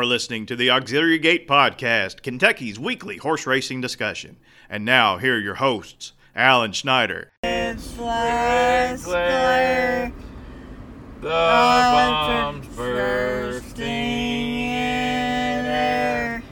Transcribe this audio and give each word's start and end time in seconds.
You're 0.00 0.06
listening 0.06 0.46
to 0.46 0.56
the 0.56 0.70
Auxiliary 0.70 1.18
Gate 1.18 1.46
Podcast, 1.46 2.22
Kentucky's 2.22 2.78
weekly 2.78 3.18
horse 3.18 3.46
racing 3.46 3.82
discussion. 3.82 4.38
And 4.70 4.82
now, 4.82 5.18
here 5.18 5.34
are 5.34 5.38
your 5.38 5.56
hosts, 5.56 6.14
Alan 6.34 6.72
Schneider. 6.72 7.30
It's 7.42 7.98
last 7.98 9.04
glare, 9.04 10.10
The 11.20 11.28
bombs 11.28 12.66
bombs 12.66 12.76
bursting 12.76 13.84
in 13.84 15.66
air. 15.66 16.42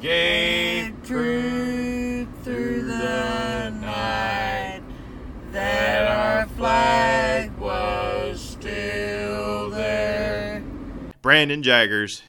gave 0.00 0.86
It 0.86 0.94
through 1.04 2.24
the 2.44 3.68
night 3.82 4.80
that 5.52 6.06
our 6.08 6.46
flag 6.56 7.54
was 7.58 8.40
still 8.40 9.68
there. 9.68 10.62
Brandon 11.20 11.62
Jaggers. 11.62 12.22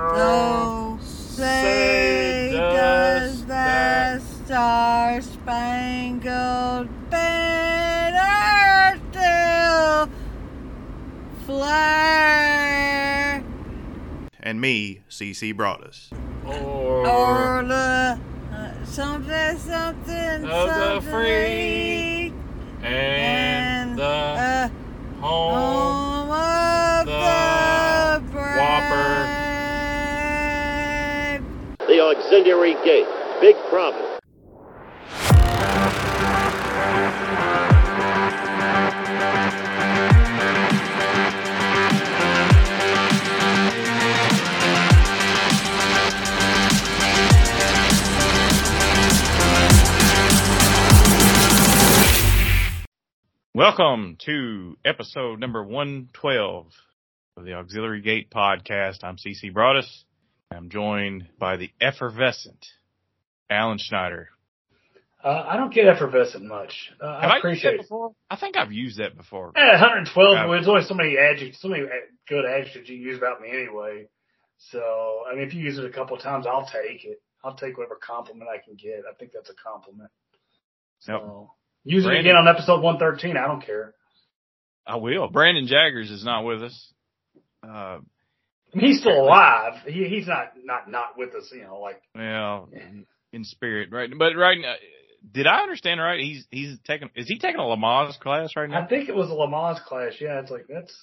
Oh, 0.00 0.96
say 1.02 2.52
does 2.52 3.44
that 3.46 4.22
star 4.22 5.20
spangled 5.20 6.88
banner 7.10 9.00
still 9.10 10.08
flare? 11.46 13.42
And 14.40 14.60
me, 14.60 15.00
CC 15.10 15.52
Broaddus. 15.52 16.10
or, 16.46 17.06
Or 17.06 17.64
the 17.64 18.18
uh, 18.52 18.84
something, 18.84 19.58
something, 19.58 20.44
Of 20.44 20.68
the 20.68 21.00
something. 21.00 21.10
free 21.10 22.32
and 22.82 23.98
the 23.98 24.04
uh, 24.04 24.68
home. 25.20 25.54
home 25.54 26.30
of 26.30 27.06
the 27.06 28.22
the 28.24 28.30
brave. 28.30 28.56
Whopper. 28.56 29.37
Auxiliary 32.00 32.74
gate. 32.84 33.06
Big 33.40 33.56
problem. 33.68 34.18
Welcome 53.54 54.16
to 54.20 54.76
episode 54.84 55.40
number 55.40 55.64
112 55.64 56.72
of 57.36 57.44
the 57.44 57.54
Auxiliary 57.54 58.00
Gate 58.02 58.30
Podcast. 58.30 59.02
I'm 59.02 59.16
CC 59.16 59.52
Broaddus. 59.52 60.04
I'm 60.50 60.70
joined 60.70 61.28
by 61.38 61.56
the 61.56 61.70
effervescent 61.80 62.66
Alan 63.50 63.78
Schneider. 63.78 64.28
Uh, 65.22 65.44
I 65.48 65.56
don't 65.56 65.74
get 65.74 65.86
effervescent 65.86 66.44
much. 66.44 66.92
Uh, 67.02 67.06
I 67.06 67.38
appreciate 67.38 67.76
that 67.76 67.82
before? 67.82 68.12
I 68.30 68.36
think 68.36 68.56
I've 68.56 68.72
used 68.72 68.98
that 68.98 69.16
before. 69.16 69.52
Eh, 69.56 69.70
112. 69.72 70.36
Uh, 70.38 70.46
there's 70.52 70.68
only 70.68 70.84
so 70.84 70.94
many 70.94 71.16
adjectives, 71.18 71.60
so 71.60 71.68
many 71.68 71.82
good 72.28 72.44
adjectives 72.44 72.88
you 72.88 72.96
use 72.96 73.18
about 73.18 73.40
me 73.40 73.48
anyway. 73.50 74.08
So, 74.58 75.22
I 75.30 75.34
mean, 75.34 75.46
if 75.46 75.54
you 75.54 75.62
use 75.62 75.78
it 75.78 75.84
a 75.84 75.90
couple 75.90 76.16
of 76.16 76.22
times, 76.22 76.46
I'll 76.46 76.66
take 76.66 77.04
it. 77.04 77.20
I'll 77.44 77.54
take 77.54 77.76
whatever 77.76 77.96
compliment 77.96 78.48
I 78.48 78.58
can 78.64 78.74
get. 78.74 79.02
I 79.10 79.14
think 79.14 79.32
that's 79.32 79.50
a 79.50 79.54
compliment. 79.54 80.10
So, 81.00 81.50
use 81.84 82.06
it 82.06 82.12
again 82.12 82.36
on 82.36 82.48
episode 82.48 82.80
113. 82.80 83.36
I 83.36 83.46
don't 83.46 83.64
care. 83.64 83.94
I 84.86 84.96
will. 84.96 85.28
Brandon 85.28 85.66
Jaggers 85.66 86.10
is 86.10 86.24
not 86.24 86.44
with 86.44 86.62
us. 86.62 86.92
Uh, 87.62 87.98
I 88.74 88.76
mean, 88.76 88.86
he's 88.86 89.00
still 89.00 89.20
alive. 89.20 89.74
He, 89.86 90.04
he's 90.08 90.26
not, 90.26 90.52
not, 90.62 90.90
not 90.90 91.16
with 91.16 91.34
us, 91.34 91.48
you 91.52 91.62
know, 91.62 91.80
like, 91.80 92.02
well, 92.14 92.68
in 93.32 93.44
spirit, 93.44 93.88
right? 93.92 94.10
But 94.16 94.36
right 94.36 94.58
now, 94.60 94.74
did 95.32 95.46
I 95.46 95.60
understand 95.62 96.00
right? 96.00 96.20
He's 96.20 96.46
he's 96.50 96.78
taking 96.86 97.10
is 97.16 97.26
he 97.28 97.38
taking 97.38 97.60
a 97.60 97.64
Lamaze 97.64 98.18
class 98.20 98.50
right 98.56 98.68
now? 98.68 98.82
I 98.82 98.86
think 98.86 99.08
it 99.08 99.14
was 99.14 99.30
a 99.30 99.34
Lamaze 99.34 99.82
class. 99.84 100.12
Yeah, 100.20 100.40
it's 100.40 100.50
like, 100.50 100.66
that's, 100.68 100.94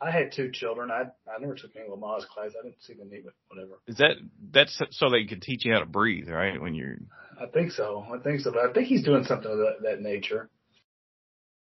I 0.00 0.10
had 0.10 0.32
two 0.32 0.50
children. 0.52 0.90
I, 0.90 1.04
I 1.30 1.40
never 1.40 1.54
took 1.54 1.70
any 1.74 1.88
Lamaze 1.88 2.26
class. 2.26 2.50
I 2.58 2.64
didn't 2.64 2.82
see 2.82 2.94
the 2.94 3.04
need, 3.04 3.24
but 3.24 3.34
whatever. 3.48 3.78
Is 3.86 3.96
that 3.96 4.16
that's 4.52 4.80
so 4.90 5.08
they 5.08 5.24
can 5.24 5.40
teach 5.40 5.64
you 5.64 5.72
how 5.72 5.80
to 5.80 5.86
breathe, 5.86 6.28
right? 6.28 6.60
When 6.60 6.74
you're 6.74 6.96
I 7.40 7.46
think 7.46 7.72
so. 7.72 8.04
I 8.12 8.18
think 8.22 8.40
so. 8.40 8.52
But 8.52 8.70
I 8.70 8.72
think 8.72 8.86
he's 8.86 9.04
doing 9.04 9.24
something 9.24 9.50
of 9.50 9.58
that, 9.58 9.76
that 9.82 10.00
nature. 10.00 10.48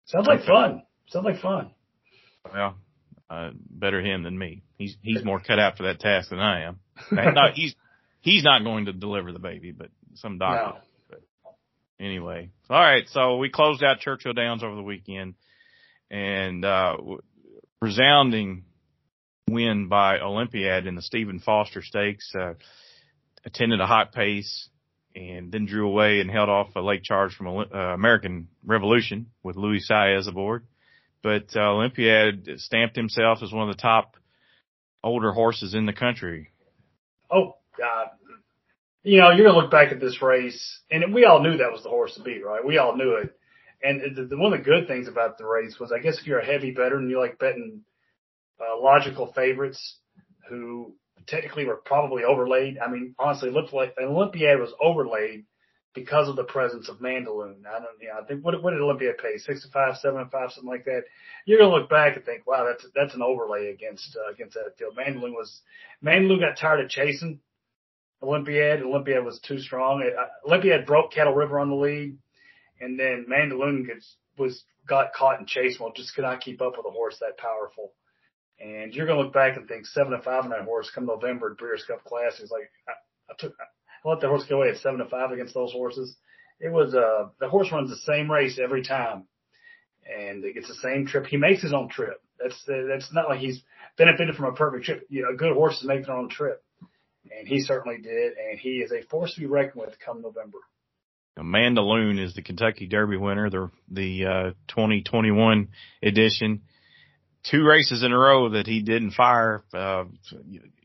Sounds 0.06 0.26
like 0.26 0.44
fun. 0.44 0.82
Sounds 1.08 1.24
like 1.24 1.40
fun. 1.40 1.70
well, 2.52 2.76
uh, 3.28 3.50
better 3.54 4.00
him 4.00 4.22
than 4.22 4.38
me. 4.38 4.62
He's 4.78 4.96
he's 5.02 5.24
more 5.24 5.40
cut 5.40 5.58
out 5.58 5.76
for 5.76 5.84
that 5.84 6.00
task 6.00 6.30
than 6.30 6.38
I 6.38 6.62
am. 6.62 6.80
not, 7.10 7.54
he's 7.54 7.74
he's 8.20 8.44
not 8.44 8.64
going 8.64 8.86
to 8.86 8.92
deliver 8.92 9.32
the 9.32 9.38
baby, 9.38 9.72
but 9.72 9.88
some 10.14 10.38
doctor. 10.38 10.78
No. 11.10 11.16
anyway, 11.98 12.50
all 12.70 12.80
right. 12.80 13.08
So 13.08 13.36
we 13.36 13.50
closed 13.50 13.82
out 13.82 14.00
Churchill 14.00 14.32
Downs 14.32 14.62
over 14.62 14.74
the 14.74 14.82
weekend, 14.82 15.34
and 16.10 16.64
uh, 16.64 16.96
resounding 17.80 18.64
win 19.48 19.88
by 19.88 20.18
Olympiad 20.18 20.86
in 20.86 20.94
the 20.94 21.02
Stephen 21.02 21.40
Foster 21.40 21.82
Stakes. 21.82 22.32
Uh, 22.34 22.54
attended 23.46 23.80
a 23.80 23.86
hot 23.86 24.12
pace 24.12 24.68
and 25.14 25.50
then 25.50 25.64
drew 25.64 25.88
away 25.88 26.20
and 26.20 26.30
held 26.30 26.50
off 26.50 26.74
a 26.76 26.80
late 26.80 27.02
charge 27.02 27.34
from 27.34 27.46
uh, 27.46 27.62
American 27.72 28.48
Revolution 28.64 29.30
with 29.42 29.56
Luis 29.56 29.88
Saez 29.90 30.28
aboard. 30.28 30.66
But 31.26 31.56
uh, 31.56 31.72
Olympiad 31.72 32.48
stamped 32.58 32.94
himself 32.94 33.42
as 33.42 33.50
one 33.50 33.68
of 33.68 33.76
the 33.76 33.82
top 33.82 34.14
older 35.02 35.32
horses 35.32 35.74
in 35.74 35.84
the 35.84 35.92
country. 35.92 36.52
Oh 37.28 37.56
God. 37.76 38.10
You 39.02 39.20
know, 39.20 39.32
you're 39.32 39.44
gonna 39.44 39.58
look 39.58 39.72
back 39.72 39.90
at 39.90 39.98
this 39.98 40.22
race, 40.22 40.78
and 40.88 41.12
we 41.12 41.24
all 41.24 41.42
knew 41.42 41.56
that 41.56 41.72
was 41.72 41.82
the 41.82 41.88
horse 41.88 42.14
to 42.14 42.22
beat, 42.22 42.46
right? 42.46 42.64
We 42.64 42.78
all 42.78 42.96
knew 42.96 43.16
it. 43.16 43.36
And 43.82 44.16
the, 44.16 44.26
the, 44.26 44.38
one 44.38 44.52
of 44.52 44.60
the 44.60 44.64
good 44.64 44.86
things 44.86 45.08
about 45.08 45.36
the 45.36 45.46
race 45.46 45.80
was, 45.80 45.90
I 45.90 45.98
guess, 45.98 46.16
if 46.20 46.28
you're 46.28 46.38
a 46.38 46.46
heavy 46.46 46.70
bettor 46.70 46.96
and 46.96 47.10
you 47.10 47.18
like 47.18 47.40
betting 47.40 47.80
uh, 48.60 48.80
logical 48.80 49.32
favorites 49.32 49.98
who 50.48 50.94
technically 51.26 51.64
were 51.64 51.82
probably 51.84 52.22
overlaid. 52.22 52.78
I 52.78 52.88
mean, 52.88 53.16
honestly, 53.18 53.50
looked 53.50 53.72
like 53.72 53.96
Olympiad 54.00 54.60
was 54.60 54.72
overlaid 54.80 55.44
because 55.96 56.28
of 56.28 56.36
the 56.36 56.44
presence 56.44 56.88
of 56.88 56.98
Mandaloun. 56.98 57.66
I 57.66 57.80
don't, 57.80 57.98
you 58.00 58.08
know, 58.08 58.20
I 58.22 58.26
think 58.26 58.44
what, 58.44 58.62
what 58.62 58.70
did 58.70 58.82
Olympia 58.82 59.12
pay? 59.20 59.38
Six 59.38 59.64
to 59.64 59.70
five, 59.72 59.96
seven 59.96 60.22
to 60.22 60.30
five, 60.30 60.52
something 60.52 60.70
like 60.70 60.84
that. 60.84 61.04
You're 61.46 61.58
gonna 61.58 61.74
look 61.74 61.90
back 61.90 62.14
and 62.14 62.24
think, 62.24 62.46
wow, 62.46 62.66
that's 62.66 62.86
that's 62.94 63.14
an 63.14 63.22
overlay 63.22 63.70
against 63.70 64.16
uh, 64.16 64.30
against 64.30 64.54
that 64.54 64.76
field. 64.78 64.96
Mandaloun 64.96 65.32
was 65.32 65.62
Mandaloun 66.04 66.38
got 66.38 66.58
tired 66.58 66.84
of 66.84 66.90
chasing 66.90 67.40
Olympiad. 68.22 68.82
Olympiad 68.82 69.24
was 69.24 69.40
too 69.40 69.58
strong. 69.58 70.02
It, 70.02 70.14
uh, 70.14 70.26
Olympiad 70.46 70.86
broke 70.86 71.12
Cattle 71.12 71.34
River 71.34 71.58
on 71.58 71.70
the 71.70 71.76
lead, 71.76 72.18
and 72.80 73.00
then 73.00 73.26
Mandaloun 73.28 73.86
gets 73.86 74.16
was 74.38 74.62
got 74.86 75.14
caught 75.14 75.40
in 75.40 75.46
chase 75.46 75.80
mode. 75.80 75.96
Just 75.96 76.14
could 76.14 76.22
not 76.22 76.42
keep 76.42 76.60
up 76.60 76.74
with 76.76 76.86
a 76.86 76.90
horse 76.90 77.16
that 77.20 77.38
powerful. 77.38 77.92
And 78.60 78.94
you're 78.94 79.06
gonna 79.06 79.20
look 79.20 79.32
back 79.32 79.56
and 79.56 79.66
think 79.66 79.86
seven 79.86 80.12
to 80.12 80.22
five 80.22 80.44
on 80.44 80.50
that 80.50 80.62
horse 80.62 80.90
come 80.94 81.06
November 81.06 81.52
at 81.52 81.58
Breeders' 81.58 81.84
Cup 81.86 82.04
Classic. 82.04 82.40
It's 82.42 82.52
like 82.52 82.70
I, 82.86 82.92
I 83.32 83.34
took, 83.38 83.54
let 84.06 84.20
the 84.20 84.28
horse 84.28 84.44
go 84.48 84.58
away 84.58 84.70
at 84.70 84.78
seven 84.78 85.00
to 85.00 85.06
five 85.06 85.32
against 85.32 85.54
those 85.54 85.72
horses. 85.72 86.16
It 86.60 86.72
was 86.72 86.94
uh 86.94 87.28
the 87.40 87.48
horse 87.48 87.70
runs 87.72 87.90
the 87.90 87.96
same 87.96 88.30
race 88.30 88.58
every 88.62 88.82
time, 88.82 89.24
and 90.06 90.44
it 90.44 90.54
gets 90.54 90.68
the 90.68 90.74
same 90.74 91.06
trip. 91.06 91.26
He 91.26 91.36
makes 91.36 91.62
his 91.62 91.74
own 91.74 91.88
trip. 91.88 92.22
That's 92.40 92.64
that's 92.66 93.12
not 93.12 93.28
like 93.28 93.40
he's 93.40 93.62
benefited 93.98 94.36
from 94.36 94.46
a 94.46 94.52
perfect 94.52 94.84
trip. 94.84 95.06
You 95.08 95.22
know, 95.22 95.30
a 95.34 95.36
good 95.36 95.52
horses 95.52 95.84
make 95.84 96.06
their 96.06 96.16
own 96.16 96.28
trip, 96.28 96.62
and 97.36 97.46
he 97.46 97.60
certainly 97.60 97.98
did. 97.98 98.34
And 98.38 98.58
he 98.58 98.76
is 98.78 98.92
a 98.92 99.02
force 99.08 99.34
to 99.34 99.40
be 99.40 99.46
reckoned 99.46 99.82
with 99.82 99.98
come 99.98 100.22
November. 100.22 100.58
Mandaloun 101.38 102.18
is 102.18 102.34
the 102.34 102.42
Kentucky 102.42 102.86
Derby 102.86 103.16
winner, 103.16 103.50
the 103.50 103.70
the 103.90 104.24
uh, 104.24 104.50
2021 104.68 105.68
edition. 106.02 106.62
Two 107.50 107.64
races 107.64 108.02
in 108.02 108.12
a 108.12 108.18
row 108.18 108.50
that 108.50 108.66
he 108.66 108.82
didn't 108.82 109.12
fire. 109.12 109.62
Uh, 109.72 110.04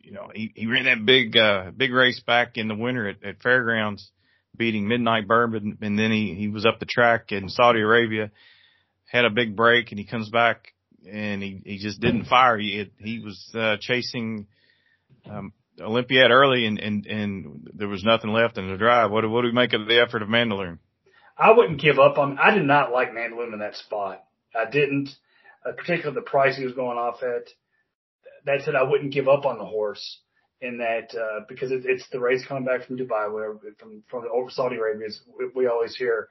you, 0.03 0.12
know, 0.12 0.31
he, 0.33 0.51
he 0.56 0.68
ran 0.68 0.86
that 0.86 1.06
big 1.06 1.36
uh, 1.38 1.71
big 1.75 1.92
race 1.92 2.19
back 2.19 2.57
in 2.57 2.68
the 2.68 2.75
winter 2.75 3.07
at, 3.07 3.24
at 3.24 3.42
Fairgrounds, 3.42 4.12
beating 4.56 4.88
Midnight 4.88 5.27
Bourbon, 5.27 5.77
and 5.81 5.98
then 5.98 6.12
he 6.12 6.36
he 6.36 6.48
was 6.48 6.65
up 6.65 6.80
the 6.80 6.86
track 6.86 7.31
in 7.31 7.50
Saudi 7.50 7.81
Arabia, 7.81 8.31
had 9.06 9.25
a 9.25 9.30
big 9.30 9.56
break, 9.56 9.92
and 9.92 10.00
he 10.00 10.06
comes 10.06 10.30
back 10.30 10.74
and 11.09 11.42
he 11.42 11.62
he 11.65 11.77
just 11.77 12.00
didn't 12.00 12.25
fire. 12.25 12.57
He 12.57 12.89
he 12.98 13.19
was 13.19 13.51
uh, 13.56 13.77
chasing. 13.80 14.48
Um, 15.30 15.53
Olympiad 15.80 16.31
early 16.31 16.65
and, 16.65 16.80
and, 16.80 17.06
and 17.06 17.69
there 17.74 17.88
was 17.88 18.03
nothing 18.03 18.31
left 18.31 18.57
in 18.57 18.69
the 18.69 18.77
drive. 18.77 19.12
What, 19.12 19.27
what 19.30 19.42
do 19.42 19.48
we 19.48 19.53
make 19.53 19.74
of 19.74 19.88
the 19.88 20.01
effort 20.01 20.21
of 20.21 20.30
Mandaloun? 20.30 20.80
I 21.38 21.51
wouldn't 21.51 21.81
give 21.81 21.98
up 21.98 22.18
on. 22.18 22.38
I 22.38 22.53
did 22.53 22.65
not 22.65 22.92
like 22.92 23.13
Mandaloun 23.13 23.53
in 23.53 23.59
that 23.59 23.75
spot. 23.75 24.24
I 24.53 24.69
didn't, 24.69 25.09
uh, 25.65 25.71
particularly 25.71 26.15
the 26.15 26.30
price 26.30 26.57
he 26.57 26.65
was 26.65 26.74
going 26.74 26.98
off 26.98 27.24
at. 27.24 27.48
That 28.45 28.61
said, 28.63 28.75
I 28.75 28.83
wouldn't 28.83 29.13
give 29.13 29.27
up 29.27 29.45
on 29.45 29.57
the 29.57 29.65
horse 29.65 30.19
in 30.61 30.77
that 30.77 31.15
uh, 31.15 31.41
because 31.49 31.71
it, 31.71 31.83
it's 31.85 32.07
the 32.11 32.19
race 32.19 32.45
coming 32.47 32.65
back 32.65 32.85
from 32.85 32.97
Dubai, 32.97 33.31
where 33.31 33.55
from 33.79 34.03
from 34.09 34.25
Saudi 34.49 34.77
Arabia. 34.77 35.07
We, 35.38 35.49
we 35.55 35.67
always 35.67 35.95
hear. 35.95 36.29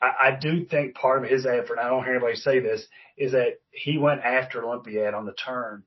I, 0.00 0.28
I 0.28 0.38
do 0.40 0.64
think 0.64 0.94
part 0.94 1.24
of 1.24 1.30
his 1.30 1.46
effort. 1.46 1.78
I 1.78 1.88
don't 1.88 2.04
hear 2.04 2.14
anybody 2.14 2.36
say 2.36 2.60
this 2.60 2.86
is 3.16 3.32
that 3.32 3.58
he 3.70 3.98
went 3.98 4.22
after 4.22 4.64
Olympiad 4.64 5.14
on 5.14 5.26
the 5.26 5.32
turn 5.32 5.84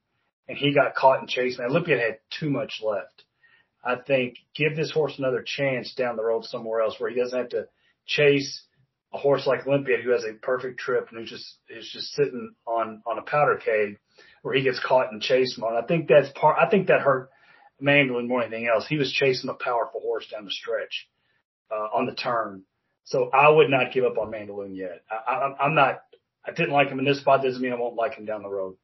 and 0.48 0.58
he 0.58 0.74
got 0.74 0.96
caught 0.96 1.28
chased. 1.28 1.60
And 1.60 1.70
Olympiad 1.70 2.00
had 2.00 2.20
too 2.40 2.50
much 2.50 2.82
left. 2.84 3.24
I 3.84 3.96
think 3.96 4.36
give 4.56 4.76
this 4.76 4.92
horse 4.92 5.16
another 5.18 5.44
chance 5.46 5.94
down 5.94 6.16
the 6.16 6.24
road 6.24 6.46
somewhere 6.46 6.82
else 6.82 6.96
where 6.98 7.10
he 7.10 7.20
doesn't 7.20 7.38
have 7.38 7.50
to 7.50 7.68
chase 8.06 8.64
a 9.14 9.18
horse 9.18 9.48
like 9.48 9.66
Olympiad 9.66 10.02
who 10.04 10.12
has 10.12 10.26
a 10.26 10.34
perfect 10.34 10.80
trip 10.80 11.08
and 11.10 11.20
who 11.20 11.26
just 11.26 11.46
is 11.70 11.90
just 11.94 12.14
sitting 12.14 12.54
on 12.66 13.02
on 13.06 13.18
a 13.18 13.22
powder 13.22 13.56
keg 13.64 13.98
where 14.48 14.56
he 14.56 14.64
gets 14.64 14.80
caught 14.80 15.12
and 15.12 15.22
chased 15.22 15.62
on. 15.62 15.76
I 15.76 15.86
think 15.86 16.08
that's 16.08 16.30
part. 16.30 16.58
I 16.58 16.70
think 16.70 16.88
that 16.88 17.02
hurt 17.02 17.30
Mandaloun 17.84 18.30
more 18.30 18.42
than 18.42 18.54
anything 18.54 18.70
else. 18.74 18.88
He 18.88 18.98
was 18.98 19.12
chasing 19.12 19.50
a 19.50 19.54
powerful 19.54 20.00
horse 20.00 20.26
down 20.32 20.46
the 20.46 20.52
stretch 20.52 21.10
uh, 21.70 21.90
on 21.94 22.06
the 22.06 22.16
turn. 22.16 22.64
So 23.04 23.30
I 23.34 23.50
would 23.50 23.70
not 23.70 23.92
give 23.92 24.06
up 24.06 24.18
on 24.18 24.32
Mandaloun 24.32 24.78
yet. 24.78 25.04
I, 25.12 25.52
I'm 25.60 25.76
not. 25.76 26.00
I 26.46 26.52
didn't 26.52 26.72
like 26.72 26.88
him 26.88 27.00
in 27.00 27.04
this 27.04 27.20
spot. 27.20 27.44
Doesn't 27.44 27.62
mean 27.62 27.74
I 27.74 27.76
won't 27.76 27.98
like 27.98 28.14
him 28.14 28.24
down 28.24 28.42
the 28.42 28.50
road. 28.50 28.78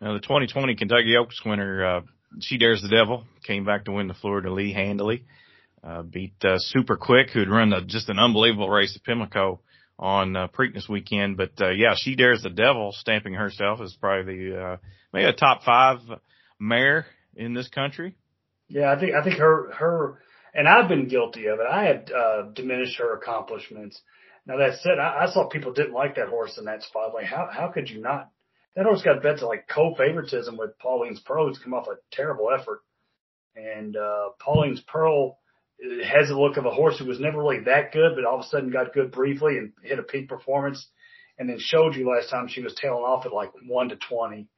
Now 0.00 0.14
the 0.14 0.20
2020 0.20 0.74
Kentucky 0.74 1.14
Oaks 1.16 1.40
winner, 1.46 1.84
uh, 1.84 2.00
She 2.40 2.58
Dares 2.58 2.82
the 2.82 2.88
Devil, 2.88 3.24
came 3.44 3.64
back 3.64 3.84
to 3.84 3.92
win 3.92 4.08
the 4.08 4.14
Fleur 4.14 4.40
de 4.40 4.52
Lis 4.52 4.74
handily. 4.74 5.26
Uh, 5.84 6.02
beat 6.02 6.34
uh, 6.44 6.56
Super 6.58 6.96
Quick, 6.96 7.30
who'd 7.30 7.48
run 7.48 7.72
a, 7.72 7.82
just 7.82 8.08
an 8.08 8.18
unbelievable 8.18 8.68
race 8.68 8.96
at 8.96 9.04
Pimlico 9.04 9.60
on 10.00 10.34
uh, 10.34 10.48
Preakness 10.48 10.88
weekend. 10.88 11.36
But 11.36 11.52
uh, 11.60 11.70
yeah, 11.70 11.94
She 11.96 12.16
Dares 12.16 12.42
the 12.42 12.50
Devil, 12.50 12.92
stamping 12.92 13.34
herself 13.34 13.80
as 13.80 13.94
probably 14.00 14.48
the 14.48 14.60
uh, 14.60 14.76
maybe 15.12 15.28
a 15.28 15.32
top 15.32 15.62
five 15.62 15.98
mare 16.58 17.06
in 17.36 17.54
this 17.54 17.68
country. 17.68 18.16
Yeah, 18.68 18.92
I 18.92 18.98
think 18.98 19.14
I 19.14 19.22
think 19.22 19.36
her 19.36 19.70
her 19.72 20.18
and 20.54 20.66
I've 20.66 20.88
been 20.88 21.06
guilty 21.06 21.46
of 21.46 21.60
it. 21.60 21.66
I 21.70 21.84
had 21.84 22.10
uh, 22.10 22.42
diminished 22.54 22.98
her 22.98 23.14
accomplishments. 23.14 24.00
Now 24.46 24.56
that 24.56 24.78
said, 24.80 24.98
I, 24.98 25.26
I 25.26 25.30
saw 25.30 25.48
people 25.48 25.72
didn't 25.72 25.92
like 25.92 26.16
that 26.16 26.28
horse 26.28 26.56
in 26.58 26.64
that 26.64 26.82
spot. 26.82 27.14
Like 27.14 27.26
how 27.26 27.48
how 27.52 27.68
could 27.68 27.90
you 27.90 28.00
not? 28.00 28.30
That 28.76 28.86
horse 28.86 29.02
got 29.02 29.22
bet 29.22 29.38
to 29.38 29.46
like 29.46 29.68
co-favoritism 29.68 30.56
with 30.56 30.78
Pauline's 30.78 31.20
Pearl, 31.20 31.48
who's 31.48 31.58
come 31.58 31.74
off 31.74 31.88
a 31.88 31.96
terrible 32.10 32.48
effort. 32.50 32.80
And 33.54 33.96
uh 33.96 34.30
Pauline's 34.38 34.80
Pearl 34.80 35.39
has 36.04 36.28
the 36.28 36.38
look 36.38 36.56
of 36.56 36.66
a 36.66 36.70
horse 36.70 36.98
who 36.98 37.06
was 37.06 37.20
never 37.20 37.38
really 37.38 37.60
that 37.64 37.92
good, 37.92 38.12
but 38.14 38.24
all 38.24 38.38
of 38.38 38.44
a 38.44 38.48
sudden 38.48 38.70
got 38.70 38.92
good 38.92 39.12
briefly 39.12 39.58
and 39.58 39.72
hit 39.82 39.98
a 39.98 40.02
peak 40.02 40.28
performance, 40.28 40.86
and 41.38 41.48
then 41.48 41.58
showed 41.58 41.94
you 41.94 42.08
last 42.08 42.30
time 42.30 42.48
she 42.48 42.62
was 42.62 42.74
tailing 42.74 43.02
off 43.02 43.26
at 43.26 43.32
like 43.32 43.50
one 43.66 43.88
to 43.88 43.96
twenty. 43.96 44.48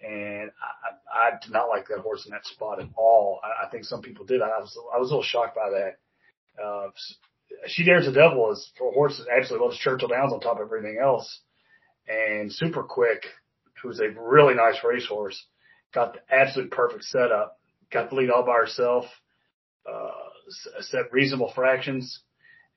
And 0.00 0.50
I, 0.60 1.28
I 1.28 1.30
did 1.42 1.52
not 1.52 1.68
like 1.68 1.88
that 1.88 2.00
horse 2.00 2.26
in 2.26 2.32
that 2.32 2.44
spot 2.44 2.80
at 2.80 2.88
all. 2.96 3.40
I, 3.42 3.66
I 3.66 3.70
think 3.70 3.84
some 3.84 4.02
people 4.02 4.26
did. 4.26 4.42
I 4.42 4.58
was 4.58 4.76
I 4.94 4.98
was 4.98 5.10
a 5.10 5.14
little 5.14 5.22
shocked 5.22 5.56
by 5.56 5.70
that. 5.70 6.62
Uh, 6.62 6.88
she 7.66 7.84
dares 7.84 8.06
the 8.06 8.12
devil 8.12 8.50
is 8.52 8.70
for 8.76 8.90
a 8.90 8.92
horse 8.92 9.18
that 9.18 9.32
absolutely 9.32 9.66
loves 9.66 9.78
Churchill 9.78 10.08
Downs 10.08 10.32
on 10.32 10.40
top 10.40 10.58
of 10.58 10.66
everything 10.66 10.98
else, 11.00 11.40
and 12.08 12.52
super 12.52 12.82
quick, 12.82 13.24
who's 13.82 14.00
a 14.00 14.08
really 14.20 14.54
nice 14.54 14.76
racehorse, 14.84 15.46
got 15.94 16.14
the 16.14 16.20
absolute 16.34 16.70
perfect 16.70 17.04
setup, 17.04 17.58
got 17.92 18.10
the 18.10 18.16
lead 18.16 18.30
all 18.30 18.44
by 18.44 18.54
herself. 18.54 19.06
Set 20.80 21.12
reasonable 21.12 21.52
fractions 21.54 22.20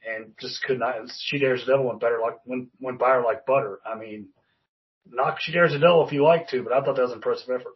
and 0.08 0.34
just 0.40 0.64
could 0.64 0.80
not. 0.80 0.96
She 1.20 1.40
dares 1.40 1.66
the 1.66 1.74
devil 1.74 1.88
went 1.88 2.00
better 2.00 2.20
like 2.22 2.38
went 2.46 2.70
went 2.80 3.00
by 3.00 3.12
her 3.12 3.24
like 3.24 3.46
butter. 3.46 3.80
I 3.86 3.98
mean, 3.98 4.30
knock 5.10 5.38
she 5.40 5.52
dares 5.52 5.74
the 5.74 5.80
devil 5.80 6.06
if 6.06 6.14
you 6.14 6.24
like 6.24 6.50
to, 6.50 6.64
but 6.64 6.74
I 6.74 6.82
thought 6.82 6.96
that 6.96 7.02
was 7.02 7.12
an 7.12 7.18
impressive 7.18 7.50
effort. 7.50 7.74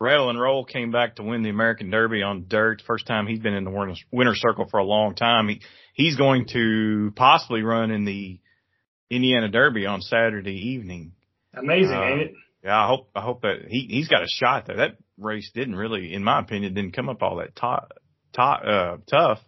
Rattle 0.00 0.30
and 0.30 0.40
Roll 0.40 0.64
came 0.64 0.92
back 0.92 1.16
to 1.16 1.24
win 1.24 1.42
the 1.42 1.50
American 1.50 1.90
Derby 1.90 2.22
on 2.22 2.46
dirt. 2.46 2.82
First 2.86 3.06
time 3.06 3.26
he's 3.26 3.40
been 3.40 3.54
in 3.54 3.64
the 3.64 3.70
winner, 3.70 3.94
winner 4.12 4.34
circle 4.34 4.68
for 4.70 4.78
a 4.78 4.84
long 4.84 5.16
time. 5.16 5.48
He 5.48 5.60
he's 5.92 6.16
going 6.16 6.46
to 6.52 7.12
possibly 7.16 7.62
run 7.62 7.90
in 7.90 8.04
the 8.04 8.38
Indiana 9.10 9.48
Derby 9.48 9.86
on 9.86 10.00
Saturday 10.00 10.70
evening. 10.70 11.12
Amazing, 11.54 11.96
Uh, 11.96 12.04
ain't 12.04 12.20
it? 12.20 12.32
Yeah, 12.62 12.84
I 12.84 12.86
hope 12.86 13.10
I 13.14 13.22
hope 13.22 13.42
that 13.42 13.66
he 13.68 13.86
he's 13.90 14.08
got 14.08 14.22
a 14.22 14.28
shot 14.28 14.66
there. 14.66 14.76
That 14.76 14.98
race 15.16 15.50
didn't 15.52 15.76
really, 15.76 16.12
in 16.12 16.22
my 16.22 16.40
opinion, 16.40 16.74
didn't 16.74 16.94
come 16.94 17.08
up 17.08 17.22
all 17.22 17.36
that 17.36 17.56
to, 17.56 17.88
to, 18.34 18.42
uh, 18.42 18.96
tough. 19.08 19.40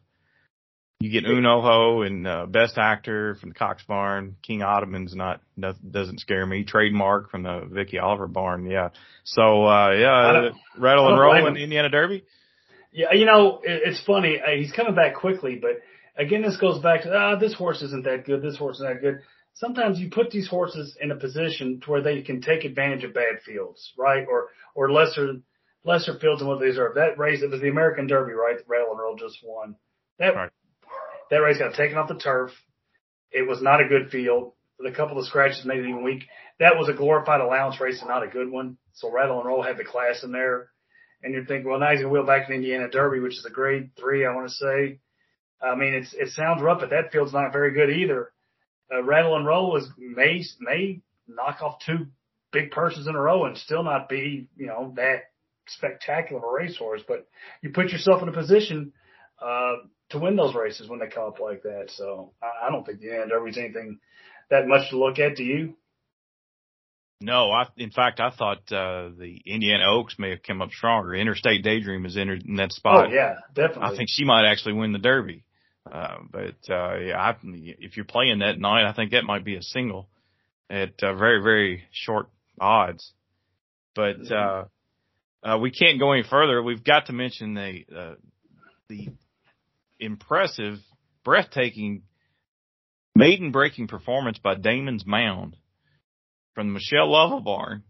You 1.00 1.10
get 1.10 1.24
Unoho 1.24 2.06
and 2.06 2.26
uh, 2.26 2.44
Best 2.44 2.76
Actor 2.76 3.36
from 3.36 3.50
the 3.50 3.54
Cox 3.54 3.82
Barn. 3.88 4.36
King 4.42 4.62
Ottoman's 4.62 5.14
not 5.14 5.40
no, 5.56 5.72
doesn't 5.72 6.20
scare 6.20 6.44
me. 6.44 6.64
Trademark 6.64 7.30
from 7.30 7.42
the 7.42 7.66
Vicky 7.72 7.98
Oliver 7.98 8.26
Barn. 8.26 8.66
Yeah. 8.70 8.90
So 9.24 9.64
uh 9.64 9.92
yeah, 9.92 10.50
Rattle 10.76 11.08
and 11.08 11.18
Roll 11.18 11.36
in 11.36 11.46
him. 11.46 11.56
Indiana 11.56 11.88
Derby. 11.88 12.24
Yeah, 12.92 13.14
you 13.14 13.24
know, 13.24 13.60
it's 13.64 14.02
funny. 14.04 14.40
Uh, 14.46 14.50
he's 14.58 14.72
coming 14.72 14.94
back 14.94 15.14
quickly, 15.14 15.58
but 15.60 15.80
again, 16.16 16.42
this 16.42 16.58
goes 16.58 16.82
back 16.82 17.04
to 17.04 17.14
ah, 17.14 17.36
this 17.36 17.54
horse 17.54 17.80
isn't 17.80 18.04
that 18.04 18.26
good. 18.26 18.42
This 18.42 18.58
horse 18.58 18.76
isn't 18.76 18.86
that 18.86 19.00
good. 19.00 19.20
Sometimes 19.54 19.98
you 19.98 20.10
put 20.10 20.30
these 20.30 20.48
horses 20.48 20.96
in 21.00 21.10
a 21.10 21.16
position 21.16 21.80
to 21.80 21.90
where 21.90 22.02
they 22.02 22.20
can 22.20 22.42
take 22.42 22.64
advantage 22.64 23.04
of 23.04 23.14
bad 23.14 23.40
fields, 23.44 23.92
right? 23.98 24.26
Or 24.28 24.48
or 24.74 24.92
lesser 24.92 25.36
lesser 25.84 26.18
fields 26.18 26.40
than 26.40 26.48
what 26.48 26.60
they 26.60 26.66
deserve. 26.66 26.94
That 26.94 27.18
race, 27.18 27.42
it 27.42 27.50
was 27.50 27.60
the 27.60 27.68
American 27.68 28.06
Derby, 28.06 28.32
right? 28.32 28.56
that 28.58 28.68
Rattle 28.68 28.90
and 28.90 28.98
Roll 29.00 29.16
just 29.16 29.38
won. 29.42 29.76
That 30.18 30.34
Right. 30.34 30.50
that 31.30 31.38
race 31.38 31.58
got 31.58 31.74
taken 31.74 31.96
off 31.96 32.08
the 32.08 32.18
turf. 32.18 32.52
It 33.30 33.46
was 33.46 33.62
not 33.62 33.80
a 33.80 33.88
good 33.88 34.10
field. 34.10 34.54
A 34.84 34.92
couple 34.92 35.18
of 35.18 35.26
scratches 35.26 35.64
made 35.64 35.78
it 35.80 35.88
even 35.88 36.02
weak. 36.02 36.24
That 36.58 36.76
was 36.76 36.88
a 36.88 36.94
glorified 36.94 37.40
allowance 37.40 37.80
race 37.80 38.00
and 38.00 38.08
not 38.08 38.22
a 38.22 38.28
good 38.28 38.50
one. 38.50 38.78
So 38.94 39.10
Rattle 39.10 39.38
and 39.38 39.46
Roll 39.46 39.62
had 39.62 39.76
the 39.76 39.84
class 39.84 40.22
in 40.24 40.32
there. 40.32 40.70
And 41.22 41.34
you're 41.34 41.44
thinking, 41.44 41.68
well, 41.70 41.78
now 41.78 41.90
he's 41.90 42.00
gonna 42.00 42.12
wheel 42.12 42.24
back 42.24 42.46
to 42.46 42.48
the 42.48 42.56
Indiana 42.56 42.88
Derby, 42.88 43.20
which 43.20 43.36
is 43.36 43.44
a 43.44 43.50
grade 43.50 43.90
three, 43.98 44.24
I 44.24 44.34
want 44.34 44.48
to 44.48 44.54
say. 44.54 45.00
I 45.62 45.74
mean, 45.74 45.92
it's 45.92 46.14
it 46.14 46.30
sounds 46.30 46.62
rough, 46.62 46.80
but 46.80 46.90
that 46.90 47.12
field's 47.12 47.34
not 47.34 47.52
very 47.52 47.72
good 47.72 47.90
either. 47.90 48.32
Uh, 48.92 49.02
Rattle 49.02 49.36
and 49.36 49.46
Roll 49.46 49.76
is 49.76 49.86
may 49.98 50.42
may 50.60 51.02
knock 51.28 51.60
off 51.60 51.80
two 51.84 52.06
big 52.52 52.70
persons 52.70 53.06
in 53.06 53.14
a 53.14 53.20
row 53.20 53.44
and 53.44 53.56
still 53.58 53.82
not 53.82 54.08
be, 54.08 54.48
you 54.56 54.66
know, 54.66 54.94
that 54.96 55.24
spectacular 55.68 56.38
of 56.40 56.44
a 56.44 56.52
racehorse. 56.52 57.02
But 57.06 57.26
you 57.62 57.70
put 57.70 57.90
yourself 57.90 58.22
in 58.22 58.28
a 58.28 58.32
position 58.32 58.92
uh, 59.40 59.76
to 60.10 60.18
win 60.18 60.36
those 60.36 60.54
races 60.54 60.88
when 60.88 61.00
they 61.00 61.06
come 61.06 61.24
up 61.24 61.40
like 61.40 61.62
that. 61.62 61.90
So 61.90 62.32
I, 62.42 62.66
I 62.66 62.70
don't 62.70 62.84
think 62.84 63.00
the 63.00 63.06
Indiana 63.06 63.30
Derby's 63.30 63.58
anything 63.58 63.98
that 64.50 64.66
much 64.66 64.90
to 64.90 64.98
look 64.98 65.18
at. 65.18 65.36
Do 65.36 65.44
you? 65.44 65.74
No, 67.22 67.50
I 67.50 67.66
in 67.76 67.90
fact 67.90 68.18
I 68.18 68.30
thought 68.30 68.72
uh 68.72 69.10
the 69.16 69.40
Indiana 69.44 69.84
Oaks 69.90 70.18
may 70.18 70.30
have 70.30 70.42
come 70.42 70.62
up 70.62 70.70
stronger. 70.70 71.14
Interstate 71.14 71.62
Daydream 71.62 72.06
is 72.06 72.16
entered 72.16 72.44
in 72.46 72.56
that 72.56 72.72
spot. 72.72 73.08
oh 73.08 73.12
yeah, 73.12 73.34
definitely. 73.54 73.94
I 73.94 73.96
think 73.96 74.08
she 74.10 74.24
might 74.24 74.50
actually 74.50 74.74
win 74.74 74.92
the 74.92 74.98
Derby. 74.98 75.44
Uh, 75.90 76.18
but 76.30 76.72
uh, 76.72 76.98
yeah, 76.98 77.18
I, 77.18 77.36
if 77.42 77.96
you're 77.96 78.04
playing 78.04 78.40
that 78.40 78.58
night, 78.58 78.88
I 78.88 78.92
think 78.92 79.10
that 79.10 79.24
might 79.24 79.44
be 79.44 79.56
a 79.56 79.62
single 79.62 80.08
at 80.70 81.02
uh, 81.02 81.14
very 81.14 81.42
very 81.42 81.84
short 81.92 82.28
odds. 82.58 83.12
But 83.94 84.30
uh, 84.30 84.64
uh, 85.42 85.58
we 85.58 85.70
can't 85.70 85.98
go 85.98 86.12
any 86.12 86.22
further. 86.22 86.62
We've 86.62 86.84
got 86.84 87.06
to 87.06 87.12
mention 87.12 87.54
the 87.54 87.84
uh, 87.96 88.14
the 88.88 89.08
impressive, 89.98 90.78
breathtaking, 91.24 92.02
maiden 93.14 93.50
breaking 93.52 93.88
performance 93.88 94.38
by 94.38 94.54
Damon's 94.54 95.06
Mound 95.06 95.56
from 96.54 96.68
the 96.68 96.72
Michelle 96.74 97.10
Lovell 97.10 97.40
barn. 97.40 97.84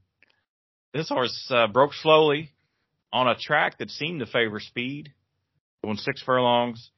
This 0.93 1.09
horse 1.09 1.49
uh, 1.51 1.67
broke 1.69 1.95
slowly 1.95 2.51
on 3.13 3.29
a 3.29 3.37
track 3.37 3.79
that 3.79 3.91
seemed 3.91 4.21
to 4.21 4.27
favor 4.27 4.61
speed, 4.61 5.13
going 5.83 5.97
six 5.97 6.23
furlongs, 6.23 6.91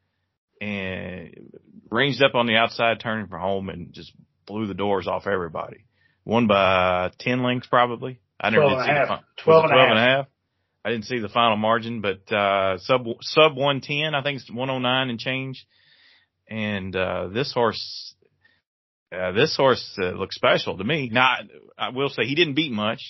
and 0.61 1.52
ranged 1.90 2.23
up 2.23 2.35
on 2.35 2.47
the 2.47 2.56
outside, 2.56 3.00
turning 3.00 3.28
for 3.28 3.38
home, 3.38 3.68
and 3.68 3.92
just 3.92 4.12
blew 4.47 4.66
the 4.66 4.75
doors 4.75 5.06
off 5.06 5.26
everybody. 5.26 5.85
Won 6.25 6.47
by 6.47 7.11
ten 7.18 7.42
lengths, 7.42 7.66
probably. 7.66 8.21
I 8.40 8.50
never 8.50 8.64
12 8.64 8.78
did 8.78 8.85
see 8.85 8.92
the 8.92 8.99
half. 8.99 9.09
fi- 9.09 9.23
12 9.44 9.62
was 9.62 9.71
it 9.71 9.73
and 9.73 9.80
a 9.80 9.85
12 9.85 9.90
and 9.90 9.99
a 9.99 10.02
half. 10.02 10.26
I 10.84 10.90
didn't 10.90 11.04
see 11.04 11.20
the 11.20 11.28
final 11.28 11.56
margin, 11.56 12.00
but 12.00 12.32
uh 12.32 12.78
sub 12.78 13.06
sub 13.20 13.56
one 13.56 13.80
ten. 13.80 14.14
I 14.14 14.22
think 14.22 14.40
it's 14.40 14.50
one 14.50 14.70
oh 14.70 14.78
nine 14.78 15.10
and 15.10 15.18
change. 15.18 15.64
And 16.48 16.94
uh 16.94 17.28
this 17.28 17.52
horse, 17.52 18.14
uh, 19.14 19.32
this 19.32 19.56
horse 19.56 19.96
uh, 19.98 20.10
looks 20.10 20.36
special 20.36 20.76
to 20.78 20.84
me. 20.84 21.08
Now 21.12 21.26
I, 21.78 21.86
I 21.86 21.88
will 21.90 22.08
say 22.08 22.24
he 22.24 22.34
didn't 22.34 22.54
beat 22.54 22.72
much. 22.72 23.00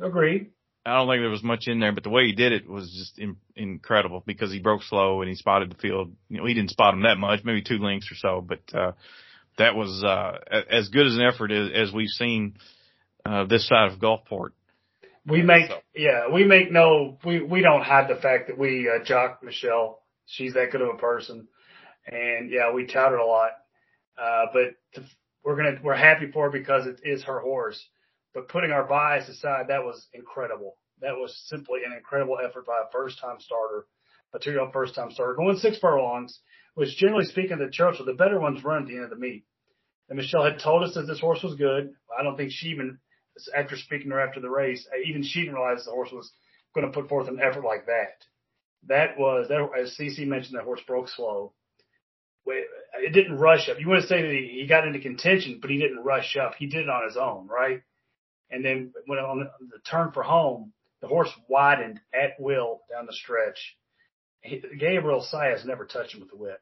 Agreed. 0.00 0.50
I 0.84 0.96
don't 0.96 1.08
think 1.08 1.20
there 1.20 1.28
was 1.28 1.42
much 1.42 1.68
in 1.68 1.78
there, 1.78 1.92
but 1.92 2.04
the 2.04 2.10
way 2.10 2.24
he 2.24 2.32
did 2.32 2.52
it 2.52 2.68
was 2.68 2.90
just 2.90 3.18
in, 3.18 3.36
incredible 3.54 4.22
because 4.26 4.50
he 4.50 4.60
broke 4.60 4.82
slow 4.82 5.20
and 5.20 5.28
he 5.28 5.34
spotted 5.34 5.70
the 5.70 5.76
field. 5.76 6.12
You 6.30 6.38
know, 6.38 6.46
he 6.46 6.54
didn't 6.54 6.70
spot 6.70 6.94
him 6.94 7.02
that 7.02 7.18
much, 7.18 7.40
maybe 7.44 7.62
two 7.62 7.78
lengths 7.78 8.10
or 8.10 8.14
so, 8.14 8.40
but 8.40 8.60
uh, 8.74 8.92
that 9.58 9.74
was 9.74 10.02
uh, 10.02 10.38
as 10.70 10.88
good 10.88 11.06
as 11.06 11.16
an 11.16 11.22
effort 11.22 11.52
as, 11.52 11.70
as 11.74 11.92
we've 11.92 12.08
seen 12.08 12.56
uh, 13.26 13.44
this 13.44 13.68
side 13.68 13.92
of 13.92 13.98
Gulfport. 13.98 14.50
We 15.26 15.42
make 15.42 15.68
So- 15.68 15.80
yeah, 15.94 16.28
we 16.32 16.44
make 16.44 16.72
no 16.72 17.18
we 17.24 17.42
we 17.42 17.60
don't 17.60 17.82
hide 17.82 18.08
the 18.08 18.20
fact 18.20 18.48
that 18.48 18.58
we 18.58 18.88
uh, 18.88 19.04
jock 19.04 19.42
Michelle. 19.42 20.00
She's 20.26 20.54
that 20.54 20.70
good 20.70 20.80
of 20.80 20.88
a 20.88 20.98
person, 20.98 21.48
and 22.06 22.50
yeah, 22.50 22.72
we 22.72 22.86
tout 22.86 23.10
her 23.10 23.16
a 23.18 23.26
lot. 23.26 23.50
Uh, 24.20 24.46
but 24.52 24.74
to, 24.94 25.02
we're 25.44 25.56
gonna 25.56 25.78
we're 25.82 25.94
happy 25.94 26.30
for 26.32 26.44
her 26.44 26.50
because 26.50 26.86
it 26.86 27.00
is 27.04 27.24
her 27.24 27.40
horse. 27.40 27.82
But 28.32 28.48
putting 28.48 28.70
our 28.70 28.84
bias 28.84 29.28
aside, 29.28 29.66
that 29.68 29.84
was 29.84 30.06
incredible. 30.14 30.76
That 31.00 31.16
was 31.16 31.36
simply 31.48 31.80
an 31.84 31.92
incredible 31.92 32.38
effort 32.42 32.66
by 32.66 32.78
a 32.86 32.90
first 32.92 33.18
time 33.20 33.36
starter, 33.40 33.86
a 34.34 34.38
two 34.38 34.50
year 34.52 34.60
old 34.60 34.72
first 34.72 34.94
time 34.94 35.10
starter 35.10 35.34
going 35.34 35.56
six 35.58 35.78
furlongs, 35.78 36.40
which 36.74 36.96
generally 36.96 37.24
speaking, 37.24 37.58
the 37.58 37.68
Churchill, 37.70 38.06
the 38.06 38.14
better 38.14 38.38
ones 38.38 38.62
run 38.64 38.82
at 38.82 38.88
the 38.88 38.94
end 38.94 39.04
of 39.04 39.10
the 39.10 39.16
meet. 39.16 39.44
And 40.08 40.16
Michelle 40.16 40.44
had 40.44 40.60
told 40.60 40.82
us 40.82 40.94
that 40.94 41.06
this 41.06 41.20
horse 41.20 41.42
was 41.42 41.54
good. 41.54 41.90
I 42.18 42.22
don't 42.22 42.36
think 42.36 42.50
she 42.52 42.68
even 42.68 42.98
after 43.54 43.76
speaking 43.76 44.10
to 44.10 44.16
her 44.16 44.26
after 44.26 44.40
the 44.40 44.50
race, 44.50 44.86
uh, 44.92 44.98
even 45.06 45.22
she 45.22 45.40
didn't 45.40 45.54
realize 45.54 45.84
the 45.84 45.90
horse 45.90 46.10
was 46.12 46.30
going 46.74 46.86
to 46.86 46.92
put 46.92 47.08
forth 47.08 47.28
an 47.28 47.40
effort 47.40 47.64
like 47.64 47.86
that. 47.86 48.24
That 48.88 49.18
was 49.18 49.48
that 49.48 49.68
as 49.78 49.96
CC 49.96 50.26
mentioned, 50.26 50.56
that 50.56 50.64
horse 50.64 50.80
broke 50.86 51.08
slow. 51.08 51.52
It 52.46 53.12
didn't 53.12 53.38
rush 53.38 53.68
up. 53.68 53.78
You 53.78 53.88
want 53.88 54.02
to 54.02 54.08
say 54.08 54.22
that 54.22 54.30
he, 54.30 54.60
he 54.60 54.66
got 54.66 54.86
into 54.86 54.98
contention, 54.98 55.58
but 55.60 55.70
he 55.70 55.78
didn't 55.78 56.02
rush 56.02 56.36
up. 56.36 56.54
He 56.58 56.66
did 56.66 56.82
it 56.82 56.88
on 56.88 57.06
his 57.06 57.16
own, 57.16 57.46
right? 57.46 57.82
And 58.50 58.64
then 58.64 58.92
when 59.06 59.18
on 59.18 59.38
the, 59.60 59.78
turn 59.88 60.10
for 60.12 60.22
home, 60.22 60.72
the 61.00 61.06
horse 61.06 61.30
widened 61.48 62.00
at 62.12 62.40
will 62.40 62.80
down 62.90 63.06
the 63.06 63.12
stretch. 63.12 63.76
He, 64.40 64.62
Gabriel 64.78 65.24
Saez 65.32 65.64
never 65.64 65.84
touched 65.84 66.14
him 66.14 66.20
with 66.20 66.30
the 66.30 66.36
whip. 66.36 66.60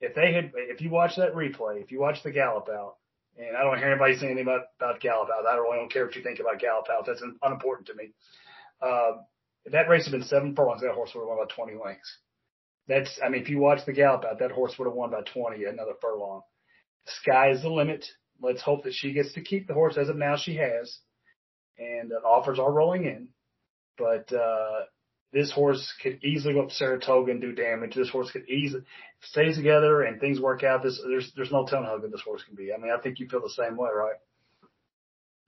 If 0.00 0.14
they 0.14 0.32
had, 0.32 0.52
if 0.54 0.80
you 0.80 0.90
watch 0.90 1.16
that 1.16 1.34
replay, 1.34 1.82
if 1.82 1.90
you 1.90 2.00
watch 2.00 2.22
the 2.22 2.30
gallop 2.30 2.68
out, 2.68 2.96
and 3.38 3.56
I 3.56 3.62
don't 3.62 3.78
hear 3.78 3.88
anybody 3.88 4.16
say 4.16 4.26
anything 4.26 4.42
about, 4.42 4.62
about 4.80 5.00
gallop 5.00 5.28
out. 5.30 5.46
I 5.46 5.54
really 5.56 5.78
don't 5.78 5.92
care 5.92 6.04
what 6.04 6.16
you 6.16 6.22
think 6.22 6.40
about 6.40 6.58
gallop 6.58 6.86
out. 6.90 7.06
That's 7.06 7.22
unimportant 7.42 7.86
to 7.88 7.94
me. 7.94 8.12
If 9.64 9.72
that 9.72 9.88
race 9.88 10.04
had 10.04 10.12
been 10.12 10.24
seven 10.24 10.54
furlongs, 10.54 10.82
that 10.82 10.94
horse 10.94 11.10
would 11.14 11.20
have 11.20 11.28
won 11.28 11.46
by 11.46 11.54
20 11.54 11.78
lengths. 11.82 12.18
That's, 12.88 13.20
I 13.22 13.28
mean, 13.28 13.42
if 13.42 13.50
you 13.50 13.58
watch 13.58 13.84
the 13.84 13.92
gallop 13.92 14.24
out, 14.24 14.38
that 14.38 14.50
horse 14.50 14.74
would 14.78 14.86
have 14.86 14.94
won 14.94 15.10
by 15.10 15.20
20, 15.22 15.64
another 15.64 15.92
furlong. 16.00 16.40
Sky 17.06 17.50
is 17.50 17.62
the 17.62 17.68
limit. 17.68 18.06
Let's 18.40 18.62
hope 18.62 18.84
that 18.84 18.94
she 18.94 19.12
gets 19.12 19.34
to 19.34 19.42
keep 19.42 19.68
the 19.68 19.74
horse 19.74 19.98
as 19.98 20.08
of 20.08 20.16
now 20.16 20.36
she 20.36 20.56
has. 20.56 20.98
And 21.78 22.12
uh, 22.12 22.26
offers 22.26 22.58
are 22.58 22.72
rolling 22.72 23.04
in. 23.04 23.28
But, 23.98 24.32
uh, 24.32 24.84
this 25.32 25.52
horse 25.52 25.92
could 26.02 26.24
easily 26.24 26.54
go 26.54 26.62
up 26.62 26.68
to 26.68 26.74
Saratoga 26.74 27.30
and 27.30 27.40
do 27.40 27.52
damage. 27.52 27.94
This 27.94 28.10
horse 28.10 28.30
could 28.30 28.48
easily 28.48 28.82
stays 29.22 29.56
together 29.56 30.02
and 30.02 30.20
things 30.20 30.40
work 30.40 30.62
out. 30.62 30.82
This 30.82 31.00
there's 31.06 31.32
there's 31.36 31.52
no 31.52 31.66
telling 31.66 31.84
how 31.84 31.98
good 31.98 32.12
this 32.12 32.22
horse 32.22 32.42
can 32.44 32.56
be. 32.56 32.72
I 32.72 32.78
mean, 32.78 32.92
I 32.96 33.00
think 33.00 33.18
you 33.18 33.28
feel 33.28 33.40
the 33.40 33.50
same 33.50 33.76
way, 33.76 33.90
right? 33.94 34.16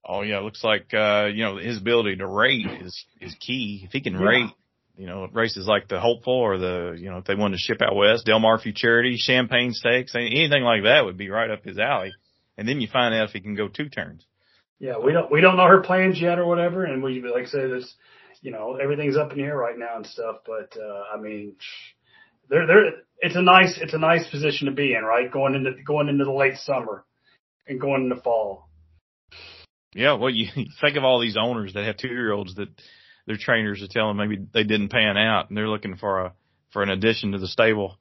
Oh 0.04 0.22
yeah, 0.22 0.38
it 0.38 0.42
looks 0.42 0.64
like 0.64 0.92
uh, 0.92 1.28
you 1.32 1.44
know 1.44 1.56
his 1.56 1.78
ability 1.78 2.16
to 2.16 2.26
rate 2.26 2.66
is 2.82 3.04
is 3.20 3.34
key. 3.40 3.82
If 3.84 3.92
he 3.92 4.00
can 4.00 4.14
yeah. 4.14 4.26
rate, 4.26 4.50
you 4.96 5.06
know, 5.06 5.28
races 5.32 5.66
like 5.66 5.88
the 5.88 6.00
Hopeful 6.00 6.34
or 6.34 6.58
the 6.58 6.96
you 6.98 7.10
know 7.10 7.18
if 7.18 7.24
they 7.24 7.34
wanted 7.34 7.56
to 7.56 7.62
ship 7.62 7.80
out 7.82 7.94
west, 7.94 8.26
Del 8.26 8.40
Mar 8.40 8.58
Futurity, 8.58 9.16
Champagne 9.18 9.72
Stakes, 9.72 10.14
anything 10.14 10.62
like 10.62 10.84
that 10.84 11.04
would 11.04 11.16
be 11.16 11.30
right 11.30 11.50
up 11.50 11.64
his 11.64 11.78
alley. 11.78 12.12
And 12.58 12.68
then 12.68 12.80
you 12.80 12.88
find 12.88 13.14
out 13.14 13.28
if 13.28 13.32
he 13.32 13.40
can 13.40 13.54
go 13.54 13.68
two 13.68 13.88
turns. 13.88 14.26
Yeah, 14.78 14.98
we 14.98 15.12
don't 15.12 15.30
we 15.30 15.40
don't 15.40 15.56
know 15.56 15.66
her 15.66 15.82
plans 15.82 16.20
yet 16.20 16.38
or 16.38 16.46
whatever, 16.46 16.84
and 16.84 17.02
we 17.02 17.22
like 17.22 17.44
I 17.44 17.48
say 17.48 17.66
this 17.68 17.94
you 18.42 18.50
know, 18.50 18.76
everything's 18.76 19.16
up 19.16 19.32
in 19.32 19.38
the 19.38 19.44
air 19.44 19.56
right 19.56 19.78
now 19.78 19.96
and 19.96 20.06
stuff. 20.06 20.36
But 20.46 20.78
uh, 20.80 21.14
I 21.14 21.20
mean, 21.20 21.56
they're 22.48 22.66
they're 22.66 22.92
it's 23.18 23.36
a 23.36 23.42
nice 23.42 23.78
it's 23.80 23.94
a 23.94 23.98
nice 23.98 24.28
position 24.28 24.66
to 24.66 24.72
be 24.72 24.94
in, 24.94 25.04
right? 25.04 25.30
Going 25.30 25.54
into 25.54 25.72
going 25.82 26.08
into 26.08 26.24
the 26.24 26.32
late 26.32 26.56
summer 26.56 27.04
and 27.66 27.80
going 27.80 28.04
into 28.04 28.22
fall. 28.22 28.68
Yeah, 29.94 30.14
well, 30.14 30.30
you 30.30 30.46
think 30.80 30.96
of 30.96 31.04
all 31.04 31.20
these 31.20 31.36
owners 31.36 31.74
that 31.74 31.84
have 31.84 31.96
two 31.96 32.08
year 32.08 32.32
olds 32.32 32.54
that 32.54 32.68
their 33.26 33.36
trainers 33.36 33.82
are 33.82 33.88
telling 33.88 34.16
maybe 34.16 34.38
they 34.52 34.64
didn't 34.64 34.90
pan 34.90 35.16
out 35.16 35.48
and 35.48 35.56
they're 35.56 35.68
looking 35.68 35.96
for 35.96 36.26
a 36.26 36.32
for 36.72 36.82
an 36.82 36.90
addition 36.90 37.32
to 37.32 37.38
the 37.38 37.48
stable. 37.48 37.98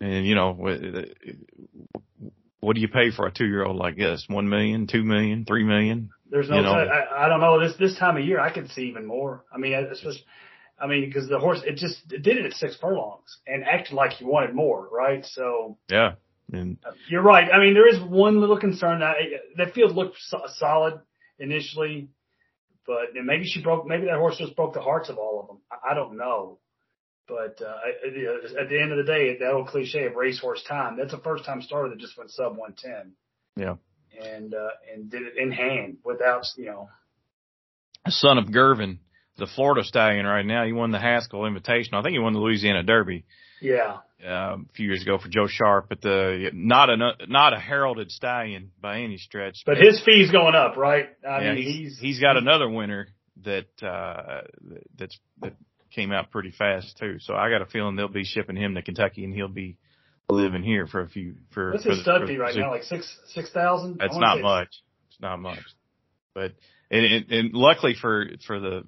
And 0.00 0.26
you 0.26 0.34
know, 0.34 0.56
what 2.60 2.74
do 2.74 2.80
you 2.80 2.88
pay 2.88 3.10
for 3.10 3.26
a 3.26 3.32
two 3.32 3.46
year 3.46 3.64
old 3.64 3.76
like 3.76 3.96
this? 3.96 4.24
One 4.28 4.48
million, 4.48 4.86
two 4.86 5.02
million, 5.02 5.44
three 5.44 5.64
million? 5.64 6.10
There's 6.30 6.48
no, 6.48 6.56
you 6.56 6.62
know? 6.62 6.72
I, 6.72 7.26
I 7.26 7.28
don't 7.28 7.40
know. 7.40 7.58
This 7.60 7.76
this 7.78 7.98
time 7.98 8.16
of 8.16 8.24
year, 8.24 8.38
I 8.38 8.52
could 8.52 8.70
see 8.70 8.82
even 8.82 9.06
more. 9.06 9.44
I 9.52 9.58
mean, 9.58 9.74
I 9.74 9.80
especially, 9.80 10.24
I 10.80 10.86
mean, 10.86 11.06
because 11.06 11.28
the 11.28 11.38
horse 11.38 11.62
it 11.64 11.76
just 11.76 12.12
it 12.12 12.22
did 12.22 12.36
it 12.36 12.46
at 12.46 12.52
six 12.52 12.76
furlongs 12.76 13.38
and 13.46 13.64
acted 13.64 13.94
like 13.94 14.12
he 14.12 14.24
wanted 14.24 14.54
more, 14.54 14.88
right? 14.90 15.24
So 15.24 15.78
yeah, 15.88 16.12
and 16.52 16.76
you're 17.08 17.22
right. 17.22 17.48
I 17.52 17.58
mean, 17.58 17.74
there 17.74 17.88
is 17.88 18.00
one 18.00 18.40
little 18.40 18.58
concern 18.58 19.00
that 19.00 19.16
that 19.56 19.74
field 19.74 19.96
looked 19.96 20.16
so, 20.20 20.42
solid 20.56 21.00
initially, 21.38 22.10
but 22.86 23.14
maybe 23.14 23.44
she 23.44 23.62
broke. 23.62 23.86
Maybe 23.86 24.06
that 24.06 24.18
horse 24.18 24.36
just 24.38 24.54
broke 24.54 24.74
the 24.74 24.82
hearts 24.82 25.08
of 25.08 25.18
all 25.18 25.40
of 25.40 25.46
them. 25.48 25.58
I, 25.72 25.92
I 25.92 25.94
don't 25.94 26.16
know. 26.16 26.58
But 27.30 27.64
uh, 27.64 27.76
at 28.60 28.68
the 28.68 28.80
end 28.82 28.90
of 28.92 28.98
the 28.98 29.04
day, 29.04 29.38
that 29.38 29.52
old 29.52 29.68
cliche 29.68 30.04
of 30.06 30.16
racehorse 30.16 30.62
time, 30.68 30.96
that's 30.98 31.14
a 31.14 31.18
first 31.18 31.44
time 31.44 31.62
starter 31.62 31.88
that 31.90 31.98
just 31.98 32.18
went 32.18 32.30
sub 32.30 32.56
110. 32.56 33.12
Yeah 33.56 33.76
and 34.18 34.54
uh, 34.54 34.68
and 34.92 35.10
did 35.10 35.22
it 35.22 35.36
in 35.36 35.50
hand 35.52 35.98
without 36.04 36.44
you 36.56 36.66
know. 36.66 36.88
Son 38.08 38.38
of 38.38 38.50
Girvin, 38.50 38.98
the 39.36 39.46
Florida 39.46 39.84
stallion 39.84 40.24
right 40.26 40.44
now. 40.44 40.64
He 40.64 40.72
won 40.72 40.90
the 40.90 40.98
Haskell 40.98 41.46
Invitation. 41.46 41.94
I 41.94 42.02
think 42.02 42.12
he 42.12 42.18
won 42.18 42.32
the 42.32 42.40
Louisiana 42.40 42.82
Derby. 42.82 43.24
Yeah. 43.60 43.98
Uh, 44.24 44.56
a 44.56 44.72
few 44.74 44.86
years 44.86 45.02
ago 45.02 45.18
for 45.18 45.28
Joe 45.28 45.46
Sharp, 45.46 45.88
but 45.88 46.00
the 46.00 46.50
not 46.52 46.90
a 46.90 46.96
not 47.26 47.54
a 47.54 47.58
heralded 47.58 48.10
stallion 48.10 48.70
by 48.80 49.00
any 49.00 49.16
stretch. 49.16 49.62
But 49.64 49.78
his 49.78 50.02
fee's 50.04 50.30
going 50.30 50.54
up, 50.54 50.76
right? 50.76 51.08
I 51.26 51.42
yeah, 51.42 51.54
mean, 51.54 51.62
he's, 51.62 51.76
he's 51.76 51.98
he's 51.98 52.20
got 52.20 52.36
another 52.36 52.68
winner 52.68 53.08
that 53.44 53.82
uh 53.82 54.42
that's 54.98 55.18
that 55.40 55.54
came 55.94 56.12
out 56.12 56.30
pretty 56.30 56.50
fast 56.50 56.98
too. 56.98 57.18
So 57.20 57.34
I 57.34 57.50
got 57.50 57.62
a 57.62 57.66
feeling 57.66 57.96
they'll 57.96 58.08
be 58.08 58.24
shipping 58.24 58.56
him 58.56 58.74
to 58.74 58.82
Kentucky 58.82 59.24
and 59.24 59.34
he'll 59.34 59.48
be 59.48 59.76
living 60.28 60.62
here 60.62 60.86
for 60.86 61.00
a 61.00 61.08
few 61.08 61.34
for. 61.52 61.72
What's 61.72 61.84
his 61.84 62.02
stud 62.02 62.26
fee 62.26 62.36
right 62.36 62.54
now? 62.56 62.70
Like 62.70 62.84
six 62.84 63.16
six 63.28 63.50
thousand. 63.50 63.98
That's 63.98 64.16
not 64.16 64.40
much. 64.40 64.68
It's 65.10 65.20
not 65.20 65.38
much, 65.38 65.62
but 66.34 66.52
and, 66.90 67.04
and, 67.04 67.30
and 67.30 67.50
luckily 67.52 67.94
for 68.00 68.26
for 68.46 68.60
the 68.60 68.84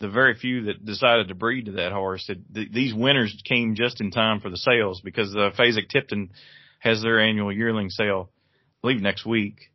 the 0.00 0.08
very 0.08 0.34
few 0.34 0.64
that 0.64 0.84
decided 0.84 1.28
to 1.28 1.34
breed 1.34 1.66
to 1.66 1.72
that 1.72 1.92
horse, 1.92 2.24
it, 2.28 2.38
th- 2.54 2.72
these 2.72 2.94
winners 2.94 3.36
came 3.44 3.74
just 3.74 4.00
in 4.00 4.10
time 4.10 4.40
for 4.40 4.48
the 4.48 4.56
sales 4.56 5.02
because 5.04 5.36
uh, 5.36 5.50
Fasig-Tipton 5.58 6.30
has 6.78 7.02
their 7.02 7.20
annual 7.20 7.52
yearling 7.52 7.90
sale, 7.90 8.30
I 8.32 8.76
believe 8.80 9.02
next 9.02 9.26
week, 9.26 9.70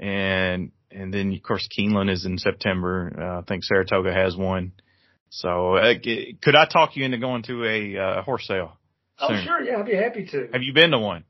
and 0.00 0.72
and 0.90 1.12
then 1.12 1.32
of 1.34 1.42
course 1.42 1.68
Keeneland 1.78 2.10
is 2.10 2.24
in 2.24 2.38
September. 2.38 3.12
Uh, 3.18 3.40
I 3.40 3.42
think 3.42 3.62
Saratoga 3.62 4.12
has 4.12 4.34
one. 4.36 4.72
So 5.30 5.76
uh, 5.76 5.94
could 6.42 6.54
I 6.54 6.66
talk 6.66 6.96
you 6.96 7.04
into 7.04 7.18
going 7.18 7.42
to 7.44 7.64
a 7.64 7.96
uh, 7.98 8.22
horse 8.22 8.46
sale? 8.46 8.78
Oh, 9.20 9.28
sure. 9.42 9.62
Yeah, 9.62 9.78
I'd 9.78 9.86
be 9.86 9.94
happy 9.94 10.26
to. 10.26 10.48
Have 10.52 10.62
you 10.62 10.72
been 10.72 10.90
to 10.92 10.98
one? 10.98 11.24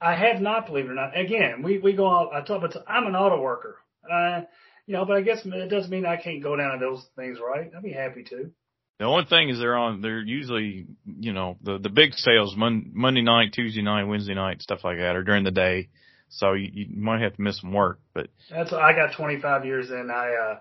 I 0.00 0.14
have 0.14 0.40
not, 0.40 0.66
believe 0.66 0.86
it 0.86 0.90
or 0.90 0.94
not. 0.94 1.18
Again, 1.18 1.62
we, 1.62 1.78
we 1.78 1.94
go 1.94 2.08
out, 2.08 2.30
I 2.34 2.40
talk 2.40 2.62
about, 2.62 2.76
I'm 2.86 3.06
an 3.06 3.14
auto 3.14 3.40
worker. 3.40 3.76
Uh, 4.10 4.42
you 4.86 4.94
know, 4.94 5.04
but 5.06 5.16
I 5.16 5.22
guess 5.22 5.40
it 5.44 5.70
doesn't 5.70 5.90
mean 5.90 6.04
I 6.04 6.16
can't 6.16 6.42
go 6.42 6.56
down 6.56 6.78
to 6.78 6.84
those 6.84 7.06
things, 7.16 7.38
right? 7.44 7.70
I'd 7.74 7.82
be 7.82 7.92
happy 7.92 8.22
to. 8.24 8.50
The 8.98 9.06
only 9.06 9.24
thing 9.24 9.48
is 9.48 9.58
they're 9.58 9.76
on, 9.76 10.02
they're 10.02 10.20
usually, 10.20 10.86
you 11.06 11.32
know, 11.32 11.56
the, 11.62 11.78
the 11.78 11.88
big 11.88 12.12
sales 12.14 12.54
Mon- 12.56 12.90
Monday 12.92 13.22
night, 13.22 13.52
Tuesday 13.52 13.82
night, 13.82 14.04
Wednesday 14.04 14.34
night, 14.34 14.62
stuff 14.62 14.80
like 14.84 14.98
that, 14.98 15.16
or 15.16 15.24
during 15.24 15.44
the 15.44 15.50
day. 15.50 15.88
So 16.28 16.52
you, 16.52 16.68
you 16.72 16.86
might 16.96 17.22
have 17.22 17.34
to 17.34 17.42
miss 17.42 17.60
some 17.60 17.72
work, 17.72 18.00
but. 18.12 18.28
That's, 18.50 18.72
I 18.72 18.92
got 18.92 19.16
25 19.16 19.64
years 19.64 19.90
in. 19.90 20.10
I, 20.10 20.34
uh, 20.34 20.58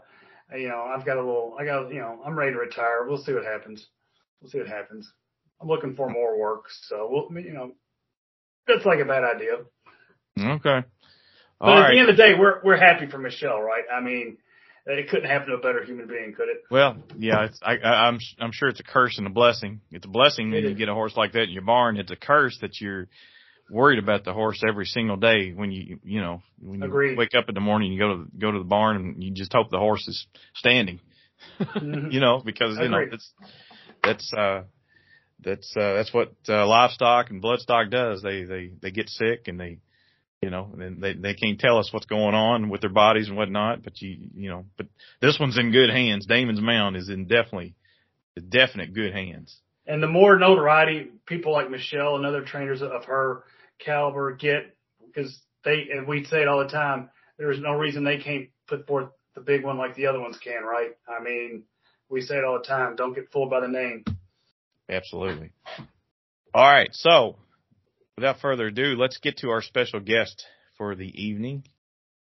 you 0.55 0.67
know, 0.67 0.81
I've 0.81 1.05
got 1.05 1.17
a 1.17 1.21
little, 1.21 1.55
I 1.59 1.65
got, 1.65 1.89
you 1.89 1.99
know, 1.99 2.21
I'm 2.25 2.37
ready 2.37 2.51
to 2.53 2.59
retire. 2.59 3.05
We'll 3.07 3.23
see 3.23 3.33
what 3.33 3.45
happens. 3.45 3.87
We'll 4.41 4.51
see 4.51 4.59
what 4.59 4.67
happens. 4.67 5.11
I'm 5.61 5.67
looking 5.67 5.95
for 5.95 6.09
more 6.09 6.37
work. 6.37 6.65
So 6.87 7.07
we'll, 7.09 7.43
you 7.43 7.53
know, 7.53 7.71
that's 8.67 8.85
like 8.85 8.99
a 8.99 9.05
bad 9.05 9.23
idea. 9.23 9.57
Okay. 10.39 10.87
All 11.61 11.75
but 11.75 11.85
at 11.85 11.91
the 11.91 11.99
end 11.99 12.09
of 12.09 12.17
the 12.17 12.21
day, 12.21 12.33
we're 12.37 12.59
we're 12.63 12.77
happy 12.77 13.07
for 13.07 13.17
Michelle, 13.17 13.61
right? 13.61 13.83
I 13.93 14.01
mean, 14.01 14.37
it 14.85 15.09
couldn't 15.09 15.29
happen 15.29 15.47
to 15.49 15.55
a 15.55 15.59
better 15.59 15.83
human 15.83 16.07
being, 16.07 16.33
could 16.35 16.49
it? 16.49 16.63
Well, 16.69 16.97
yeah, 17.17 17.45
it's, 17.45 17.59
I, 17.63 17.77
I, 17.77 18.07
I'm 18.07 18.19
I'm 18.39 18.51
sure 18.51 18.67
it's 18.67 18.79
a 18.79 18.83
curse 18.83 19.17
and 19.17 19.27
a 19.27 19.29
blessing. 19.29 19.79
It's 19.91 20.05
a 20.05 20.09
blessing 20.09 20.51
when 20.51 20.63
you 20.63 20.75
get 20.75 20.89
a 20.89 20.93
horse 20.93 21.15
like 21.15 21.33
that 21.33 21.43
in 21.43 21.51
your 21.51 21.63
barn. 21.63 21.97
It's 21.97 22.11
a 22.11 22.17
curse 22.17 22.57
that 22.61 22.81
you're 22.81 23.07
worried 23.69 23.99
about 23.99 24.23
the 24.23 24.33
horse 24.33 24.61
every 24.67 24.85
single 24.85 25.17
day 25.17 25.51
when 25.51 25.71
you 25.71 25.99
you 26.03 26.21
know 26.21 26.41
when 26.61 26.79
you 26.79 26.85
Agreed. 26.85 27.17
wake 27.17 27.33
up 27.35 27.49
in 27.49 27.55
the 27.55 27.61
morning 27.61 27.91
you 27.91 27.99
go 27.99 28.17
to 28.17 28.25
go 28.37 28.51
to 28.51 28.59
the 28.59 28.65
barn 28.65 28.97
and 28.97 29.23
you 29.23 29.31
just 29.31 29.53
hope 29.53 29.69
the 29.69 29.79
horse 29.79 30.07
is 30.07 30.27
standing. 30.55 30.99
Mm-hmm. 31.59 32.09
you 32.11 32.19
know 32.19 32.41
because 32.43 32.77
you 32.77 32.89
know 32.89 32.99
it's 33.11 33.31
that's 34.03 34.33
uh 34.33 34.63
that's 35.43 35.75
uh, 35.75 35.93
that's 35.93 36.13
what 36.13 36.33
uh, 36.49 36.65
livestock 36.65 37.29
and 37.29 37.41
bloodstock 37.41 37.91
does. 37.91 38.21
They 38.21 38.43
they 38.43 38.71
they 38.81 38.91
get 38.91 39.09
sick 39.09 39.47
and 39.47 39.59
they 39.59 39.79
you 40.41 40.49
know 40.49 40.69
and 40.77 41.01
they 41.01 41.13
they 41.13 41.33
can't 41.33 41.59
tell 41.59 41.77
us 41.77 41.89
what's 41.91 42.05
going 42.05 42.35
on 42.35 42.69
with 42.69 42.81
their 42.81 42.89
bodies 42.89 43.27
and 43.27 43.37
whatnot. 43.37 43.83
But 43.83 44.01
you 44.01 44.29
you 44.35 44.49
know 44.49 44.65
but 44.77 44.87
this 45.21 45.37
one's 45.39 45.57
in 45.57 45.71
good 45.71 45.89
hands. 45.89 46.25
Damon's 46.25 46.61
Mound 46.61 46.95
is 46.95 47.09
in 47.09 47.25
definitely 47.25 47.75
definite 48.49 48.93
good 48.93 49.13
hands. 49.13 49.59
And 49.85 50.01
the 50.01 50.07
more 50.07 50.37
notoriety 50.37 51.09
people 51.25 51.51
like 51.51 51.69
Michelle 51.69 52.15
and 52.15 52.25
other 52.25 52.43
trainers 52.43 52.81
of 52.81 53.05
her 53.05 53.43
caliber 53.79 54.33
get, 54.35 54.75
because 55.05 55.37
they 55.65 55.87
and 55.93 56.07
we 56.07 56.23
say 56.23 56.41
it 56.41 56.47
all 56.47 56.59
the 56.59 56.69
time, 56.69 57.09
there's 57.37 57.59
no 57.59 57.73
reason 57.73 58.03
they 58.03 58.17
can't 58.17 58.47
put 58.67 58.87
forth 58.87 59.09
the 59.35 59.41
big 59.41 59.63
one 59.63 59.77
like 59.77 59.95
the 59.95 60.07
other 60.07 60.19
ones 60.19 60.37
can, 60.41 60.63
right? 60.63 60.91
I 61.07 61.21
mean, 61.21 61.63
we 62.09 62.21
say 62.21 62.35
it 62.37 62.43
all 62.43 62.59
the 62.59 62.67
time. 62.67 62.95
Don't 62.95 63.13
get 63.13 63.31
fooled 63.31 63.49
by 63.49 63.59
the 63.59 63.67
name. 63.67 64.05
Absolutely. 64.89 65.51
All 66.53 66.63
right. 66.63 66.89
So 66.91 67.37
without 68.15 68.39
further 68.39 68.67
ado, 68.67 68.95
let's 68.97 69.17
get 69.17 69.37
to 69.37 69.49
our 69.49 69.61
special 69.61 69.99
guest 69.99 70.45
for 70.77 70.95
the 70.95 71.07
evening. 71.07 71.63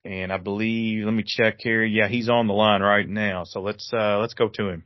And 0.04 0.32
I 0.32 0.38
believe, 0.38 1.04
let 1.04 1.14
me 1.14 1.24
check 1.26 1.56
here. 1.58 1.84
Yeah, 1.84 2.08
he's 2.08 2.28
on 2.28 2.46
the 2.46 2.54
line 2.54 2.80
right 2.80 3.08
now. 3.08 3.44
So 3.44 3.60
let's, 3.60 3.90
uh, 3.92 4.18
let's 4.18 4.34
go 4.34 4.48
to 4.48 4.68
him. 4.68 4.84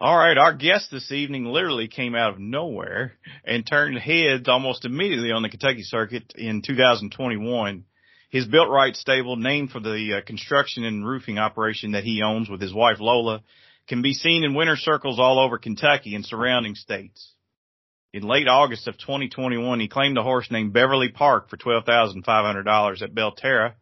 All 0.00 0.16
right. 0.16 0.38
Our 0.38 0.52
guest 0.52 0.92
this 0.92 1.10
evening 1.10 1.46
literally 1.46 1.88
came 1.88 2.14
out 2.14 2.32
of 2.32 2.38
nowhere 2.38 3.14
and 3.44 3.66
turned 3.66 3.98
heads 3.98 4.46
almost 4.46 4.84
immediately 4.84 5.32
on 5.32 5.42
the 5.42 5.48
Kentucky 5.48 5.82
circuit 5.82 6.34
in 6.36 6.62
2021. 6.62 7.84
His 8.30 8.46
Built 8.46 8.68
Right 8.68 8.94
stable, 8.94 9.34
named 9.34 9.72
for 9.72 9.80
the 9.80 10.18
uh, 10.18 10.24
construction 10.24 10.84
and 10.84 11.04
roofing 11.04 11.38
operation 11.38 11.92
that 11.92 12.04
he 12.04 12.22
owns 12.22 12.48
with 12.48 12.60
his 12.60 12.72
wife 12.72 13.00
Lola, 13.00 13.42
can 13.88 14.00
be 14.00 14.12
seen 14.12 14.44
in 14.44 14.54
winter 14.54 14.76
circles 14.76 15.18
all 15.18 15.40
over 15.40 15.58
Kentucky 15.58 16.14
and 16.14 16.24
surrounding 16.24 16.76
states. 16.76 17.32
In 18.12 18.22
late 18.22 18.46
August 18.46 18.86
of 18.86 18.98
2021, 18.98 19.80
he 19.80 19.88
claimed 19.88 20.16
a 20.16 20.22
horse 20.22 20.48
named 20.48 20.72
Beverly 20.72 21.08
Park 21.08 21.50
for 21.50 21.56
$12,500 21.56 23.02
at 23.02 23.14
Belterra, 23.14 23.74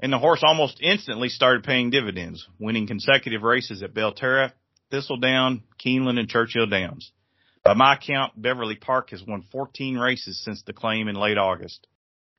and 0.00 0.12
the 0.12 0.18
horse 0.18 0.42
almost 0.46 0.82
instantly 0.82 1.30
started 1.30 1.64
paying 1.64 1.88
dividends, 1.88 2.46
winning 2.58 2.86
consecutive 2.86 3.42
races 3.42 3.82
at 3.82 3.94
Belterra, 3.94 4.52
Thistledown, 4.90 5.62
Keeneland, 5.84 6.18
and 6.18 6.28
Churchill 6.28 6.66
Downs. 6.66 7.12
By 7.64 7.74
my 7.74 7.96
count, 7.96 8.40
Beverly 8.40 8.76
Park 8.76 9.10
has 9.10 9.24
won 9.26 9.42
14 9.50 9.98
races 9.98 10.42
since 10.44 10.62
the 10.62 10.72
claim 10.72 11.08
in 11.08 11.16
late 11.16 11.38
August. 11.38 11.86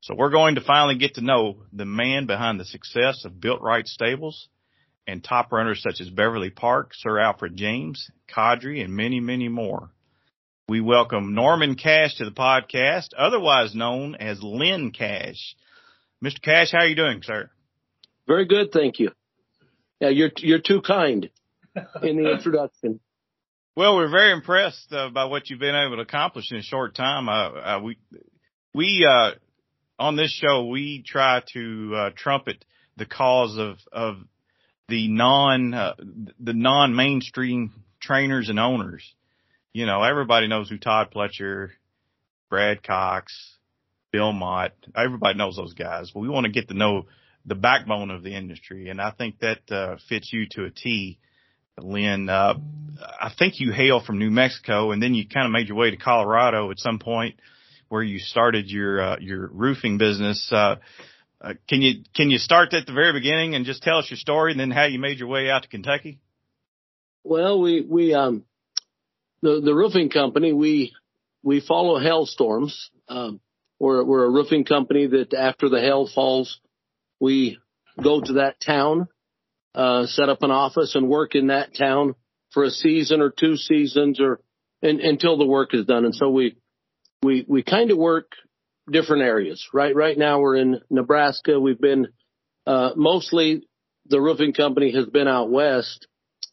So 0.01 0.15
we're 0.15 0.29
going 0.29 0.55
to 0.55 0.61
finally 0.61 0.97
get 0.97 1.15
to 1.15 1.21
know 1.21 1.57
the 1.73 1.85
man 1.85 2.27
behind 2.27 2.59
the 2.59 2.65
success 2.65 3.25
of 3.25 3.41
Built 3.41 3.61
Right 3.61 3.85
Stables 3.85 4.47
and 5.05 5.23
top 5.23 5.51
runners 5.51 5.81
such 5.81 5.99
as 5.99 6.09
Beverly 6.09 6.49
Park, 6.49 6.91
Sir 6.93 7.19
Alfred 7.19 7.55
James, 7.55 8.09
Cadre, 8.27 8.81
and 8.81 8.93
many, 8.95 9.19
many 9.19 9.49
more. 9.49 9.89
We 10.69 10.81
welcome 10.81 11.33
Norman 11.33 11.75
Cash 11.75 12.15
to 12.15 12.25
the 12.25 12.31
podcast, 12.31 13.09
otherwise 13.17 13.73
known 13.73 14.15
as 14.15 14.43
Lynn 14.43 14.91
Cash. 14.91 15.55
Mr. 16.23 16.41
Cash, 16.41 16.71
how 16.71 16.79
are 16.79 16.87
you 16.87 16.95
doing, 16.95 17.21
sir? 17.23 17.49
Very 18.27 18.45
good, 18.45 18.71
thank 18.71 18.99
you. 18.99 19.11
Yeah, 19.99 20.09
you're 20.09 20.31
you're 20.37 20.59
too 20.59 20.81
kind 20.81 21.29
in 22.03 22.17
the 22.17 22.31
introduction. 22.31 22.99
Well, 23.77 23.95
we're 23.95 24.09
very 24.09 24.31
impressed 24.31 24.91
uh, 24.91 25.09
by 25.09 25.25
what 25.25 25.51
you've 25.51 25.59
been 25.59 25.75
able 25.75 25.97
to 25.97 26.01
accomplish 26.01 26.45
in 26.49 26.57
a 26.57 26.63
short 26.63 26.95
time. 26.95 27.29
Uh, 27.29 27.31
uh, 27.31 27.79
we 27.83 27.99
we 28.73 29.07
uh, 29.07 29.33
on 29.99 30.15
this 30.15 30.31
show 30.31 30.65
we 30.65 31.03
try 31.05 31.43
to 31.53 31.93
uh, 31.95 32.09
trumpet 32.17 32.65
the 32.95 33.05
cause 33.05 33.55
of 33.59 33.77
of 33.91 34.15
the 34.87 35.07
non 35.09 35.75
uh, 35.75 35.93
the 36.39 36.53
non 36.53 36.95
mainstream 36.95 37.71
trainers 38.01 38.49
and 38.49 38.59
owners. 38.59 39.13
You 39.73 39.85
know, 39.85 40.01
everybody 40.01 40.47
knows 40.47 40.69
who 40.69 40.79
Todd 40.79 41.13
Pletcher, 41.15 41.69
Brad 42.49 42.81
Cox, 42.81 43.31
Bill 44.11 44.33
Mott, 44.33 44.71
everybody 44.95 45.37
knows 45.37 45.55
those 45.55 45.75
guys. 45.75 46.09
But 46.11 46.21
we 46.21 46.29
want 46.29 46.47
to 46.47 46.51
get 46.51 46.67
to 46.69 46.73
know 46.73 47.05
the 47.45 47.53
backbone 47.53 48.09
of 48.09 48.23
the 48.23 48.35
industry, 48.35 48.89
and 48.89 48.99
I 48.99 49.11
think 49.11 49.41
that 49.41 49.99
fits 50.09 50.33
you 50.33 50.47
to 50.53 50.65
a 50.65 50.71
T. 50.71 51.19
Lynn, 51.79 52.29
uh, 52.29 52.55
I 53.19 53.31
think 53.37 53.59
you 53.59 53.71
hail 53.71 54.01
from 54.03 54.17
New 54.19 54.31
Mexico 54.31 54.91
and 54.91 55.01
then 55.01 55.13
you 55.13 55.27
kind 55.27 55.45
of 55.45 55.51
made 55.51 55.67
your 55.67 55.77
way 55.77 55.91
to 55.91 55.97
Colorado 55.97 56.71
at 56.71 56.79
some 56.79 56.99
point 56.99 57.39
where 57.89 58.03
you 58.03 58.19
started 58.19 58.69
your, 58.69 59.01
uh, 59.01 59.17
your 59.19 59.47
roofing 59.47 59.97
business. 59.97 60.49
Uh, 60.51 60.75
uh, 61.39 61.53
can 61.69 61.81
you, 61.81 62.03
can 62.15 62.29
you 62.29 62.37
start 62.37 62.73
at 62.73 62.85
the 62.85 62.93
very 62.93 63.13
beginning 63.13 63.55
and 63.55 63.65
just 63.65 63.83
tell 63.83 63.99
us 63.99 64.09
your 64.09 64.17
story 64.17 64.51
and 64.51 64.59
then 64.59 64.71
how 64.71 64.85
you 64.85 64.99
made 64.99 65.19
your 65.19 65.27
way 65.27 65.49
out 65.49 65.63
to 65.63 65.69
Kentucky? 65.69 66.19
Well, 67.23 67.61
we, 67.61 67.85
we, 67.87 68.13
um, 68.13 68.43
the, 69.41 69.61
the 69.63 69.73
roofing 69.73 70.09
company, 70.09 70.53
we, 70.53 70.93
we 71.43 71.61
follow 71.61 71.99
hailstorms. 71.99 72.89
Um, 73.07 73.39
we're, 73.79 74.03
we're 74.03 74.25
a 74.25 74.29
roofing 74.29 74.65
company 74.65 75.07
that 75.07 75.33
after 75.33 75.69
the 75.69 75.79
hail 75.79 76.09
falls, 76.13 76.59
we 77.19 77.59
go 78.01 78.21
to 78.21 78.33
that 78.33 78.59
town 78.59 79.07
uh, 79.77 80.07
set 80.07 80.27
up 80.27 80.41
an 80.41 80.49
office 80.49 80.95
and 80.95 81.07
work 81.07 81.35
in 81.35 81.47
that 81.47 81.75
town 81.75 82.15
for 82.51 82.63
a 82.63 82.71
season 82.71 83.21
or 83.21 83.29
two 83.29 83.55
seasons 83.55 84.19
or 84.19 84.41
and, 84.81 84.99
until 84.99 85.37
the 85.37 85.45
work 85.45 85.75
is 85.75 85.85
done. 85.85 86.03
And 86.03 86.15
so 86.15 86.29
we 86.29 86.57
we 87.21 87.45
we 87.47 87.61
kind 87.61 87.91
of 87.91 87.97
work 87.97 88.31
different 88.91 89.21
areas. 89.21 89.67
Right 89.71 89.95
right 89.95 90.17
now 90.17 90.39
we're 90.39 90.55
in 90.55 90.81
Nebraska. 90.89 91.59
We've 91.59 91.79
been 91.79 92.07
uh, 92.65 92.91
mostly 92.95 93.67
the 94.07 94.19
roofing 94.19 94.53
company 94.53 94.93
has 94.93 95.05
been 95.05 95.27
out 95.27 95.51
west, 95.51 96.07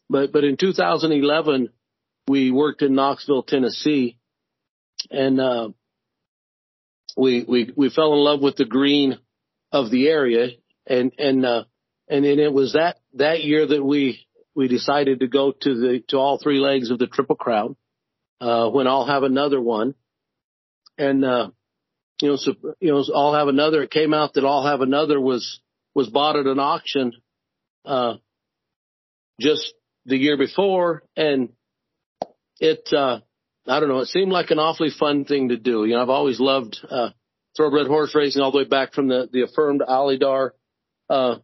but 0.07 0.31
but 0.31 0.43
in 0.43 0.55
2011 0.55 1.69
we 2.27 2.51
worked 2.51 2.83
in 2.83 2.93
Knoxville, 2.93 3.43
Tennessee, 3.43 4.17
and 5.09 5.41
uh, 5.41 5.69
we 7.17 7.43
we 7.43 7.71
we 7.75 7.89
fell 7.89 8.13
in 8.13 8.19
love 8.19 8.41
with 8.41 8.55
the 8.55 8.65
green 8.65 9.17
of 9.71 9.89
the 9.89 10.09
area 10.09 10.49
and 10.85 11.11
and 11.17 11.43
uh, 11.43 11.63
and 12.07 12.23
then 12.23 12.39
it 12.39 12.53
was 12.53 12.73
that, 12.73 12.99
that 13.15 13.43
year 13.43 13.65
that 13.65 13.83
we, 13.83 14.25
we 14.55 14.67
decided 14.67 15.19
to 15.19 15.27
go 15.27 15.51
to 15.51 15.75
the, 15.75 16.03
to 16.09 16.17
all 16.17 16.37
three 16.37 16.59
legs 16.59 16.91
of 16.91 16.99
the 16.99 17.07
Triple 17.07 17.35
Crown, 17.35 17.75
uh, 18.39 18.69
when 18.69 18.87
I'll 18.87 19.05
have 19.07 19.23
another 19.23 19.59
one. 19.59 19.95
And, 20.97 21.25
uh, 21.25 21.49
you 22.21 22.29
know, 22.29 22.35
so, 22.37 22.53
you 22.79 22.91
know, 22.91 23.03
I'll 23.13 23.33
have 23.33 23.47
another. 23.47 23.83
It 23.83 23.91
came 23.91 24.13
out 24.13 24.33
that 24.33 24.45
I'll 24.45 24.65
have 24.65 24.81
another 24.81 25.19
was, 25.19 25.59
was 25.93 26.09
bought 26.09 26.37
at 26.37 26.45
an 26.45 26.59
auction, 26.59 27.13
uh, 27.85 28.15
just 29.39 29.73
the 30.05 30.17
year 30.17 30.37
before. 30.37 31.03
And 31.17 31.49
it, 32.59 32.87
uh, 32.93 33.19
I 33.67 33.79
don't 33.79 33.89
know, 33.89 33.99
it 33.99 34.07
seemed 34.07 34.31
like 34.31 34.51
an 34.51 34.59
awfully 34.59 34.91
fun 34.97 35.25
thing 35.25 35.49
to 35.49 35.57
do. 35.57 35.85
You 35.85 35.95
know, 35.95 36.01
I've 36.01 36.09
always 36.09 36.39
loved, 36.39 36.77
uh, 36.89 37.09
thoroughbred 37.57 37.87
horse 37.87 38.13
racing 38.13 38.41
all 38.41 38.51
the 38.51 38.59
way 38.59 38.65
back 38.65 38.93
from 38.93 39.07
the, 39.07 39.29
the 39.31 39.43
affirmed 39.43 39.81
Alydar, 39.81 40.51
uh, 41.09 41.35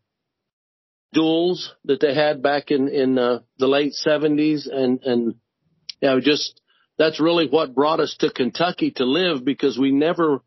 duels 1.13 1.73
that 1.85 1.99
they 1.99 2.13
had 2.13 2.41
back 2.41 2.71
in 2.71 2.87
in 2.87 3.17
uh, 3.17 3.39
the 3.57 3.67
late 3.67 3.93
70s 4.05 4.67
and 4.71 5.01
and 5.03 5.35
you 6.01 6.09
know 6.09 6.19
just 6.19 6.61
that's 6.97 7.19
really 7.19 7.47
what 7.47 7.75
brought 7.75 7.99
us 7.99 8.15
to 8.19 8.31
Kentucky 8.31 8.91
to 8.91 9.05
live 9.05 9.43
because 9.43 9.77
we 9.77 9.91
never 9.91 10.41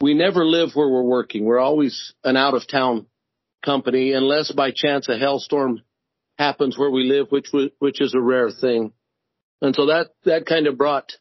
we 0.00 0.14
never 0.14 0.44
live 0.44 0.70
where 0.74 0.88
we're 0.88 1.02
working. 1.02 1.44
We're 1.44 1.60
always 1.60 2.14
an 2.24 2.36
out 2.36 2.54
of 2.54 2.66
town 2.66 3.06
company 3.64 4.12
unless 4.12 4.52
by 4.52 4.72
chance 4.74 5.08
a 5.08 5.18
hailstorm 5.18 5.82
happens 6.38 6.76
where 6.76 6.90
we 6.90 7.04
live, 7.04 7.28
which 7.30 7.48
which 7.78 8.00
is 8.00 8.14
a 8.14 8.20
rare 8.20 8.50
thing. 8.50 8.92
And 9.62 9.74
so 9.74 9.86
that 9.86 10.08
that 10.24 10.46
kind 10.46 10.66
of 10.66 10.76
brought 10.76 11.12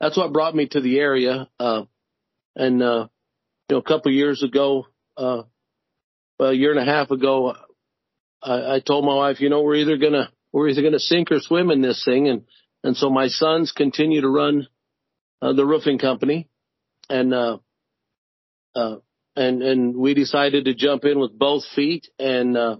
that's 0.00 0.16
what 0.16 0.32
brought 0.32 0.54
me 0.54 0.66
to 0.68 0.80
the 0.80 0.98
area. 0.98 1.48
Uh, 1.60 1.82
and 2.56 2.82
uh, 2.82 3.08
you 3.68 3.76
know, 3.76 3.78
a 3.78 3.82
couple 3.82 4.12
years 4.12 4.42
ago, 4.42 4.86
uh, 5.16 5.42
a 6.40 6.52
year 6.52 6.70
and 6.70 6.80
a 6.80 6.90
half 6.90 7.10
ago, 7.10 7.54
I, 8.42 8.76
I 8.76 8.80
told 8.80 9.04
my 9.04 9.14
wife, 9.14 9.40
you 9.40 9.48
know, 9.48 9.62
we're 9.62 9.76
either 9.76 9.96
gonna 9.96 10.30
we're 10.52 10.68
either 10.68 10.82
gonna 10.82 10.98
sink 10.98 11.30
or 11.30 11.40
swim 11.40 11.70
in 11.70 11.80
this 11.80 12.04
thing, 12.04 12.28
and 12.28 12.42
and 12.82 12.96
so 12.96 13.10
my 13.10 13.28
sons 13.28 13.72
continue 13.72 14.20
to 14.20 14.28
run 14.28 14.66
uh, 15.40 15.52
the 15.52 15.64
roofing 15.64 15.98
company, 15.98 16.48
and 17.08 17.32
uh, 17.32 17.58
uh, 18.74 18.96
and 19.36 19.62
and 19.62 19.96
we 19.96 20.14
decided 20.14 20.64
to 20.64 20.74
jump 20.74 21.04
in 21.04 21.18
with 21.18 21.38
both 21.38 21.64
feet 21.74 22.08
and 22.18 22.56
uh, 22.56 22.76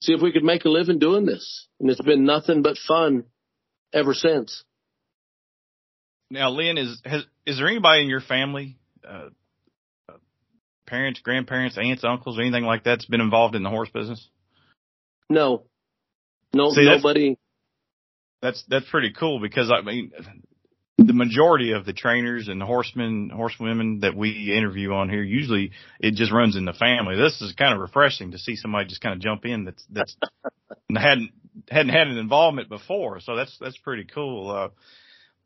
see 0.00 0.12
if 0.12 0.20
we 0.20 0.32
could 0.32 0.44
make 0.44 0.64
a 0.64 0.68
living 0.68 0.98
doing 0.98 1.26
this, 1.26 1.66
and 1.80 1.90
it's 1.90 2.02
been 2.02 2.24
nothing 2.24 2.62
but 2.62 2.76
fun 2.76 3.24
ever 3.92 4.14
since. 4.14 4.64
Now, 6.30 6.50
Lynn, 6.50 6.78
is 6.78 7.00
has, 7.04 7.24
is 7.46 7.58
there 7.58 7.68
anybody 7.68 8.02
in 8.02 8.08
your 8.08 8.20
family, 8.20 8.76
uh, 9.06 9.28
uh 10.08 10.14
parents, 10.86 11.20
grandparents, 11.20 11.78
aunts, 11.78 12.02
uncles, 12.02 12.38
anything 12.40 12.64
like 12.64 12.82
that's 12.82 13.04
been 13.04 13.20
involved 13.20 13.54
in 13.54 13.62
the 13.62 13.70
horse 13.70 13.90
business? 13.90 14.28
No, 15.30 15.64
no, 16.52 16.70
See, 16.70 16.84
nobody. 16.84 17.38
That's, 18.40 18.62
that's 18.68 18.82
that's 18.82 18.90
pretty 18.90 19.12
cool 19.12 19.40
because 19.40 19.72
I 19.72 19.82
mean, 19.82 20.12
the 20.98 21.12
majority 21.12 21.72
of 21.72 21.84
the 21.84 21.92
trainers 21.92 22.48
and 22.48 22.62
horsemen, 22.62 23.30
horsewomen 23.34 24.00
that 24.00 24.14
we 24.16 24.54
interview 24.56 24.92
on 24.92 25.08
here, 25.08 25.22
usually 25.22 25.72
it 25.98 26.14
just 26.14 26.32
runs 26.32 26.56
in 26.56 26.64
the 26.64 26.72
family. 26.72 27.16
This 27.16 27.40
is 27.42 27.52
kind 27.54 27.74
of 27.74 27.80
refreshing 27.80 28.30
to 28.30 28.38
see 28.38 28.56
somebody 28.56 28.88
just 28.88 29.00
kind 29.00 29.14
of 29.14 29.20
jump 29.20 29.44
in 29.44 29.64
that's 29.64 29.84
that's 29.90 30.16
hadn't 30.96 31.30
hadn't 31.68 31.92
had 31.92 32.08
an 32.08 32.18
involvement 32.18 32.68
before. 32.68 33.20
So 33.20 33.34
that's 33.34 33.56
that's 33.60 33.78
pretty 33.78 34.04
cool. 34.04 34.50
Uh, 34.50 34.68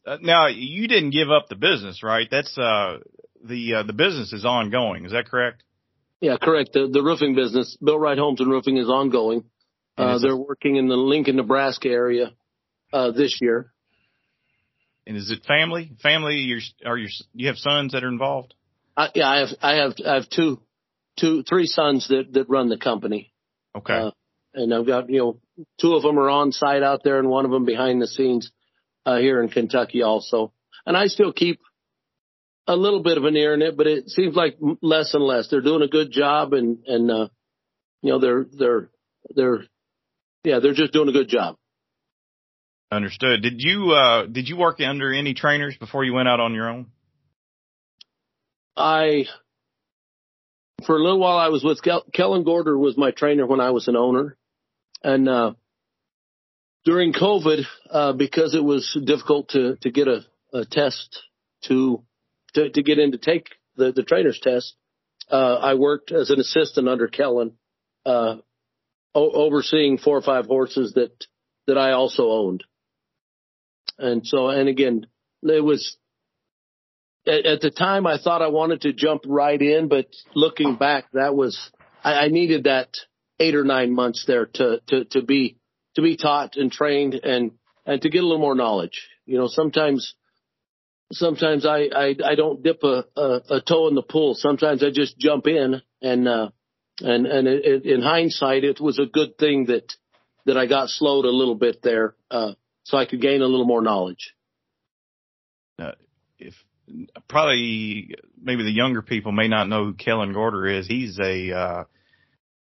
uh, 0.08 0.18
now 0.20 0.48
you 0.48 0.86
didn't 0.88 1.10
give 1.10 1.30
up 1.30 1.48
the 1.48 1.56
business, 1.56 2.02
right? 2.02 2.28
That's 2.30 2.56
uh 2.58 2.98
the 3.42 3.74
uh, 3.74 3.82
the 3.84 3.92
business 3.92 4.32
is 4.32 4.44
ongoing. 4.44 5.06
Is 5.06 5.12
that 5.12 5.26
correct? 5.26 5.62
Yeah, 6.20 6.36
correct. 6.40 6.72
The 6.72 6.88
the 6.92 7.02
roofing 7.02 7.34
business, 7.34 7.76
Built 7.82 8.00
Right 8.00 8.18
Homes 8.18 8.40
and 8.40 8.50
Roofing, 8.50 8.76
is 8.76 8.88
ongoing. 8.88 9.44
Uh, 9.98 10.18
they're 10.18 10.36
working 10.36 10.76
in 10.76 10.88
the 10.88 10.96
Lincoln, 10.96 11.36
Nebraska 11.36 11.88
area 11.88 12.32
uh, 12.92 13.10
this 13.10 13.38
year. 13.40 13.72
And 15.06 15.16
is 15.16 15.30
it 15.30 15.44
family? 15.44 15.92
Family? 16.02 16.36
Your 16.36 16.60
are 16.84 16.96
your 16.96 17.08
you 17.32 17.48
have 17.48 17.56
sons 17.56 17.92
that 17.92 18.04
are 18.04 18.08
involved? 18.08 18.54
I, 18.96 19.08
yeah, 19.14 19.28
I 19.28 19.38
have 19.38 19.48
I 19.62 19.74
have 19.76 19.92
I 20.06 20.14
have 20.14 20.28
two, 20.28 20.60
two, 21.18 21.42
three 21.42 21.66
sons 21.66 22.08
that 22.08 22.32
that 22.34 22.48
run 22.48 22.68
the 22.68 22.76
company. 22.76 23.32
Okay. 23.74 23.94
Uh, 23.94 24.10
and 24.54 24.74
I've 24.74 24.86
got 24.86 25.08
you 25.08 25.18
know 25.18 25.40
two 25.80 25.94
of 25.94 26.02
them 26.02 26.18
are 26.18 26.28
on 26.28 26.52
site 26.52 26.82
out 26.82 27.02
there, 27.04 27.18
and 27.18 27.28
one 27.28 27.44
of 27.44 27.50
them 27.50 27.64
behind 27.64 28.02
the 28.02 28.06
scenes 28.06 28.52
uh, 29.06 29.16
here 29.16 29.42
in 29.42 29.48
Kentucky 29.48 30.02
also. 30.02 30.52
And 30.84 30.96
I 30.96 31.06
still 31.06 31.32
keep 31.32 31.60
a 32.66 32.76
little 32.76 33.02
bit 33.02 33.16
of 33.16 33.24
an 33.24 33.36
ear 33.36 33.54
in 33.54 33.62
it, 33.62 33.76
but 33.76 33.86
it 33.86 34.10
seems 34.10 34.36
like 34.36 34.58
less 34.82 35.14
and 35.14 35.24
less. 35.24 35.48
They're 35.48 35.62
doing 35.62 35.82
a 35.82 35.88
good 35.88 36.12
job, 36.12 36.52
and 36.52 36.84
and 36.86 37.10
uh, 37.10 37.28
you 38.02 38.12
know 38.12 38.18
they're 38.20 38.46
they're 38.52 38.90
they're 39.34 39.64
yeah, 40.44 40.60
they're 40.60 40.74
just 40.74 40.92
doing 40.92 41.08
a 41.08 41.12
good 41.12 41.28
job. 41.28 41.56
Understood. 42.90 43.42
Did 43.42 43.54
you 43.58 43.92
uh 43.92 44.26
did 44.26 44.48
you 44.48 44.56
work 44.56 44.80
under 44.80 45.12
any 45.12 45.34
trainers 45.34 45.76
before 45.76 46.04
you 46.04 46.14
went 46.14 46.28
out 46.28 46.40
on 46.40 46.54
your 46.54 46.70
own? 46.70 46.86
I 48.76 49.26
for 50.86 50.96
a 50.96 51.02
little 51.02 51.18
while 51.18 51.36
I 51.36 51.48
was 51.48 51.64
with 51.64 51.82
Kel- 51.82 52.06
Kellen 52.12 52.44
Gorder 52.44 52.78
was 52.78 52.96
my 52.96 53.10
trainer 53.10 53.46
when 53.46 53.60
I 53.60 53.70
was 53.70 53.88
an 53.88 53.96
owner. 53.96 54.36
And, 55.02 55.28
uh, 55.28 55.54
during 56.84 57.12
COVID, 57.12 57.64
uh, 57.90 58.12
because 58.12 58.54
it 58.54 58.62
was 58.64 58.96
difficult 59.04 59.50
to, 59.50 59.76
to 59.82 59.90
get 59.90 60.08
a, 60.08 60.24
a 60.52 60.64
test 60.64 61.22
to, 61.64 62.02
to, 62.54 62.70
to 62.70 62.82
get 62.82 62.98
in 62.98 63.12
to 63.12 63.18
take 63.18 63.48
the, 63.76 63.92
the 63.92 64.02
trainer's 64.02 64.40
test, 64.40 64.74
uh, 65.30 65.56
I 65.56 65.74
worked 65.74 66.12
as 66.12 66.30
an 66.30 66.40
assistant 66.40 66.88
under 66.88 67.08
Kellen, 67.08 67.58
uh, 68.06 68.36
o- 69.18 69.30
overseeing 69.46 69.98
four 69.98 70.16
or 70.16 70.22
five 70.22 70.46
horses 70.46 70.94
that, 70.94 71.12
that 71.66 71.76
I 71.76 71.92
also 71.92 72.30
owned. 72.30 72.64
And 73.98 74.26
so, 74.26 74.48
and 74.48 74.68
again, 74.68 75.06
it 75.42 75.64
was, 75.64 75.96
at, 77.26 77.46
at 77.46 77.60
the 77.60 77.70
time 77.70 78.06
I 78.06 78.18
thought 78.18 78.42
I 78.42 78.48
wanted 78.48 78.82
to 78.82 78.92
jump 78.92 79.22
right 79.26 79.60
in, 79.60 79.88
but 79.88 80.06
looking 80.34 80.76
back, 80.76 81.06
that 81.12 81.34
was, 81.34 81.70
I, 82.02 82.12
I 82.24 82.28
needed 82.28 82.64
that 82.64 82.90
eight 83.40 83.54
or 83.54 83.64
nine 83.64 83.94
months 83.94 84.24
there 84.26 84.46
to, 84.46 84.80
to, 84.88 85.04
to 85.06 85.22
be, 85.22 85.58
to 85.96 86.02
be 86.02 86.16
taught 86.16 86.56
and 86.56 86.70
trained 86.70 87.14
and, 87.14 87.52
and 87.84 88.00
to 88.02 88.10
get 88.10 88.22
a 88.22 88.26
little 88.26 88.40
more 88.40 88.54
knowledge. 88.54 89.08
You 89.26 89.38
know, 89.38 89.48
sometimes, 89.48 90.14
sometimes 91.12 91.66
I, 91.66 91.88
I, 91.94 92.14
I 92.24 92.34
don't 92.36 92.62
dip 92.62 92.82
a, 92.84 93.04
a, 93.16 93.40
a 93.50 93.60
toe 93.60 93.88
in 93.88 93.94
the 93.94 94.02
pool. 94.02 94.34
Sometimes 94.34 94.84
I 94.84 94.90
just 94.90 95.18
jump 95.18 95.46
in 95.46 95.82
and, 96.00 96.28
uh, 96.28 96.50
and, 97.00 97.26
and 97.26 97.48
it, 97.48 97.84
in 97.84 98.02
hindsight, 98.02 98.64
it 98.64 98.80
was 98.80 98.98
a 98.98 99.06
good 99.06 99.38
thing 99.38 99.66
that, 99.66 99.94
that 100.46 100.56
I 100.56 100.66
got 100.66 100.88
slowed 100.88 101.24
a 101.24 101.30
little 101.30 101.54
bit 101.54 101.82
there, 101.82 102.14
uh, 102.30 102.52
so 102.84 102.96
I 102.96 103.06
could 103.06 103.20
gain 103.20 103.42
a 103.42 103.46
little 103.46 103.66
more 103.66 103.82
knowledge. 103.82 104.34
Uh, 105.78 105.92
if 106.38 106.54
probably 107.28 108.14
maybe 108.40 108.62
the 108.64 108.70
younger 108.70 109.02
people 109.02 109.32
may 109.32 109.48
not 109.48 109.68
know 109.68 109.84
who 109.84 109.94
Kellen 109.94 110.32
Gorder 110.32 110.66
is. 110.66 110.86
He's 110.86 111.18
a 111.18 111.52
uh, 111.52 111.84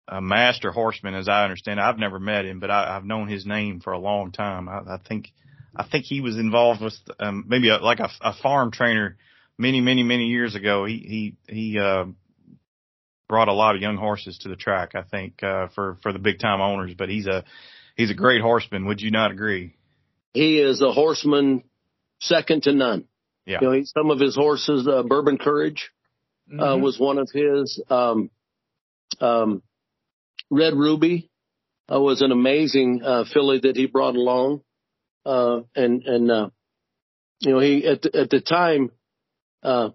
a 0.06 0.20
master 0.20 0.70
horseman, 0.70 1.14
as 1.14 1.28
I 1.28 1.44
understand. 1.44 1.80
I've 1.80 1.98
never 1.98 2.18
met 2.18 2.44
him, 2.44 2.60
but 2.60 2.70
I, 2.70 2.96
I've 2.96 3.04
known 3.04 3.28
his 3.28 3.46
name 3.46 3.80
for 3.80 3.92
a 3.92 3.98
long 3.98 4.32
time. 4.32 4.68
I, 4.68 4.78
I 4.94 4.98
think 5.08 5.32
I 5.74 5.84
think 5.84 6.04
he 6.04 6.20
was 6.20 6.36
involved 6.36 6.80
with 6.82 6.94
um, 7.18 7.44
maybe 7.48 7.68
a, 7.70 7.78
like 7.78 8.00
a, 8.00 8.10
a 8.20 8.34
farm 8.34 8.70
trainer 8.70 9.16
many 9.58 9.80
many 9.80 10.02
many 10.02 10.26
years 10.26 10.54
ago. 10.54 10.84
He 10.84 11.34
he 11.48 11.54
he 11.54 11.78
uh, 11.78 12.06
brought 13.28 13.48
a 13.48 13.52
lot 13.52 13.74
of 13.74 13.82
young 13.82 13.96
horses 13.96 14.38
to 14.38 14.48
the 14.48 14.56
track. 14.56 14.94
I 14.94 15.02
think 15.02 15.42
uh, 15.42 15.68
for 15.74 15.98
for 16.02 16.12
the 16.12 16.18
big 16.18 16.38
time 16.38 16.60
owners, 16.60 16.94
but 16.96 17.08
he's 17.08 17.26
a 17.26 17.44
he's 17.96 18.10
a 18.10 18.14
great 18.14 18.40
horseman. 18.40 18.86
Would 18.86 19.00
you 19.00 19.10
not 19.10 19.30
agree? 19.30 19.76
He 20.32 20.58
is 20.58 20.80
a 20.82 20.92
horseman 20.92 21.62
second 22.20 22.64
to 22.64 22.72
none. 22.72 23.04
Yeah. 23.46 23.58
You 23.60 23.66
know, 23.66 23.72
he, 23.74 23.84
some 23.84 24.10
of 24.10 24.18
his 24.18 24.34
horses, 24.34 24.88
uh, 24.88 25.02
Bourbon 25.02 25.38
Courage, 25.38 25.90
uh, 26.50 26.74
Mhm. 26.76 26.80
was 26.82 26.98
one 26.98 27.18
of 27.18 27.28
his. 27.32 27.80
Um, 27.90 28.30
um, 29.20 29.62
Red 30.50 30.74
Ruby 30.74 31.30
uh, 31.92 32.00
was 32.00 32.22
an 32.22 32.32
amazing 32.32 33.02
uh, 33.04 33.24
filly 33.32 33.60
that 33.60 33.76
he 33.76 33.86
brought 33.86 34.16
along, 34.16 34.62
uh, 35.24 35.60
and 35.74 36.02
and 36.04 36.30
uh, 36.30 36.50
you 37.40 37.52
know 37.52 37.60
he 37.60 37.86
at 37.86 38.02
the, 38.02 38.16
at 38.16 38.30
the 38.30 38.40
time, 38.40 38.90
uh, 39.62 39.90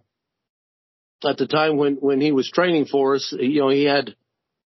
at 1.27 1.37
the 1.37 1.47
time 1.47 1.77
when 1.77 1.95
when 1.95 2.21
he 2.21 2.31
was 2.31 2.49
training 2.49 2.85
for 2.85 3.15
us, 3.15 3.33
you 3.37 3.61
know 3.61 3.69
he 3.69 3.83
had 3.83 4.15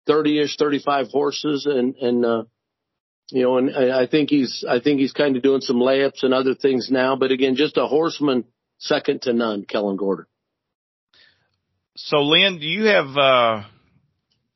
thirty 0.06 0.40
ish, 0.40 0.56
thirty 0.56 0.78
five 0.78 1.08
horses, 1.08 1.66
and 1.66 1.96
and 1.96 2.24
uh, 2.24 2.44
you 3.30 3.42
know, 3.42 3.58
and 3.58 3.74
I 3.74 4.02
I 4.02 4.06
think 4.06 4.30
he's 4.30 4.64
I 4.68 4.80
think 4.80 5.00
he's 5.00 5.12
kind 5.12 5.36
of 5.36 5.42
doing 5.42 5.60
some 5.60 5.76
layups 5.76 6.22
and 6.22 6.34
other 6.34 6.54
things 6.54 6.88
now, 6.90 7.16
but 7.16 7.30
again, 7.30 7.56
just 7.56 7.76
a 7.76 7.86
horseman 7.86 8.44
second 8.78 9.22
to 9.22 9.32
none, 9.32 9.64
Kellen 9.64 9.96
Gorder. 9.96 10.26
So 11.96 12.18
Lynn, 12.18 12.58
do 12.58 12.66
you 12.66 12.84
have 12.84 13.16
uh 13.16 13.62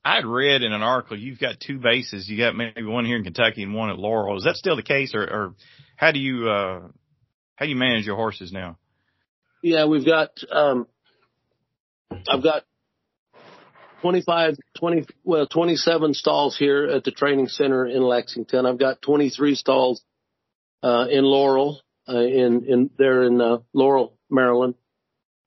I 0.06 0.16
had 0.16 0.26
read 0.26 0.62
in 0.62 0.72
an 0.72 0.82
article 0.82 1.18
you've 1.18 1.40
got 1.40 1.60
two 1.60 1.78
bases. 1.78 2.28
You 2.28 2.36
got 2.38 2.54
maybe 2.54 2.84
one 2.84 3.04
here 3.04 3.16
in 3.16 3.24
Kentucky 3.24 3.62
and 3.62 3.74
one 3.74 3.90
at 3.90 3.98
Laurel. 3.98 4.36
Is 4.36 4.44
that 4.44 4.56
still 4.56 4.76
the 4.76 4.82
case 4.82 5.14
or, 5.14 5.22
or 5.22 5.54
how 5.96 6.12
do 6.12 6.18
you 6.18 6.48
uh 6.48 6.80
how 7.56 7.66
do 7.66 7.70
you 7.70 7.76
manage 7.76 8.06
your 8.06 8.16
horses 8.16 8.52
now? 8.52 8.78
Yeah, 9.62 9.86
we've 9.86 10.04
got, 10.04 10.30
um, 10.50 10.86
I've 12.28 12.42
got 12.42 12.64
25, 14.02 14.56
20, 14.78 15.06
well, 15.24 15.46
27 15.46 16.14
stalls 16.14 16.56
here 16.56 16.86
at 16.86 17.04
the 17.04 17.10
training 17.10 17.48
center 17.48 17.86
in 17.86 18.02
Lexington. 18.02 18.66
I've 18.66 18.78
got 18.78 19.00
23 19.02 19.54
stalls, 19.54 20.02
uh, 20.82 21.06
in 21.10 21.24
Laurel, 21.24 21.80
uh, 22.08 22.18
in, 22.18 22.64
in, 22.66 22.90
there 22.98 23.22
in, 23.24 23.40
uh, 23.40 23.58
Laurel, 23.72 24.16
Maryland. 24.30 24.74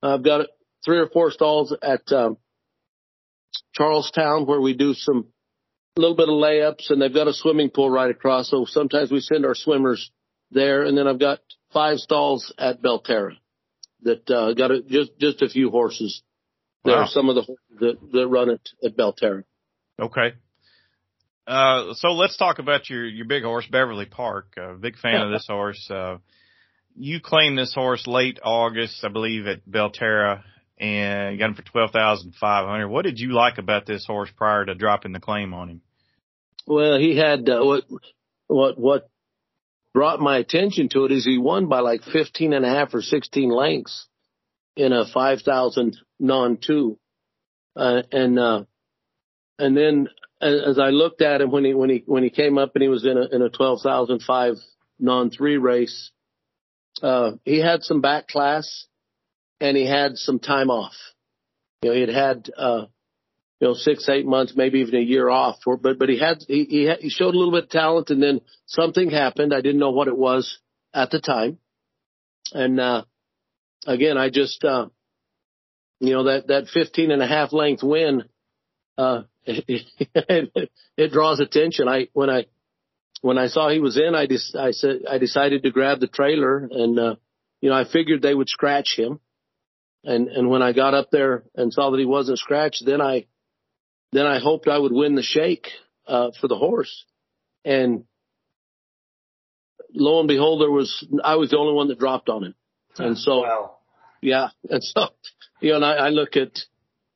I've 0.02 0.24
got 0.24 0.46
three 0.84 0.98
or 0.98 1.08
four 1.08 1.30
stalls 1.30 1.74
at, 1.82 2.10
um, 2.12 2.38
Charlestown 3.74 4.46
where 4.46 4.60
we 4.60 4.74
do 4.74 4.94
some, 4.94 5.26
a 5.96 6.00
little 6.00 6.16
bit 6.16 6.28
of 6.28 6.34
layups 6.34 6.90
and 6.90 7.00
they've 7.00 7.14
got 7.14 7.28
a 7.28 7.32
swimming 7.32 7.70
pool 7.70 7.90
right 7.90 8.10
across. 8.10 8.50
So 8.50 8.64
sometimes 8.66 9.10
we 9.10 9.20
send 9.20 9.46
our 9.46 9.54
swimmers 9.54 10.10
there. 10.50 10.84
And 10.84 10.96
then 10.96 11.06
I've 11.06 11.20
got 11.20 11.40
five 11.72 11.98
stalls 11.98 12.52
at 12.58 12.82
Belterra 12.82 13.36
that 14.02 14.30
uh, 14.30 14.54
got 14.54 14.70
a, 14.70 14.82
just 14.82 15.18
just 15.18 15.42
a 15.42 15.48
few 15.48 15.70
horses. 15.70 16.22
Wow. 16.84 17.02
are 17.02 17.06
some 17.06 17.28
of 17.28 17.34
the 17.34 17.56
that, 17.80 18.12
that 18.12 18.28
run 18.28 18.50
it 18.50 18.68
at 18.84 18.96
Belterra. 18.96 19.44
Okay. 20.00 20.34
Uh, 21.46 21.94
so 21.94 22.08
let's 22.08 22.36
talk 22.36 22.58
about 22.58 22.90
your, 22.90 23.06
your 23.06 23.26
big 23.26 23.42
horse, 23.42 23.66
Beverly 23.70 24.04
Park. 24.04 24.52
Uh, 24.60 24.74
big 24.74 24.98
fan 24.98 25.22
of 25.22 25.32
this 25.32 25.46
horse. 25.50 25.90
Uh, 25.90 26.18
you 26.94 27.20
claimed 27.20 27.56
this 27.56 27.74
horse 27.74 28.06
late 28.06 28.38
August, 28.42 29.02
I 29.02 29.08
believe, 29.08 29.46
at 29.46 29.66
Belterra, 29.66 30.42
and 30.78 31.32
you 31.32 31.38
got 31.38 31.50
him 31.50 31.54
for 31.54 31.62
twelve 31.62 31.90
thousand 31.90 32.34
five 32.38 32.66
hundred. 32.66 32.88
What 32.88 33.04
did 33.04 33.18
you 33.18 33.32
like 33.32 33.58
about 33.58 33.86
this 33.86 34.06
horse 34.06 34.30
prior 34.36 34.64
to 34.64 34.74
dropping 34.74 35.12
the 35.12 35.20
claim 35.20 35.54
on 35.54 35.68
him? 35.68 35.80
Well, 36.66 36.98
he 36.98 37.16
had 37.16 37.48
uh, 37.48 37.64
what 37.64 37.84
what 38.46 38.78
what 38.78 39.08
brought 39.94 40.20
my 40.20 40.38
attention 40.38 40.88
to 40.90 41.06
it 41.06 41.12
is 41.12 41.24
he 41.24 41.38
won 41.38 41.68
by 41.68 41.80
like 41.80 42.02
15 42.04 42.52
and 42.52 42.64
a 42.64 42.68
half 42.68 42.94
or 42.94 43.02
16 43.02 43.50
lengths 43.50 44.06
in 44.76 44.92
a 44.92 45.04
5,000 45.04 45.96
non 46.18 46.58
two. 46.58 46.98
Uh, 47.76 48.02
and, 48.10 48.38
uh, 48.38 48.64
and 49.58 49.76
then 49.76 50.08
as, 50.40 50.78
I 50.78 50.90
looked 50.90 51.22
at 51.22 51.40
him 51.40 51.50
when 51.50 51.64
he, 51.64 51.74
when 51.74 51.90
he, 51.90 52.02
when 52.06 52.22
he 52.22 52.30
came 52.30 52.58
up 52.58 52.72
and 52.74 52.82
he 52.82 52.88
was 52.88 53.04
in 53.04 53.16
a, 53.16 53.34
in 53.34 53.42
a 53.42 53.48
12,005 53.48 54.54
non 54.98 55.30
three 55.30 55.56
race, 55.56 56.10
uh, 57.02 57.32
he 57.44 57.58
had 57.60 57.82
some 57.82 58.00
back 58.00 58.28
class 58.28 58.86
and 59.60 59.76
he 59.76 59.86
had 59.86 60.16
some 60.16 60.38
time 60.38 60.70
off. 60.70 60.94
You 61.82 61.90
know, 61.90 61.94
he 61.94 62.00
had 62.00 62.10
had, 62.10 62.50
uh, 62.56 62.86
you 63.60 63.68
know, 63.68 63.74
six, 63.74 64.08
eight 64.08 64.26
months, 64.26 64.54
maybe 64.56 64.80
even 64.80 64.96
a 64.96 65.02
year 65.02 65.28
off 65.28 65.56
for, 65.64 65.76
but, 65.76 65.98
but 65.98 66.08
he 66.08 66.18
had, 66.18 66.38
he, 66.46 66.64
he, 66.64 66.84
had, 66.84 66.98
he 67.00 67.10
showed 67.10 67.34
a 67.34 67.38
little 67.38 67.52
bit 67.52 67.64
of 67.64 67.70
talent 67.70 68.10
and 68.10 68.22
then 68.22 68.40
something 68.66 69.10
happened. 69.10 69.52
I 69.52 69.60
didn't 69.60 69.80
know 69.80 69.90
what 69.90 70.08
it 70.08 70.16
was 70.16 70.58
at 70.94 71.10
the 71.10 71.20
time. 71.20 71.58
And, 72.52 72.80
uh, 72.80 73.04
again, 73.86 74.16
I 74.16 74.30
just, 74.30 74.64
uh, 74.64 74.86
you 76.00 76.12
know, 76.12 76.24
that, 76.24 76.48
that 76.48 76.68
15 76.68 77.10
and 77.10 77.22
a 77.22 77.26
half 77.26 77.52
length 77.52 77.82
win, 77.82 78.24
uh, 78.96 79.22
it, 79.46 80.70
it 80.96 81.12
draws 81.12 81.40
attention. 81.40 81.88
I, 81.88 82.08
when 82.12 82.30
I, 82.30 82.46
when 83.20 83.38
I 83.38 83.48
saw 83.48 83.68
he 83.68 83.80
was 83.80 83.98
in, 83.98 84.14
I 84.14 84.26
just, 84.26 84.54
I 84.54 84.70
said, 84.70 85.00
I 85.10 85.18
decided 85.18 85.62
to 85.62 85.70
grab 85.70 86.00
the 86.00 86.06
trailer 86.06 86.68
and, 86.70 86.98
uh, 86.98 87.16
you 87.60 87.70
know, 87.70 87.76
I 87.76 87.84
figured 87.84 88.22
they 88.22 88.34
would 88.34 88.48
scratch 88.48 88.94
him. 88.96 89.20
And, 90.04 90.28
and 90.28 90.48
when 90.48 90.62
I 90.62 90.72
got 90.72 90.94
up 90.94 91.10
there 91.10 91.42
and 91.56 91.72
saw 91.72 91.90
that 91.90 91.98
he 91.98 92.06
wasn't 92.06 92.38
scratched, 92.38 92.84
then 92.86 93.00
I, 93.00 93.26
then 94.12 94.26
I 94.26 94.38
hoped 94.38 94.68
I 94.68 94.78
would 94.78 94.92
win 94.92 95.16
the 95.16 95.22
shake, 95.22 95.66
uh, 96.06 96.30
for 96.40 96.46
the 96.46 96.56
horse. 96.56 97.04
And 97.64 98.04
lo 99.92 100.20
and 100.20 100.28
behold, 100.28 100.60
there 100.60 100.70
was, 100.70 101.06
I 101.24 101.34
was 101.34 101.50
the 101.50 101.58
only 101.58 101.74
one 101.74 101.88
that 101.88 101.98
dropped 101.98 102.28
on 102.28 102.44
him. 102.44 102.54
And 102.96 103.18
so, 103.18 103.42
wow. 103.42 103.77
Yeah. 104.20 104.48
And 104.70 104.82
so, 104.82 105.08
you 105.60 105.70
know, 105.70 105.76
and 105.76 105.84
I, 105.84 105.92
I 105.94 106.08
look 106.10 106.36
at, 106.36 106.58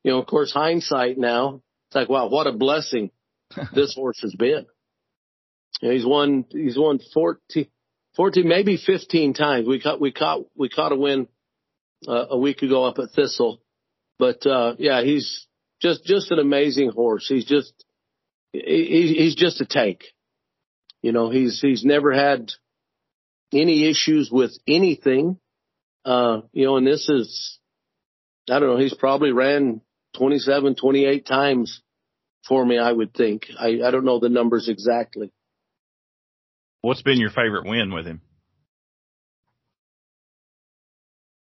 you 0.03 0.11
know, 0.11 0.19
of 0.19 0.27
course, 0.27 0.51
hindsight 0.51 1.17
now, 1.17 1.61
it's 1.87 1.95
like, 1.95 2.09
wow, 2.09 2.27
what 2.27 2.47
a 2.47 2.51
blessing 2.51 3.11
this 3.73 3.95
horse 3.95 4.19
has 4.21 4.35
been. 4.35 4.65
You 5.81 5.87
know, 5.87 5.93
he's 5.93 6.05
won, 6.05 6.45
he's 6.49 6.77
won 6.77 6.99
14, 7.13 7.67
14, 8.15 8.47
maybe 8.47 8.77
15 8.77 9.33
times. 9.33 9.67
We 9.67 9.79
caught, 9.79 9.99
we 9.99 10.11
caught, 10.11 10.41
we 10.55 10.69
caught 10.69 10.91
a 10.91 10.95
win 10.95 11.27
uh, 12.07 12.25
a 12.31 12.37
week 12.37 12.61
ago 12.61 12.83
up 12.85 12.99
at 12.99 13.11
Thistle. 13.11 13.61
But, 14.19 14.45
uh, 14.45 14.75
yeah, 14.77 15.03
he's 15.03 15.47
just, 15.81 16.05
just 16.05 16.31
an 16.31 16.39
amazing 16.39 16.91
horse. 16.91 17.27
He's 17.27 17.45
just, 17.45 17.73
he, 18.51 19.15
he's 19.17 19.35
just 19.35 19.61
a 19.61 19.65
tank. 19.65 20.03
You 21.01 21.11
know, 21.11 21.29
he's, 21.29 21.59
he's 21.59 21.83
never 21.83 22.13
had 22.13 22.51
any 23.51 23.89
issues 23.89 24.29
with 24.31 24.51
anything. 24.67 25.37
Uh, 26.05 26.41
you 26.51 26.65
know, 26.65 26.77
and 26.77 26.85
this 26.85 27.07
is, 27.09 27.59
I 28.49 28.59
don't 28.59 28.69
know, 28.69 28.77
he's 28.77 28.93
probably 28.93 29.31
ran 29.31 29.81
27, 30.17 30.75
28 30.75 31.25
times 31.25 31.81
for 32.47 32.65
me, 32.65 32.77
I 32.77 32.91
would 32.91 33.13
think. 33.13 33.47
I, 33.57 33.79
I 33.85 33.91
don't 33.91 34.05
know 34.05 34.19
the 34.19 34.29
numbers 34.29 34.67
exactly. 34.67 35.31
What's 36.81 37.01
been 37.01 37.19
your 37.19 37.29
favorite 37.29 37.65
win 37.65 37.93
with 37.93 38.05
him? 38.05 38.21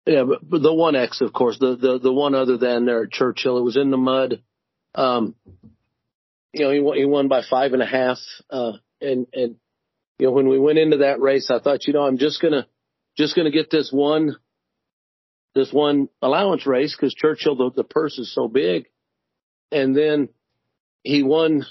Yeah, 0.05 0.23
but, 0.23 0.47
but 0.47 0.61
the 0.61 0.73
one 0.73 0.95
X, 0.95 1.21
of 1.21 1.31
course, 1.31 1.57
the, 1.59 1.75
the, 1.75 1.99
the 1.99 2.11
one 2.11 2.35
other 2.35 2.57
than 2.57 2.85
there 2.85 3.03
at 3.03 3.11
Churchill, 3.11 3.57
it 3.57 3.63
was 3.63 3.77
in 3.77 3.91
the 3.91 3.97
mud. 3.97 4.41
Um, 4.95 5.35
you 6.53 6.65
know, 6.65 6.71
he 6.71 6.79
won, 6.79 6.97
he 6.97 7.05
won 7.05 7.27
by 7.29 7.43
five 7.49 7.71
and 7.73 7.81
a 7.81 7.85
half. 7.85 8.17
Uh, 8.49 8.73
and, 8.99 9.27
and, 9.31 9.55
you 10.19 10.27
know, 10.27 10.31
when 10.31 10.49
we 10.49 10.59
went 10.59 10.79
into 10.79 10.97
that 10.97 11.21
race, 11.21 11.49
I 11.49 11.59
thought, 11.59 11.87
you 11.87 11.93
know, 11.93 12.03
I'm 12.03 12.17
just 12.17 12.41
going 12.41 12.53
to, 12.53 12.67
just 13.17 13.35
going 13.35 13.45
to 13.45 13.51
get 13.51 13.69
this 13.69 13.89
one, 13.91 14.35
this 15.55 15.71
one 15.71 16.09
allowance 16.21 16.65
race 16.65 16.95
because 16.95 17.13
Churchill, 17.13 17.55
the, 17.55 17.71
the 17.75 17.83
purse 17.83 18.17
is 18.17 18.33
so 18.33 18.47
big. 18.47 18.85
And 19.71 19.95
then 19.95 20.29
he 21.03 21.23
won 21.23 21.65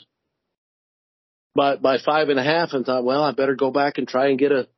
by, 1.55 1.77
by 1.77 1.99
five 1.99 2.29
and 2.29 2.39
a 2.39 2.45
half 2.45 2.73
and 2.73 2.85
thought, 2.85 3.05
well, 3.05 3.23
I 3.23 3.33
better 3.33 3.55
go 3.55 3.71
back 3.71 3.99
and 3.99 4.07
try 4.07 4.29
and 4.29 4.39
get 4.39 4.53
a, 4.53 4.69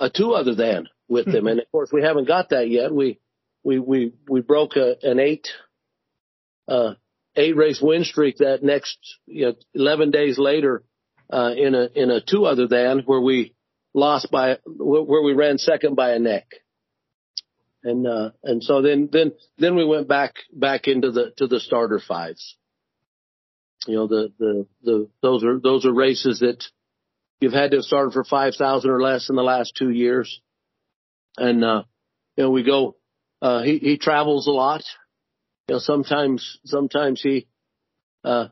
a 0.00 0.10
two 0.10 0.32
other 0.32 0.54
than 0.54 0.88
with 1.08 1.30
them. 1.30 1.46
and 1.46 1.60
of 1.60 1.70
course, 1.70 1.90
we 1.92 2.02
haven't 2.02 2.28
got 2.28 2.50
that 2.50 2.68
yet. 2.68 2.92
We, 2.92 3.18
we, 3.62 3.78
we, 3.78 4.12
we 4.28 4.40
broke 4.40 4.76
a, 4.76 4.96
an 5.02 5.20
eight, 5.20 5.48
uh, 6.68 6.94
eight 7.36 7.56
race 7.56 7.80
win 7.80 8.04
streak 8.04 8.38
that 8.38 8.62
next, 8.62 8.98
you 9.26 9.46
know, 9.46 9.54
11 9.74 10.10
days 10.10 10.38
later, 10.38 10.84
uh, 11.32 11.52
in 11.56 11.74
a, 11.74 11.88
in 11.94 12.10
a 12.10 12.20
two 12.20 12.44
other 12.44 12.66
than 12.66 13.00
where 13.06 13.20
we 13.20 13.54
lost 13.94 14.30
by, 14.30 14.58
where 14.66 15.22
we 15.22 15.32
ran 15.32 15.58
second 15.58 15.94
by 15.94 16.12
a 16.12 16.18
neck. 16.18 16.46
And, 17.84 18.06
uh, 18.06 18.30
and 18.44 18.62
so 18.62 18.80
then, 18.80 19.08
then, 19.12 19.32
then 19.58 19.74
we 19.74 19.84
went 19.84 20.08
back, 20.08 20.34
back 20.52 20.86
into 20.86 21.10
the, 21.10 21.32
to 21.38 21.46
the 21.46 21.60
starter 21.60 22.00
fives. 22.00 22.56
You 23.86 23.96
know, 23.96 24.06
the, 24.06 24.32
the, 24.38 24.66
the, 24.84 25.08
those 25.20 25.42
are, 25.42 25.58
those 25.58 25.84
are 25.84 25.92
races 25.92 26.40
that 26.40 26.62
you've 27.40 27.52
had 27.52 27.72
to 27.72 27.78
have 27.78 27.84
started 27.84 28.12
for 28.12 28.22
5,000 28.22 28.88
or 28.88 29.02
less 29.02 29.28
in 29.28 29.34
the 29.34 29.42
last 29.42 29.74
two 29.76 29.90
years. 29.90 30.40
And, 31.36 31.64
uh, 31.64 31.82
you 32.36 32.44
know, 32.44 32.50
we 32.50 32.62
go, 32.62 32.96
uh, 33.40 33.62
he, 33.62 33.78
he 33.78 33.98
travels 33.98 34.46
a 34.46 34.52
lot. 34.52 34.84
You 35.66 35.74
know, 35.74 35.78
sometimes, 35.80 36.60
sometimes 36.64 37.20
he, 37.20 37.48
uh, 38.24 38.48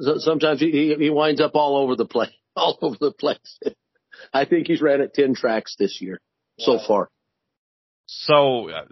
sometimes 0.00 0.60
he, 0.60 0.94
he 0.98 1.10
winds 1.10 1.42
up 1.42 1.54
all 1.54 1.76
over 1.76 1.94
the 1.94 2.06
place, 2.06 2.30
all 2.56 2.78
over 2.80 2.96
the 2.98 3.12
place. 3.12 3.58
I 4.32 4.44
think 4.44 4.66
he's 4.66 4.80
ran 4.82 5.00
at 5.00 5.14
10 5.14 5.34
tracks 5.34 5.76
this 5.78 6.00
year 6.00 6.20
so 6.58 6.78
far. 6.86 7.08
So, 8.06 8.70
uh, 8.70 8.84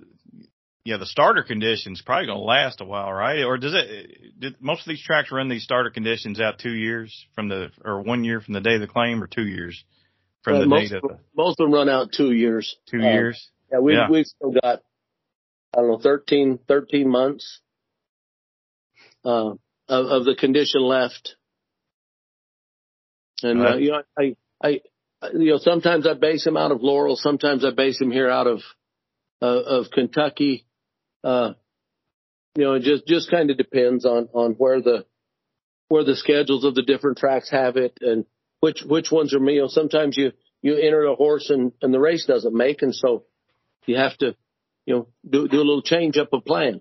yeah, 0.84 0.98
the 0.98 1.06
starter 1.06 1.42
conditions 1.42 2.02
probably 2.04 2.26
going 2.26 2.38
to 2.38 2.44
last 2.44 2.80
a 2.80 2.84
while, 2.84 3.12
right? 3.12 3.42
Or 3.44 3.56
does 3.58 3.74
it? 3.74 4.38
Did 4.38 4.56
most 4.60 4.82
of 4.82 4.88
these 4.88 5.02
tracks 5.02 5.32
run 5.32 5.48
these 5.48 5.64
starter 5.64 5.90
conditions 5.90 6.40
out 6.40 6.58
two 6.58 6.72
years 6.74 7.26
from 7.34 7.48
the, 7.48 7.70
or 7.84 8.02
one 8.02 8.22
year 8.24 8.40
from 8.40 8.54
the 8.54 8.60
day 8.60 8.74
of 8.74 8.80
the 8.80 8.86
claim, 8.86 9.22
or 9.22 9.26
two 9.26 9.46
years 9.46 9.84
from 10.42 10.56
Uh, 10.56 10.60
the 10.60 10.66
most, 10.66 10.90
date 10.90 10.96
of 10.96 11.02
the 11.02 11.18
most 11.34 11.58
of 11.58 11.64
them 11.66 11.74
run 11.74 11.88
out 11.88 12.12
two 12.12 12.32
years. 12.32 12.76
two 12.88 12.98
Uh, 13.00 13.10
years? 13.10 13.50
Yeah, 13.72 13.78
we've, 13.80 13.96
Yeah. 13.96 14.08
we've 14.10 14.26
still 14.26 14.52
got, 14.52 14.82
I 15.74 15.80
don't 15.80 15.88
know, 15.90 15.98
13, 15.98 16.58
13 16.68 17.08
months, 17.08 17.60
uh, 19.24 19.54
of, 19.88 20.06
of 20.06 20.24
the 20.24 20.36
condition 20.36 20.82
left. 20.82 21.34
And, 23.42 23.60
uh, 23.60 23.76
you 23.76 23.90
know, 23.90 24.02
I, 24.16 24.36
I- 24.62 24.80
you 25.32 25.50
know, 25.52 25.58
sometimes 25.58 26.06
I 26.06 26.14
base 26.14 26.46
him 26.46 26.56
out 26.56 26.72
of 26.72 26.82
Laurel. 26.82 27.16
Sometimes 27.16 27.64
I 27.64 27.70
base 27.70 28.00
him 28.00 28.10
here 28.10 28.28
out 28.28 28.46
of, 28.46 28.60
uh, 29.40 29.46
of 29.46 29.90
Kentucky. 29.90 30.66
Uh, 31.24 31.54
you 32.54 32.64
know, 32.64 32.74
it 32.74 32.82
just, 32.82 33.06
just 33.06 33.30
kind 33.30 33.50
of 33.50 33.56
depends 33.56 34.04
on, 34.04 34.28
on 34.32 34.52
where 34.52 34.80
the, 34.80 35.04
where 35.88 36.04
the 36.04 36.16
schedules 36.16 36.64
of 36.64 36.74
the 36.74 36.82
different 36.82 37.18
tracks 37.18 37.50
have 37.50 37.76
it 37.76 37.98
and 38.00 38.24
which, 38.60 38.82
which 38.86 39.10
ones 39.10 39.34
are 39.34 39.40
me. 39.40 39.54
You 39.54 39.62
know, 39.62 39.68
sometimes 39.68 40.16
you, 40.16 40.32
you 40.62 40.76
enter 40.76 41.04
a 41.04 41.14
horse 41.14 41.50
and, 41.50 41.72
and 41.82 41.92
the 41.92 42.00
race 42.00 42.26
doesn't 42.26 42.54
make. 42.54 42.82
And 42.82 42.94
so 42.94 43.24
you 43.86 43.96
have 43.96 44.16
to, 44.18 44.34
you 44.84 44.94
know, 44.94 45.08
do, 45.28 45.48
do 45.48 45.56
a 45.56 45.58
little 45.58 45.82
change 45.82 46.16
up 46.16 46.32
of 46.32 46.44
plan. 46.44 46.80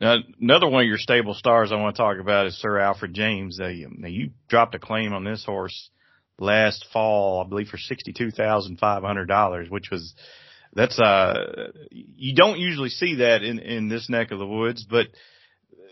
Now, 0.00 0.16
another 0.40 0.68
one 0.68 0.82
of 0.82 0.88
your 0.88 0.98
stable 0.98 1.34
stars 1.34 1.70
I 1.70 1.76
want 1.76 1.96
to 1.96 2.02
talk 2.02 2.18
about 2.18 2.46
is 2.46 2.60
Sir 2.60 2.78
Alfred 2.78 3.14
James. 3.14 3.60
Uh, 3.60 3.68
you- 3.68 3.92
now 3.96 4.08
you 4.08 4.30
dropped 4.48 4.74
a 4.74 4.78
claim 4.78 5.12
on 5.12 5.24
this 5.24 5.44
horse 5.44 5.90
last 6.38 6.86
fall, 6.92 7.42
I 7.44 7.48
believe, 7.48 7.68
for 7.68 7.78
sixty-two 7.78 8.30
thousand 8.30 8.78
five 8.78 9.02
hundred 9.02 9.26
dollars, 9.26 9.70
which 9.70 9.90
was 9.90 10.14
that's 10.72 10.98
uh 10.98 11.70
you 11.90 12.34
don't 12.34 12.58
usually 12.58 12.88
see 12.88 13.16
that 13.16 13.42
in 13.42 13.58
in 13.58 13.88
this 13.88 14.08
neck 14.08 14.30
of 14.30 14.38
the 14.38 14.46
woods, 14.46 14.84
but 14.88 15.06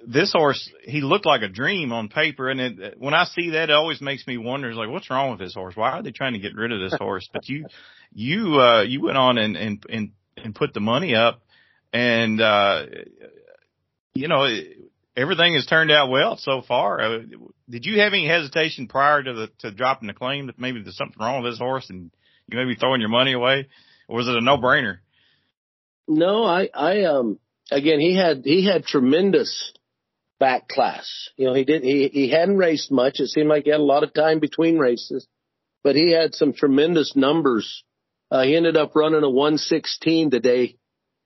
this 0.06 0.32
horse 0.32 0.68
he 0.82 1.00
looked 1.00 1.26
like 1.26 1.42
a 1.42 1.48
dream 1.48 1.92
on 1.92 2.08
paper, 2.08 2.48
and 2.48 2.60
it, 2.60 2.94
when 2.98 3.14
I 3.14 3.24
see 3.24 3.50
that, 3.50 3.70
it 3.70 3.74
always 3.74 4.00
makes 4.00 4.26
me 4.26 4.36
wonder, 4.36 4.70
is 4.70 4.76
like, 4.76 4.90
what's 4.90 5.10
wrong 5.10 5.30
with 5.30 5.38
this 5.38 5.54
horse? 5.54 5.76
Why 5.76 5.92
are 5.92 6.02
they 6.02 6.10
trying 6.10 6.32
to 6.32 6.40
get 6.40 6.56
rid 6.56 6.72
of 6.72 6.80
this 6.80 6.98
horse? 6.98 7.28
But 7.32 7.48
you 7.48 7.66
you 8.12 8.58
uh 8.60 8.82
you 8.82 9.00
went 9.02 9.16
on 9.16 9.38
and 9.38 9.56
and 9.56 9.84
and 9.88 10.10
and 10.36 10.54
put 10.54 10.74
the 10.74 10.80
money 10.80 11.14
up, 11.14 11.42
and 11.92 12.40
uh 12.40 12.86
you 14.14 14.28
know, 14.28 14.46
everything 15.16 15.54
has 15.54 15.66
turned 15.66 15.90
out 15.90 16.10
well 16.10 16.36
so 16.36 16.62
far. 16.62 17.00
Uh, 17.00 17.18
did 17.68 17.84
you 17.84 18.00
have 18.00 18.12
any 18.12 18.26
hesitation 18.26 18.88
prior 18.88 19.22
to 19.22 19.32
the 19.32 19.48
to 19.60 19.70
dropping 19.70 20.08
the 20.08 20.14
claim 20.14 20.46
that 20.46 20.58
maybe 20.58 20.82
there's 20.82 20.96
something 20.96 21.18
wrong 21.20 21.42
with 21.42 21.52
this 21.52 21.58
horse 21.58 21.88
and 21.90 22.10
you 22.48 22.58
may 22.58 22.64
be 22.64 22.78
throwing 22.78 23.00
your 23.00 23.10
money 23.10 23.32
away, 23.32 23.68
or 24.08 24.16
was 24.16 24.28
it 24.28 24.36
a 24.36 24.40
no 24.40 24.58
brainer? 24.58 24.98
No, 26.08 26.44
I, 26.44 26.68
I, 26.74 27.04
um, 27.04 27.38
again, 27.70 28.00
he 28.00 28.16
had, 28.16 28.42
he 28.44 28.66
had 28.66 28.84
tremendous 28.84 29.72
back 30.38 30.68
class. 30.68 31.30
You 31.36 31.46
know, 31.46 31.54
he 31.54 31.64
did, 31.64 31.82
he, 31.82 32.08
he 32.08 32.30
hadn't 32.30 32.58
raced 32.58 32.90
much. 32.90 33.20
It 33.20 33.28
seemed 33.28 33.48
like 33.48 33.64
he 33.64 33.70
had 33.70 33.80
a 33.80 33.84
lot 33.84 34.02
of 34.02 34.12
time 34.12 34.40
between 34.40 34.78
races, 34.78 35.26
but 35.84 35.96
he 35.96 36.10
had 36.12 36.34
some 36.34 36.52
tremendous 36.52 37.14
numbers. 37.14 37.84
Uh, 38.30 38.42
he 38.42 38.56
ended 38.56 38.76
up 38.76 38.94
running 38.96 39.22
a 39.22 39.30
116 39.30 40.30
today 40.30 40.76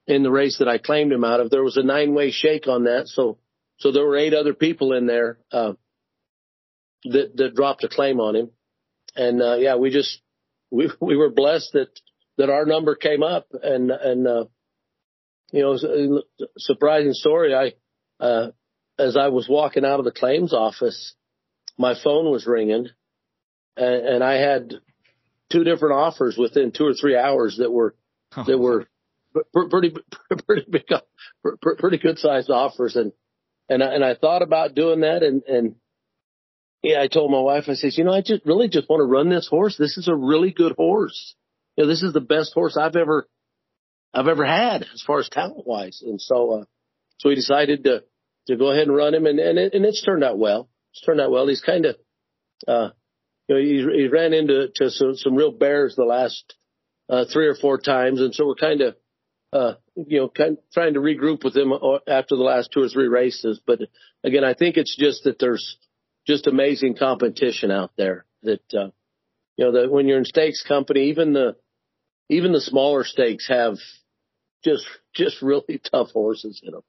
in 0.06 0.22
the 0.22 0.30
race 0.30 0.58
that 0.58 0.68
I 0.68 0.78
claimed 0.78 1.12
him 1.12 1.24
out 1.24 1.40
of. 1.40 1.50
There 1.50 1.64
was 1.64 1.76
a 1.76 1.82
nine 1.82 2.14
way 2.14 2.30
shake 2.30 2.68
on 2.68 2.84
that. 2.84 3.08
So, 3.08 3.38
so 3.78 3.92
there 3.92 4.04
were 4.04 4.16
eight 4.16 4.34
other 4.34 4.54
people 4.54 4.92
in 4.92 5.06
there, 5.06 5.38
uh, 5.52 5.72
that, 7.04 7.36
that 7.36 7.54
dropped 7.54 7.84
a 7.84 7.88
claim 7.88 8.20
on 8.20 8.36
him. 8.36 8.50
And, 9.14 9.40
uh, 9.40 9.56
yeah, 9.56 9.76
we 9.76 9.90
just, 9.90 10.20
we, 10.70 10.90
we 11.00 11.16
were 11.16 11.30
blessed 11.30 11.72
that, 11.74 11.88
that 12.38 12.50
our 12.50 12.66
number 12.66 12.94
came 12.94 13.22
up 13.22 13.46
and, 13.62 13.90
and, 13.90 14.26
uh, 14.26 14.44
you 15.52 15.62
know, 15.62 15.76
su- 15.76 16.22
surprising 16.58 17.12
story. 17.12 17.54
I, 17.54 17.72
uh, 18.22 18.50
as 18.98 19.16
I 19.16 19.28
was 19.28 19.48
walking 19.48 19.84
out 19.84 19.98
of 19.98 20.04
the 20.04 20.10
claims 20.10 20.52
office, 20.52 21.14
my 21.78 21.94
phone 22.02 22.30
was 22.30 22.46
ringing 22.46 22.88
and, 23.76 24.06
and 24.06 24.24
I 24.24 24.34
had 24.34 24.74
two 25.52 25.64
different 25.64 25.94
offers 25.94 26.36
within 26.36 26.72
two 26.72 26.86
or 26.86 26.94
three 26.94 27.16
hours 27.16 27.58
that 27.58 27.70
were, 27.70 27.94
that 28.46 28.58
were 28.58 28.86
pretty, 29.70 29.94
pretty 30.46 30.66
big, 30.68 30.84
pretty 31.78 31.98
good 31.98 32.18
sized 32.18 32.50
offers. 32.50 32.96
And, 32.96 33.12
and 33.68 33.82
I, 33.82 33.94
and 33.94 34.04
I 34.04 34.14
thought 34.14 34.42
about 34.42 34.74
doing 34.74 35.00
that 35.00 35.22
and, 35.22 35.42
and 35.44 35.76
yeah, 36.82 37.02
I 37.02 37.08
told 37.08 37.32
my 37.32 37.40
wife, 37.40 37.64
I 37.66 37.74
said, 37.74 37.92
you 37.96 38.04
know, 38.04 38.12
I 38.12 38.20
just 38.20 38.46
really 38.46 38.68
just 38.68 38.88
want 38.88 39.00
to 39.00 39.06
run 39.06 39.28
this 39.28 39.48
horse. 39.48 39.76
This 39.76 39.96
is 39.96 40.06
a 40.06 40.14
really 40.14 40.52
good 40.52 40.74
horse. 40.76 41.34
You 41.76 41.84
know, 41.84 41.90
this 41.90 42.02
is 42.02 42.12
the 42.12 42.20
best 42.20 42.54
horse 42.54 42.76
I've 42.76 42.94
ever, 42.94 43.26
I've 44.14 44.28
ever 44.28 44.44
had 44.44 44.82
as 44.82 45.02
far 45.04 45.18
as 45.18 45.28
talent 45.28 45.66
wise. 45.66 46.02
And 46.06 46.20
so, 46.20 46.52
uh, 46.52 46.64
so 47.18 47.28
we 47.28 47.34
decided 47.34 47.84
to, 47.84 48.04
to 48.46 48.56
go 48.56 48.70
ahead 48.70 48.86
and 48.86 48.96
run 48.96 49.14
him 49.14 49.26
and, 49.26 49.40
and, 49.40 49.58
it, 49.58 49.74
and 49.74 49.84
it's 49.84 50.02
turned 50.02 50.22
out 50.22 50.38
well. 50.38 50.68
It's 50.92 51.02
turned 51.04 51.20
out 51.20 51.32
well. 51.32 51.48
He's 51.48 51.60
kind 51.60 51.86
of, 51.86 51.96
uh, 52.68 52.90
you 53.48 53.54
know, 53.54 53.60
he, 53.60 54.02
he 54.02 54.08
ran 54.08 54.32
into 54.32 54.68
to 54.76 54.90
some, 54.90 55.16
some 55.16 55.34
real 55.34 55.52
bears 55.52 55.96
the 55.96 56.04
last, 56.04 56.54
uh, 57.08 57.24
three 57.32 57.48
or 57.48 57.56
four 57.56 57.78
times. 57.78 58.20
And 58.20 58.32
so 58.32 58.46
we're 58.46 58.54
kind 58.54 58.80
of, 58.80 58.96
uh, 59.52 59.74
you 59.96 60.20
know, 60.20 60.28
kind 60.28 60.58
of 60.58 60.64
trying 60.72 60.94
to 60.94 61.00
regroup 61.00 61.42
with 61.42 61.56
him 61.56 61.72
uh, 61.72 61.98
after 62.06 62.36
the 62.36 62.42
last 62.42 62.70
two 62.72 62.82
or 62.82 62.88
three 62.88 63.08
races. 63.08 63.60
But 63.66 63.80
again, 64.22 64.44
I 64.44 64.54
think 64.54 64.76
it's 64.76 64.96
just 64.96 65.24
that 65.24 65.38
there's 65.38 65.76
just 66.26 66.46
amazing 66.46 66.96
competition 66.96 67.70
out 67.70 67.92
there 67.96 68.26
that, 68.42 68.74
uh, 68.74 68.90
you 69.56 69.64
know, 69.64 69.72
that 69.72 69.90
when 69.90 70.06
you're 70.06 70.18
in 70.18 70.24
stakes 70.24 70.62
company, 70.66 71.08
even 71.08 71.32
the, 71.32 71.56
even 72.28 72.52
the 72.52 72.60
smaller 72.60 73.04
stakes 73.04 73.48
have 73.48 73.76
just, 74.64 74.86
just 75.14 75.40
really 75.40 75.80
tough 75.90 76.10
horses 76.10 76.60
in 76.62 76.72
them. 76.72 76.82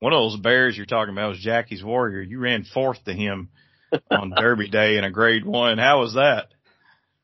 One 0.00 0.12
of 0.12 0.20
those 0.20 0.40
bears 0.40 0.76
you're 0.76 0.86
talking 0.86 1.12
about 1.12 1.30
was 1.30 1.40
Jackie's 1.40 1.82
Warrior. 1.82 2.22
You 2.22 2.38
ran 2.38 2.64
fourth 2.64 3.02
to 3.04 3.12
him 3.12 3.50
on 4.10 4.30
Derby 4.30 4.68
Day 4.70 4.96
in 4.96 5.04
a 5.04 5.10
Grade 5.10 5.44
One. 5.44 5.78
How 5.78 6.00
was 6.00 6.14
that? 6.14 6.48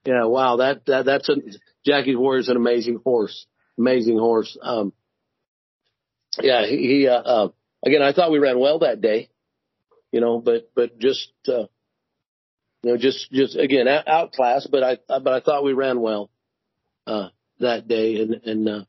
Yeah. 0.05 0.25
Wow. 0.25 0.57
That, 0.57 0.85
that, 0.87 1.05
that's 1.05 1.29
a, 1.29 1.37
Jackie's 1.87 2.17
Warrior 2.17 2.41
is 2.41 2.49
an 2.49 2.57
amazing 2.57 3.01
horse. 3.05 3.47
Amazing 3.79 4.19
horse. 4.19 4.57
Um, 4.63 4.93
yeah, 6.41 6.67
he, 6.67 6.77
he 6.77 7.09
uh, 7.09 7.21
uh, 7.21 7.49
again, 7.85 8.03
I 8.03 8.13
thought 8.13 8.33
we 8.33 8.39
ran 8.39 8.59
well 8.59 8.81
that 8.81 9.01
day, 9.01 9.31
you 10.13 10.21
know, 10.21 10.41
but, 10.41 10.71
but 10.75 10.99
just, 10.99 11.31
uh, 11.49 11.67
you 12.83 12.93
know, 12.93 12.97
just, 12.97 13.31
just 13.33 13.57
again, 13.57 13.89
out- 13.89 14.09
outclassed, 14.09 14.71
but 14.71 14.83
I, 14.83 14.99
but 15.09 15.29
I 15.29 15.41
thought 15.41 15.65
we 15.65 15.73
ran 15.73 16.01
well, 16.01 16.31
uh, 17.07 17.29
that 17.61 17.89
day. 17.89 18.17
And, 18.17 18.35
and, 18.45 18.69
uh, 18.69 18.85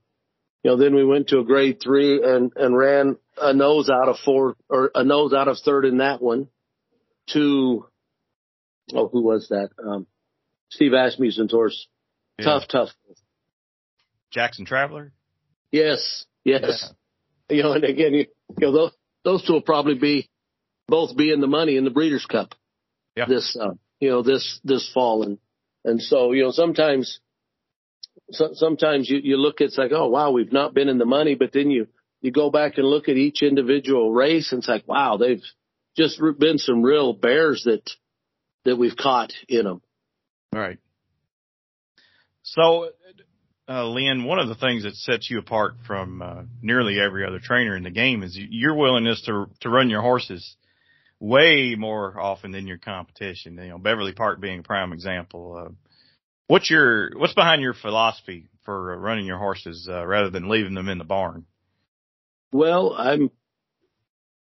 you 0.64 0.72
know, 0.72 0.78
then 0.78 0.96
we 0.96 1.06
went 1.06 1.30
to 1.30 1.40
a 1.40 1.44
grade 1.44 1.80
three 1.82 2.24
and, 2.24 2.52
and 2.56 2.76
ran 2.76 3.18
a 3.40 3.54
nose 3.54 3.90
out 3.90 4.10
of 4.10 4.18
four 4.26 4.56
or 4.70 4.92
a 4.96 5.04
nose 5.04 5.34
out 5.34 5.48
of 5.48 5.58
third 5.60 5.86
in 5.86 5.98
that 5.98 6.22
one 6.22 6.48
to, 7.34 7.86
oh, 8.94 9.08
who 9.08 9.22
was 9.22 9.48
that? 9.50 9.70
Um, 9.84 10.08
Steve 10.70 10.94
Asmussen's 10.94 11.52
horse. 11.52 11.88
Yeah. 12.40 12.46
Tough, 12.46 12.68
tough. 12.68 12.90
Jackson 14.36 14.66
Traveler. 14.66 15.14
Yes, 15.72 16.26
yes. 16.44 16.92
You 17.50 17.64
know, 17.64 17.72
and 17.72 17.86
again, 17.86 18.14
you, 18.14 18.26
you 18.60 18.68
know, 18.68 18.72
those, 18.74 18.92
those 19.24 19.48
two 19.48 19.54
will 19.54 19.62
probably 19.62 19.96
be 19.96 20.30
both 20.88 21.16
be 21.16 21.32
in 21.32 21.40
the 21.40 21.48
money 21.48 21.78
in 21.78 21.86
the 21.86 21.90
Breeders' 21.90 22.26
Cup 22.26 22.54
Yeah. 23.16 23.26
this 23.28 23.58
uh, 23.60 23.72
you 24.00 24.10
know 24.10 24.22
this 24.24 24.60
this 24.66 24.92
fall, 24.94 25.24
and 25.24 25.38
and 25.86 26.02
so 26.02 26.34
you 26.34 26.44
know 26.44 26.52
sometimes 26.52 27.20
so, 28.32 28.50
sometimes 28.54 29.10
you 29.10 29.20
you 29.24 29.38
look 29.38 29.62
at 29.62 29.68
it's 29.68 29.78
like 29.78 29.92
oh 29.94 30.10
wow 30.10 30.32
we've 30.32 30.52
not 30.52 30.74
been 30.74 30.90
in 30.90 30.98
the 30.98 31.06
money, 31.06 31.36
but 31.36 31.54
then 31.54 31.72
you 31.72 31.88
you 32.22 32.32
go 32.32 32.52
back 32.52 32.78
and 32.78 32.86
look 32.86 33.08
at 33.08 33.16
each 33.16 33.42
individual 33.42 34.12
race 34.12 34.52
and 34.52 34.60
it's 34.60 34.68
like 34.68 34.88
wow 34.88 35.16
they've 35.18 35.44
just 35.96 36.22
been 36.40 36.58
some 36.58 36.84
real 36.84 37.14
bears 37.14 37.64
that 37.64 37.90
that 38.66 38.76
we've 38.76 38.98
caught 38.98 39.32
in 39.48 39.64
them. 39.64 39.82
Right. 40.52 40.80
So, 42.44 42.90
uh, 43.68 43.86
Lynn, 43.88 44.26
one 44.26 44.40
of 44.40 44.48
the 44.48 44.56
things 44.56 44.84
that 44.84 44.96
sets 44.96 45.30
you 45.30 45.40
apart 45.40 45.76
from 45.88 46.22
uh, 46.22 46.44
nearly 46.62 47.00
every 47.00 47.26
other 47.26 47.40
trainer 47.40 47.76
in 47.76 47.84
the 47.84 47.90
game 47.90 48.22
is 48.22 48.38
your 48.38 48.76
willingness 48.76 49.22
to 49.24 49.48
to 49.62 49.70
run 49.70 49.90
your 49.90 50.02
horses 50.02 50.56
way 51.20 51.76
more 51.76 52.20
often 52.20 52.52
than 52.52 52.68
your 52.68 52.78
competition. 52.78 53.58
You 53.58 53.70
know, 53.70 53.78
Beverly 53.80 54.14
Park 54.14 54.40
being 54.40 54.60
a 54.60 54.64
prime 54.64 54.94
example. 54.94 55.66
Uh, 55.66 55.72
what's 56.48 56.70
your 56.70 57.18
what's 57.18 57.34
behind 57.34 57.62
your 57.62 57.74
philosophy 57.74 58.48
for 58.66 58.94
uh, 58.94 58.98
running 58.98 59.26
your 59.26 59.40
horses 59.40 59.88
uh, 59.90 60.06
rather 60.06 60.30
than 60.30 60.50
leaving 60.50 60.76
them 60.76 60.90
in 60.90 61.00
the 61.00 61.04
barn? 61.04 61.46
Well, 62.52 62.94
I'm, 62.96 63.32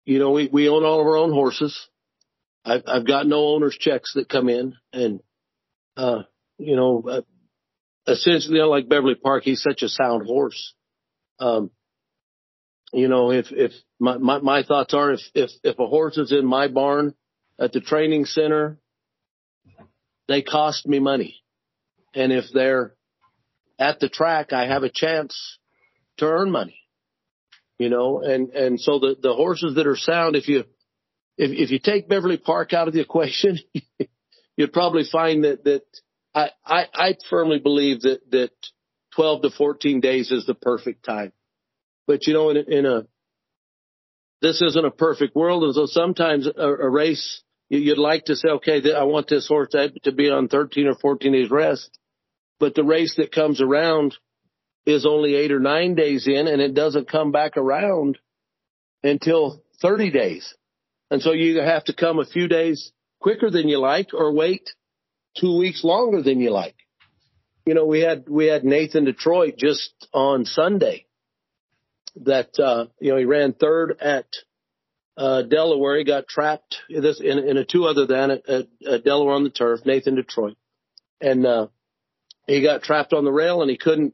you 0.06 0.20
know, 0.20 0.32
we 0.32 0.50
we 0.52 0.68
own 0.68 0.84
all 0.84 1.00
of 1.00 1.08
our 1.08 1.18
own 1.18 1.32
horses. 1.32 1.88
I've 2.66 2.84
I've 2.86 3.08
got 3.08 3.26
no 3.26 3.48
owner's 3.48 3.78
checks 3.78 4.14
that 4.16 4.28
come 4.28 4.50
in, 4.50 4.76
and 4.92 5.22
uh, 5.96 6.24
you 6.58 6.76
know, 6.76 7.04
uh, 7.10 7.22
essentially, 8.08 8.56
you 8.56 8.62
know, 8.62 8.70
like 8.70 8.90
Beverly 8.90 9.16
Park, 9.16 9.44
he's 9.44 9.62
such 9.62 9.82
a 9.82 9.90
sound 9.90 10.26
horse. 10.26 10.74
Um, 11.40 11.72
you 12.94 13.08
know, 13.08 13.32
if 13.32 13.48
if 13.52 13.72
my, 14.00 14.18
my 14.18 14.40
my 14.40 14.64
thoughts 14.64 14.94
are 14.94 15.14
if 15.14 15.20
if 15.36 15.52
if 15.64 15.78
a 15.78 15.88
horse 15.88 16.18
is 16.18 16.32
in 16.32 16.46
my 16.46 16.68
barn 16.68 17.14
at 17.60 17.74
the 17.74 17.82
training 17.82 18.26
center, 18.26 18.80
they 20.28 20.42
cost 20.42 20.88
me 20.88 21.00
money, 21.00 21.44
and 22.16 22.32
if 22.32 22.46
they're 22.54 22.96
at 23.78 24.00
the 24.00 24.10
track, 24.10 24.54
I 24.54 24.68
have 24.68 24.84
a 24.84 24.90
chance 24.90 25.60
to 26.18 26.26
earn 26.26 26.50
money. 26.50 26.80
You 27.78 27.90
know, 27.90 28.22
and 28.24 28.50
and 28.52 28.80
so 28.80 29.00
the 29.00 29.16
the 29.22 29.34
horses 29.34 29.76
that 29.76 29.86
are 29.86 29.98
sound, 29.98 30.36
if 30.36 30.48
you 30.48 30.64
if 31.38 31.52
if 31.52 31.72
you 31.72 31.80
take 31.80 32.08
Beverly 32.08 32.38
Park 32.38 32.74
out 32.74 32.88
of 32.88 32.94
the 32.94 33.02
equation, 33.02 33.60
you'd 34.56 34.74
probably 34.74 35.04
find 35.12 35.44
that 35.44 35.66
that 35.66 35.84
I 36.66 36.86
I, 36.94 37.16
firmly 37.30 37.60
believe 37.60 38.02
that 38.02 38.20
that 38.32 38.52
12 39.16 39.42
to 39.44 39.50
14 39.50 40.00
days 40.02 40.32
is 40.32 40.46
the 40.46 40.54
perfect 40.54 41.04
time. 41.04 41.32
But 42.06 42.28
you 42.28 42.34
know, 42.34 42.50
in, 42.50 42.58
in 42.72 42.86
a 42.86 43.08
this 44.42 44.62
isn't 44.62 44.86
a 44.86 44.92
perfect 44.92 45.36
world, 45.36 45.64
and 45.64 45.74
so 45.74 45.88
sometimes 45.88 46.48
a, 46.48 46.68
a 46.68 46.90
race 46.90 47.42
you'd 47.70 47.98
like 47.98 48.26
to 48.26 48.36
say, 48.36 48.50
okay, 48.50 48.82
I 48.94 49.04
want 49.04 49.28
this 49.28 49.48
horse 49.48 49.70
to, 49.72 49.92
to 50.04 50.12
be 50.12 50.30
on 50.30 50.48
13 50.48 50.88
or 50.88 50.96
14 50.96 51.32
days 51.32 51.50
rest, 51.50 51.98
but 52.60 52.76
the 52.76 52.84
race 52.84 53.16
that 53.18 53.32
comes 53.32 53.62
around 53.62 54.16
is 54.86 55.06
only 55.06 55.36
eight 55.36 55.52
or 55.52 55.60
nine 55.60 55.96
days 55.96 56.28
in, 56.28 56.48
and 56.48 56.62
it 56.62 56.74
doesn't 56.74 57.10
come 57.10 57.32
back 57.32 57.58
around 57.58 58.18
until 59.04 59.62
30 59.82 60.12
days. 60.12 60.54
And 61.12 61.22
so 61.22 61.34
you 61.34 61.52
either 61.52 61.66
have 61.66 61.84
to 61.86 61.94
come 61.94 62.20
a 62.20 62.26
few 62.26 62.48
days 62.48 62.92
quicker 63.20 63.50
than 63.50 63.68
you 63.68 63.80
like, 63.80 64.14
or 64.14 64.32
wait 64.34 64.70
two 65.40 65.58
weeks 65.58 65.84
longer 65.84 66.22
than 66.22 66.40
you 66.40 66.52
like. 66.52 66.76
You 67.66 67.74
know, 67.74 67.86
we 67.86 68.02
had 68.02 68.30
we 68.30 68.46
had 68.48 68.64
Nathan 68.64 69.06
Detroit 69.06 69.56
just 69.58 69.92
on 70.14 70.46
Sunday 70.46 71.06
that 72.24 72.58
uh, 72.60 72.86
you 73.00 73.12
know 73.12 73.18
he 73.18 73.26
ran 73.26 73.54
third 73.54 73.98
at 74.00 74.28
uh, 75.18 75.42
Delaware. 75.44 75.98
He 75.98 76.04
got 76.04 76.28
trapped 76.28 76.78
in 76.90 77.02
this 77.02 77.20
in, 77.20 77.40
in 77.40 77.58
a 77.58 77.66
two 77.66 77.86
other 77.86 78.06
than 78.06 78.32
at, 78.32 78.50
at, 78.50 78.68
at 78.90 79.04
Delaware 79.04 79.36
on 79.36 79.44
the 79.44 79.50
turf. 79.50 79.82
Nathan 79.86 80.16
Detroit, 80.16 80.58
and 81.20 81.46
uh, 81.46 81.68
he 82.46 82.62
got 82.62 82.84
trapped 82.84 83.14
on 83.14 83.26
the 83.26 83.32
rail 83.32 83.62
and 83.62 83.70
he 83.70 83.78
couldn't. 83.78 84.14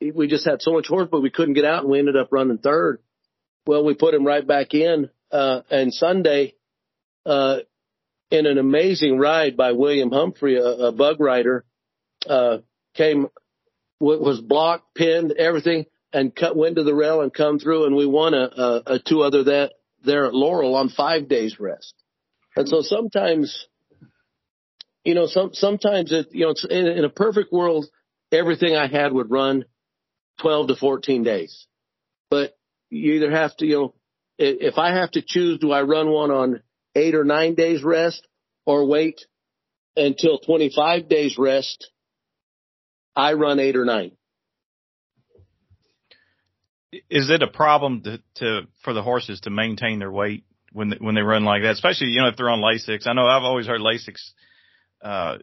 He, 0.00 0.10
we 0.10 0.26
just 0.26 0.46
had 0.46 0.62
so 0.62 0.72
much 0.72 0.88
horse, 0.88 1.08
but 1.10 1.22
we 1.22 1.30
couldn't 1.30 1.54
get 1.54 1.64
out, 1.64 1.82
and 1.82 1.90
we 1.90 1.98
ended 1.98 2.16
up 2.16 2.28
running 2.32 2.58
third. 2.58 3.00
Well, 3.66 3.84
we 3.84 3.94
put 3.94 4.14
him 4.14 4.26
right 4.26 4.46
back 4.46 4.74
in, 4.74 5.08
uh, 5.30 5.60
and 5.70 5.92
Sunday, 5.92 6.54
uh, 7.24 7.58
in 8.34 8.46
an 8.46 8.58
amazing 8.58 9.18
ride 9.18 9.56
by 9.56 9.72
William 9.72 10.10
Humphrey, 10.10 10.56
a, 10.56 10.64
a 10.64 10.92
bug 10.92 11.20
rider, 11.20 11.64
uh, 12.28 12.58
came, 12.94 13.28
was 14.00 14.40
blocked, 14.40 14.94
pinned, 14.94 15.32
everything, 15.32 15.86
and 16.12 16.34
cut, 16.34 16.56
went 16.56 16.76
to 16.76 16.84
the 16.84 16.94
rail 16.94 17.20
and 17.20 17.32
come 17.32 17.58
through, 17.58 17.86
and 17.86 17.94
we 17.94 18.06
won 18.06 18.34
a, 18.34 18.50
a, 18.56 18.82
a 18.86 18.98
two 18.98 19.22
other 19.22 19.44
that 19.44 19.72
there 20.04 20.26
at 20.26 20.34
Laurel 20.34 20.74
on 20.74 20.88
five 20.88 21.28
days 21.28 21.58
rest. 21.58 21.94
And 22.56 22.68
so 22.68 22.82
sometimes, 22.82 23.66
you 25.04 25.14
know, 25.14 25.26
some 25.26 25.50
sometimes 25.54 26.12
it, 26.12 26.28
you 26.32 26.44
know, 26.44 26.50
it's 26.50 26.64
in, 26.68 26.86
in 26.86 27.04
a 27.04 27.10
perfect 27.10 27.52
world, 27.52 27.86
everything 28.30 28.76
I 28.76 28.86
had 28.86 29.12
would 29.12 29.30
run 29.30 29.64
12 30.40 30.68
to 30.68 30.76
14 30.76 31.22
days. 31.22 31.66
But 32.30 32.56
you 32.90 33.14
either 33.14 33.30
have 33.30 33.56
to, 33.56 33.66
you 33.66 33.74
know, 33.76 33.94
if 34.38 34.78
I 34.78 34.94
have 34.94 35.12
to 35.12 35.22
choose, 35.24 35.58
do 35.58 35.70
I 35.72 35.82
run 35.82 36.10
one 36.10 36.30
on 36.30 36.60
eight 36.94 37.14
or 37.14 37.24
nine 37.24 37.54
days 37.54 37.82
rest 37.82 38.26
or 38.66 38.86
wait 38.86 39.20
until 39.96 40.38
25 40.38 41.08
days 41.08 41.36
rest? 41.38 41.90
I 43.16 43.34
run 43.34 43.60
eight 43.60 43.76
or 43.76 43.84
nine. 43.84 44.12
Is 47.10 47.30
it 47.30 47.42
a 47.42 47.48
problem 47.48 48.02
to, 48.02 48.20
to 48.36 48.62
for 48.82 48.92
the 48.92 49.02
horses 49.02 49.40
to 49.40 49.50
maintain 49.50 49.98
their 49.98 50.12
weight 50.12 50.44
when 50.72 50.90
they, 50.90 50.96
when 50.96 51.14
they 51.14 51.22
run 51.22 51.44
like 51.44 51.62
that, 51.62 51.72
especially 51.72 52.08
you 52.08 52.20
know 52.20 52.28
if 52.28 52.36
they're 52.36 52.50
on 52.50 52.60
Lasix? 52.60 53.06
I 53.06 53.12
know 53.14 53.26
I've 53.26 53.42
always 53.42 53.66
heard 53.66 53.80
Lasix 53.80 54.16
uh, 55.02 55.38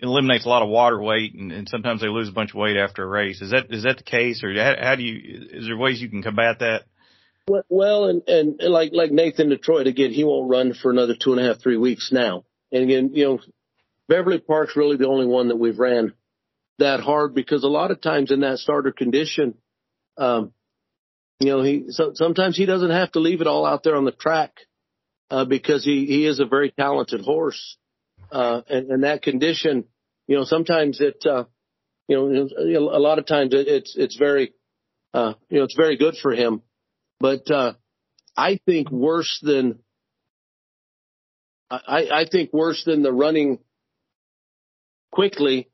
eliminates 0.00 0.44
a 0.44 0.48
lot 0.48 0.62
of 0.62 0.68
water 0.68 1.00
weight, 1.00 1.34
and, 1.34 1.52
and 1.52 1.68
sometimes 1.68 2.00
they 2.00 2.08
lose 2.08 2.28
a 2.28 2.32
bunch 2.32 2.50
of 2.50 2.56
weight 2.56 2.76
after 2.76 3.02
a 3.02 3.06
race. 3.06 3.40
Is 3.40 3.50
that 3.50 3.66
is 3.70 3.84
that 3.84 3.96
the 3.96 4.04
case, 4.04 4.44
or 4.44 4.52
how, 4.54 4.74
how 4.80 4.94
do 4.96 5.02
you? 5.02 5.48
Is 5.50 5.66
there 5.66 5.76
ways 5.76 6.00
you 6.00 6.10
can 6.10 6.22
combat 6.22 6.58
that? 6.60 6.84
Well, 7.46 8.06
and, 8.06 8.22
and 8.26 8.60
like 8.60 8.92
like 8.92 9.10
Nathan 9.10 9.50
Detroit 9.50 9.86
again, 9.86 10.12
he 10.12 10.24
won't 10.24 10.50
run 10.50 10.72
for 10.72 10.90
another 10.90 11.14
two 11.14 11.32
and 11.32 11.40
a 11.40 11.44
half, 11.44 11.60
three 11.60 11.76
weeks 11.76 12.10
now. 12.10 12.44
And 12.72 12.84
again, 12.84 13.10
you 13.12 13.24
know, 13.24 13.40
Beverly 14.08 14.38
Park's 14.38 14.76
really 14.76 14.96
the 14.96 15.08
only 15.08 15.26
one 15.26 15.48
that 15.48 15.56
we've 15.56 15.78
ran 15.78 16.14
that 16.78 17.00
hard 17.00 17.34
because 17.34 17.62
a 17.62 17.68
lot 17.68 17.90
of 17.90 18.00
times 18.00 18.30
in 18.30 18.40
that 18.40 18.58
starter 18.58 18.92
condition, 18.92 19.54
um, 20.16 20.52
you 21.38 21.48
know, 21.48 21.62
he 21.62 21.86
so, 21.88 22.12
sometimes 22.14 22.56
he 22.56 22.64
doesn't 22.64 22.90
have 22.90 23.12
to 23.12 23.20
leave 23.20 23.42
it 23.42 23.46
all 23.46 23.66
out 23.66 23.82
there 23.82 23.96
on 23.96 24.06
the 24.06 24.12
track 24.12 24.52
uh, 25.30 25.44
because 25.44 25.84
he 25.84 26.06
he 26.06 26.26
is 26.26 26.40
a 26.40 26.46
very 26.46 26.70
talented 26.70 27.20
horse, 27.20 27.76
uh, 28.32 28.62
and, 28.68 28.90
and 28.90 29.04
that 29.04 29.20
condition, 29.20 29.84
you 30.26 30.36
know, 30.36 30.44
sometimes 30.44 31.00
it, 31.00 31.24
uh, 31.26 31.44
you 32.08 32.16
know, 32.16 32.80
a 32.80 32.98
lot 32.98 33.18
of 33.18 33.26
times 33.26 33.52
it, 33.52 33.68
it's 33.68 33.94
it's 33.96 34.16
very, 34.16 34.54
uh, 35.12 35.34
you 35.50 35.58
know, 35.58 35.64
it's 35.64 35.76
very 35.76 35.98
good 35.98 36.14
for 36.22 36.32
him, 36.32 36.62
but 37.20 37.50
uh, 37.50 37.74
I 38.36 38.58
think 38.66 38.90
worse 38.90 39.40
than 39.42 39.78
I, 41.70 42.08
I 42.12 42.24
think 42.30 42.52
worse 42.52 42.84
than 42.84 43.02
the 43.02 43.12
running 43.12 43.58
quickly. 45.10 45.70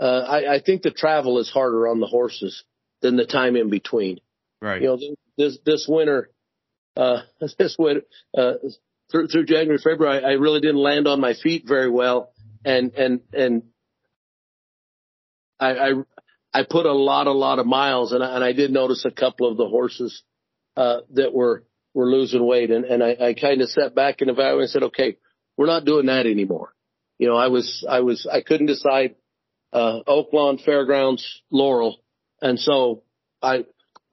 Uh, 0.00 0.04
I, 0.04 0.54
I 0.54 0.60
think 0.60 0.82
the 0.82 0.90
travel 0.90 1.38
is 1.38 1.50
harder 1.50 1.88
on 1.88 2.00
the 2.00 2.06
horses 2.06 2.64
than 3.02 3.16
the 3.16 3.26
time 3.26 3.56
in 3.56 3.70
between. 3.70 4.20
Right. 4.60 4.82
You 4.82 4.88
know, 4.88 4.98
this 5.36 5.58
this 5.64 5.86
winter, 5.88 6.30
uh, 6.96 7.20
this 7.58 7.76
winter, 7.78 8.02
uh, 8.36 8.54
through 9.10 9.28
through 9.28 9.46
January, 9.46 9.78
February, 9.78 10.24
I 10.24 10.32
really 10.32 10.60
didn't 10.60 10.82
land 10.82 11.06
on 11.06 11.20
my 11.20 11.34
feet 11.34 11.64
very 11.66 11.90
well, 11.90 12.32
and 12.64 12.92
and 12.94 13.20
and 13.32 13.62
I 15.60 15.70
I, 15.70 15.90
I 16.52 16.64
put 16.68 16.86
a 16.86 16.92
lot 16.92 17.26
a 17.26 17.32
lot 17.32 17.58
of 17.58 17.66
miles, 17.66 18.12
and 18.12 18.24
I, 18.24 18.34
and 18.34 18.44
I 18.44 18.52
did 18.52 18.70
notice 18.70 19.04
a 19.04 19.10
couple 19.10 19.50
of 19.50 19.56
the 19.56 19.68
horses 19.68 20.22
uh, 20.76 21.00
that 21.12 21.32
were 21.32 21.64
were 21.92 22.10
losing 22.10 22.44
weight, 22.44 22.70
and 22.70 22.84
and 22.84 23.02
I, 23.02 23.16
I 23.20 23.34
kind 23.34 23.60
of 23.60 23.68
sat 23.68 23.94
back 23.94 24.20
and 24.20 24.30
evaluated 24.30 24.62
and 24.62 24.70
said, 24.70 24.82
okay, 24.84 25.16
we're 25.56 25.66
not 25.66 25.84
doing 25.84 26.06
that 26.06 26.26
anymore. 26.26 26.74
You 27.18 27.28
know, 27.28 27.36
I 27.36 27.48
was 27.48 27.84
I 27.88 28.00
was 28.00 28.28
I 28.30 28.40
couldn't 28.40 28.66
decide 28.66 29.14
uh, 29.72 30.00
Oaklawn 30.06 30.62
Fairgrounds 30.64 31.42
Laurel, 31.50 32.00
and 32.40 32.58
so 32.58 33.02
I 33.42 33.64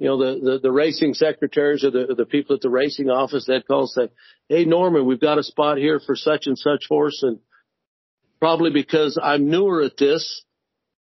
you 0.01 0.07
know, 0.07 0.17
the, 0.17 0.39
the, 0.39 0.59
the 0.63 0.71
racing 0.71 1.13
secretaries 1.13 1.83
or 1.83 1.91
the, 1.91 2.15
the 2.17 2.25
people 2.25 2.55
at 2.55 2.61
the 2.63 2.71
racing 2.71 3.11
office 3.11 3.45
that 3.45 3.67
call 3.67 3.81
and 3.81 3.89
say, 3.89 4.09
Hey, 4.49 4.65
Norman, 4.65 5.05
we've 5.05 5.21
got 5.21 5.37
a 5.37 5.43
spot 5.43 5.77
here 5.77 5.99
for 6.03 6.15
such 6.15 6.47
and 6.47 6.57
such 6.57 6.85
horse. 6.89 7.21
And 7.21 7.37
probably 8.39 8.71
because 8.71 9.19
I'm 9.21 9.51
newer 9.51 9.83
at 9.83 9.97
this, 9.97 10.43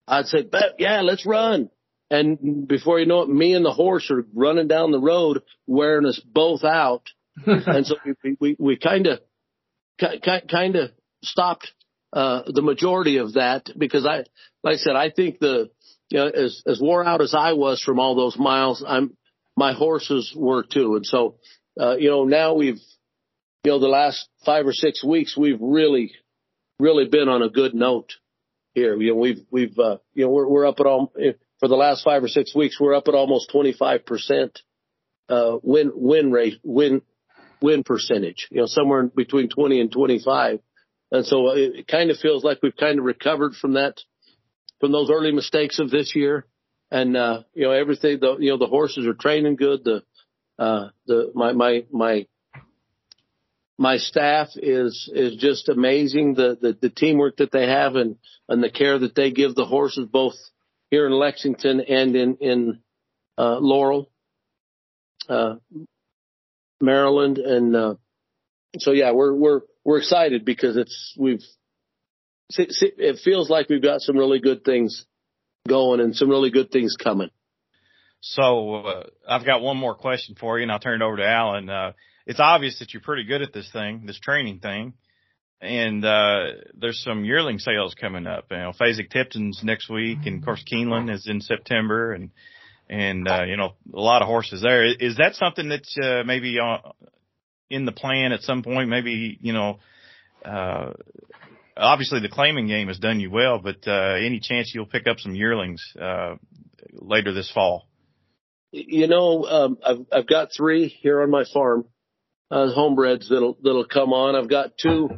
I'd 0.08 0.26
say, 0.26 0.50
yeah, 0.80 1.02
let's 1.02 1.28
run. 1.28 1.70
And 2.10 2.68
before 2.68 3.00
you 3.00 3.06
know 3.06 3.22
it, 3.22 3.30
me 3.30 3.54
and 3.54 3.66
the 3.66 3.72
horse 3.72 4.10
are 4.12 4.26
running 4.34 4.68
down 4.68 4.92
the 4.92 5.00
road 5.00 5.44
wearing 5.66 6.06
us 6.06 6.20
both 6.20 6.64
out. 6.64 7.04
and 7.46 7.86
so 7.86 7.96
we, 8.24 8.38
we, 8.40 8.56
we 8.58 8.78
kind 8.78 9.08
of, 9.08 9.20
kind 10.00 10.76
of 10.76 10.92
stopped, 11.24 11.72
uh, 12.14 12.44
the 12.48 12.62
majority 12.62 13.18
of 13.18 13.34
that 13.34 13.70
because 13.78 14.06
I, 14.06 14.24
like 14.64 14.76
I 14.76 14.78
said, 14.78 14.96
I 14.96 15.12
think 15.12 15.40
the, 15.40 15.70
you 16.10 16.20
know, 16.20 16.28
as, 16.28 16.64
as 16.66 16.80
wore 16.80 17.04
out 17.04 17.22
as 17.22 17.36
I 17.38 17.54
was 17.54 17.82
from 17.84 18.00
all 18.00 18.16
those 18.16 18.38
miles, 18.38 18.84
I'm, 18.88 19.18
my 19.56 19.74
horses 19.74 20.34
were 20.36 20.64
too. 20.64 20.96
And 20.96 21.06
so, 21.06 21.36
uh, 21.80 21.98
you 21.98 22.10
know, 22.10 22.24
now 22.24 22.54
we've, 22.54 22.80
you 23.64 23.72
know, 23.72 23.80
the 23.80 23.88
last 23.88 24.30
five 24.46 24.66
or 24.66 24.74
six 24.74 25.04
weeks, 25.04 25.36
we've 25.38 25.60
really, 25.60 26.14
really 26.80 27.08
been 27.08 27.28
on 27.28 27.42
a 27.42 27.50
good 27.50 27.74
note 27.74 28.14
here. 28.74 28.96
You 28.96 29.12
know, 29.12 29.20
we've, 29.20 29.42
we've, 29.52 29.78
uh, 29.78 29.98
you 30.14 30.26
know, 30.26 30.32
we're, 30.32 30.48
we're 30.48 30.68
up 30.68 30.80
at 30.80 30.86
all, 30.86 31.12
for 31.60 31.68
the 31.68 31.76
last 31.76 32.04
five 32.04 32.24
or 32.24 32.28
six 32.28 32.56
weeks, 32.56 32.80
we're 32.80 32.96
up 32.96 33.08
at 33.08 33.16
almost 33.16 33.52
25%, 33.52 34.56
uh, 35.30 35.58
win, 35.64 35.92
win 35.96 36.32
rate, 36.32 36.60
win, 36.64 37.02
win 37.62 37.84
percentage, 37.84 38.48
you 38.52 38.62
know, 38.62 38.68
somewhere 38.68 39.04
between 39.04 39.50
20 39.50 39.82
and 39.82 39.92
25. 39.92 40.60
And 41.12 41.26
so 41.26 41.52
it, 41.52 41.76
it 41.76 41.88
kind 41.88 42.12
of 42.12 42.18
feels 42.18 42.44
like 42.44 42.60
we've 42.62 42.76
kind 42.76 43.00
of 43.00 43.06
recovered 43.06 43.56
from 43.56 43.74
that, 43.74 44.00
from 44.80 44.92
those 44.92 45.10
early 45.10 45.32
mistakes 45.32 45.80
of 45.80 45.90
this 45.90 46.16
year. 46.16 46.46
And, 46.92 47.18
uh, 47.18 47.44
you 47.54 47.64
know, 47.64 47.72
everything, 47.72 48.20
the, 48.20 48.38
you 48.40 48.52
know, 48.52 48.58
the 48.58 48.68
horses 48.68 49.08
are 49.08 49.14
training 49.14 49.56
good. 49.56 49.84
The, 49.84 50.04
uh, 50.60 50.90
the, 51.06 51.32
my, 51.34 51.54
my, 51.54 51.86
my, 51.92 52.28
my 53.78 53.98
staff 53.98 54.50
is, 54.56 55.10
is 55.14 55.36
just 55.36 55.70
amazing. 55.70 56.36
The, 56.36 56.58
the, 56.60 56.78
the 56.80 56.90
teamwork 56.90 57.38
that 57.38 57.52
they 57.52 57.68
have 57.68 57.96
and, 57.96 58.18
and 58.48 58.64
the 58.64 58.70
care 58.70 58.98
that 58.98 59.16
they 59.16 59.32
give 59.32 59.56
the 59.56 59.66
horses 59.66 60.08
both 60.10 60.36
here 60.90 61.06
in 61.06 61.14
Lexington 61.14 61.82
and 61.82 62.16
in, 62.16 62.36
in, 62.38 62.80
uh, 63.38 63.58
Laurel, 63.60 64.10
uh, 65.30 65.56
Maryland. 66.82 67.38
And, 67.38 67.76
uh, 67.76 67.96
so 68.78 68.92
yeah, 68.92 69.12
we're, 69.12 69.34
we're, 69.34 69.62
we're 69.84 69.98
excited 70.00 70.46
because 70.46 70.78
it's, 70.78 71.14
we've, 71.18 71.44
it 72.50 73.20
feels 73.24 73.50
like 73.50 73.70
we've 73.70 73.82
got 73.82 74.02
some 74.02 74.18
really 74.18 74.40
good 74.40 74.64
things 74.64 75.06
going 75.68 76.00
and 76.00 76.16
some 76.16 76.30
really 76.30 76.50
good 76.50 76.72
things 76.72 76.96
coming. 76.96 77.30
So 78.22 78.76
uh, 78.76 79.04
I've 79.28 79.46
got 79.46 79.62
one 79.62 79.78
more 79.78 79.96
question 79.96 80.36
for 80.40 80.58
you, 80.58 80.64
and 80.64 80.72
I'll 80.72 80.80
turn 80.80 81.02
it 81.02 81.06
over 81.06 81.18
to 81.18 81.28
Alan. 81.28 81.70
Uh, 81.70 81.92
it's 82.26 82.40
obvious 82.40 82.80
that 82.80 82.94
you're 82.94 83.02
pretty 83.02 83.26
good 83.26 83.42
at 83.42 83.54
this 83.54 83.70
thing, 83.72 84.06
this 84.06 84.20
training 84.20 84.60
thing, 84.60 84.94
and 85.62 86.06
uh, 86.06 86.46
there's 86.76 87.02
some 87.04 87.26
yearling 87.26 87.60
sales 87.60 87.96
coming 88.00 88.28
up. 88.28 88.46
You 88.52 88.58
know, 88.58 88.72
Fasig 88.80 89.10
Tipton's 89.10 89.62
next 89.64 89.90
week, 89.90 90.20
and 90.26 90.40
of 90.40 90.46
course 90.46 90.64
Keeneland 90.72 91.14
is 91.14 91.28
in 91.28 91.42
September, 91.42 92.14
and 92.14 92.32
and 92.90 93.28
uh, 93.28 93.44
you 93.44 93.58
know 93.58 93.74
a 93.94 94.00
lot 94.00 94.22
of 94.22 94.28
horses 94.28 94.62
there. 94.62 94.86
Is 94.86 95.18
that 95.18 95.36
something 95.36 95.70
that's 95.70 95.98
uh, 96.02 96.24
maybe 96.26 96.58
in 97.70 97.86
the 97.86 97.92
plan 97.92 98.32
at 98.32 98.42
some 98.42 98.64
point? 98.64 98.90
Maybe 98.90 99.38
you 99.42 99.54
know. 99.54 99.80
Uh, 100.46 100.94
obviously 101.76 102.20
the 102.20 102.30
claiming 102.30 102.68
game 102.68 102.88
has 102.88 103.00
done 103.00 103.20
you 103.20 103.30
well, 103.30 103.60
but 103.60 103.88
uh, 103.88 104.14
any 104.14 104.40
chance 104.40 104.72
you'll 104.74 104.86
pick 104.86 105.08
up 105.08 105.20
some 105.20 105.36
yearlings 105.36 105.84
uh, 106.00 106.36
later 106.94 107.34
this 107.34 107.52
fall? 107.52 107.88
You 108.72 109.08
know, 109.08 109.46
um, 109.46 109.78
I've 109.84 110.06
I've 110.12 110.28
got 110.28 110.50
three 110.56 110.88
here 110.88 111.22
on 111.22 111.32
my 111.32 111.46
farm, 111.54 111.86
uh, 112.52 112.68
homebreds 112.78 113.30
that'll 113.30 113.58
that'll 113.64 113.88
come 113.88 114.14
on. 114.14 114.36
I've 114.36 114.50
got 114.50 114.78
two 114.78 115.10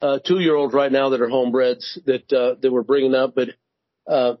uh, 0.00 0.18
two 0.20 0.38
year 0.40 0.54
olds 0.54 0.74
right 0.74 0.92
now 0.92 1.10
that 1.10 1.20
are 1.20 1.28
homebreds 1.28 1.98
that 2.04 2.32
uh, 2.32 2.54
that 2.60 2.70
we're 2.72 2.82
bringing 2.82 3.14
up, 3.14 3.34
but 3.34 3.48
uh, 4.06 4.34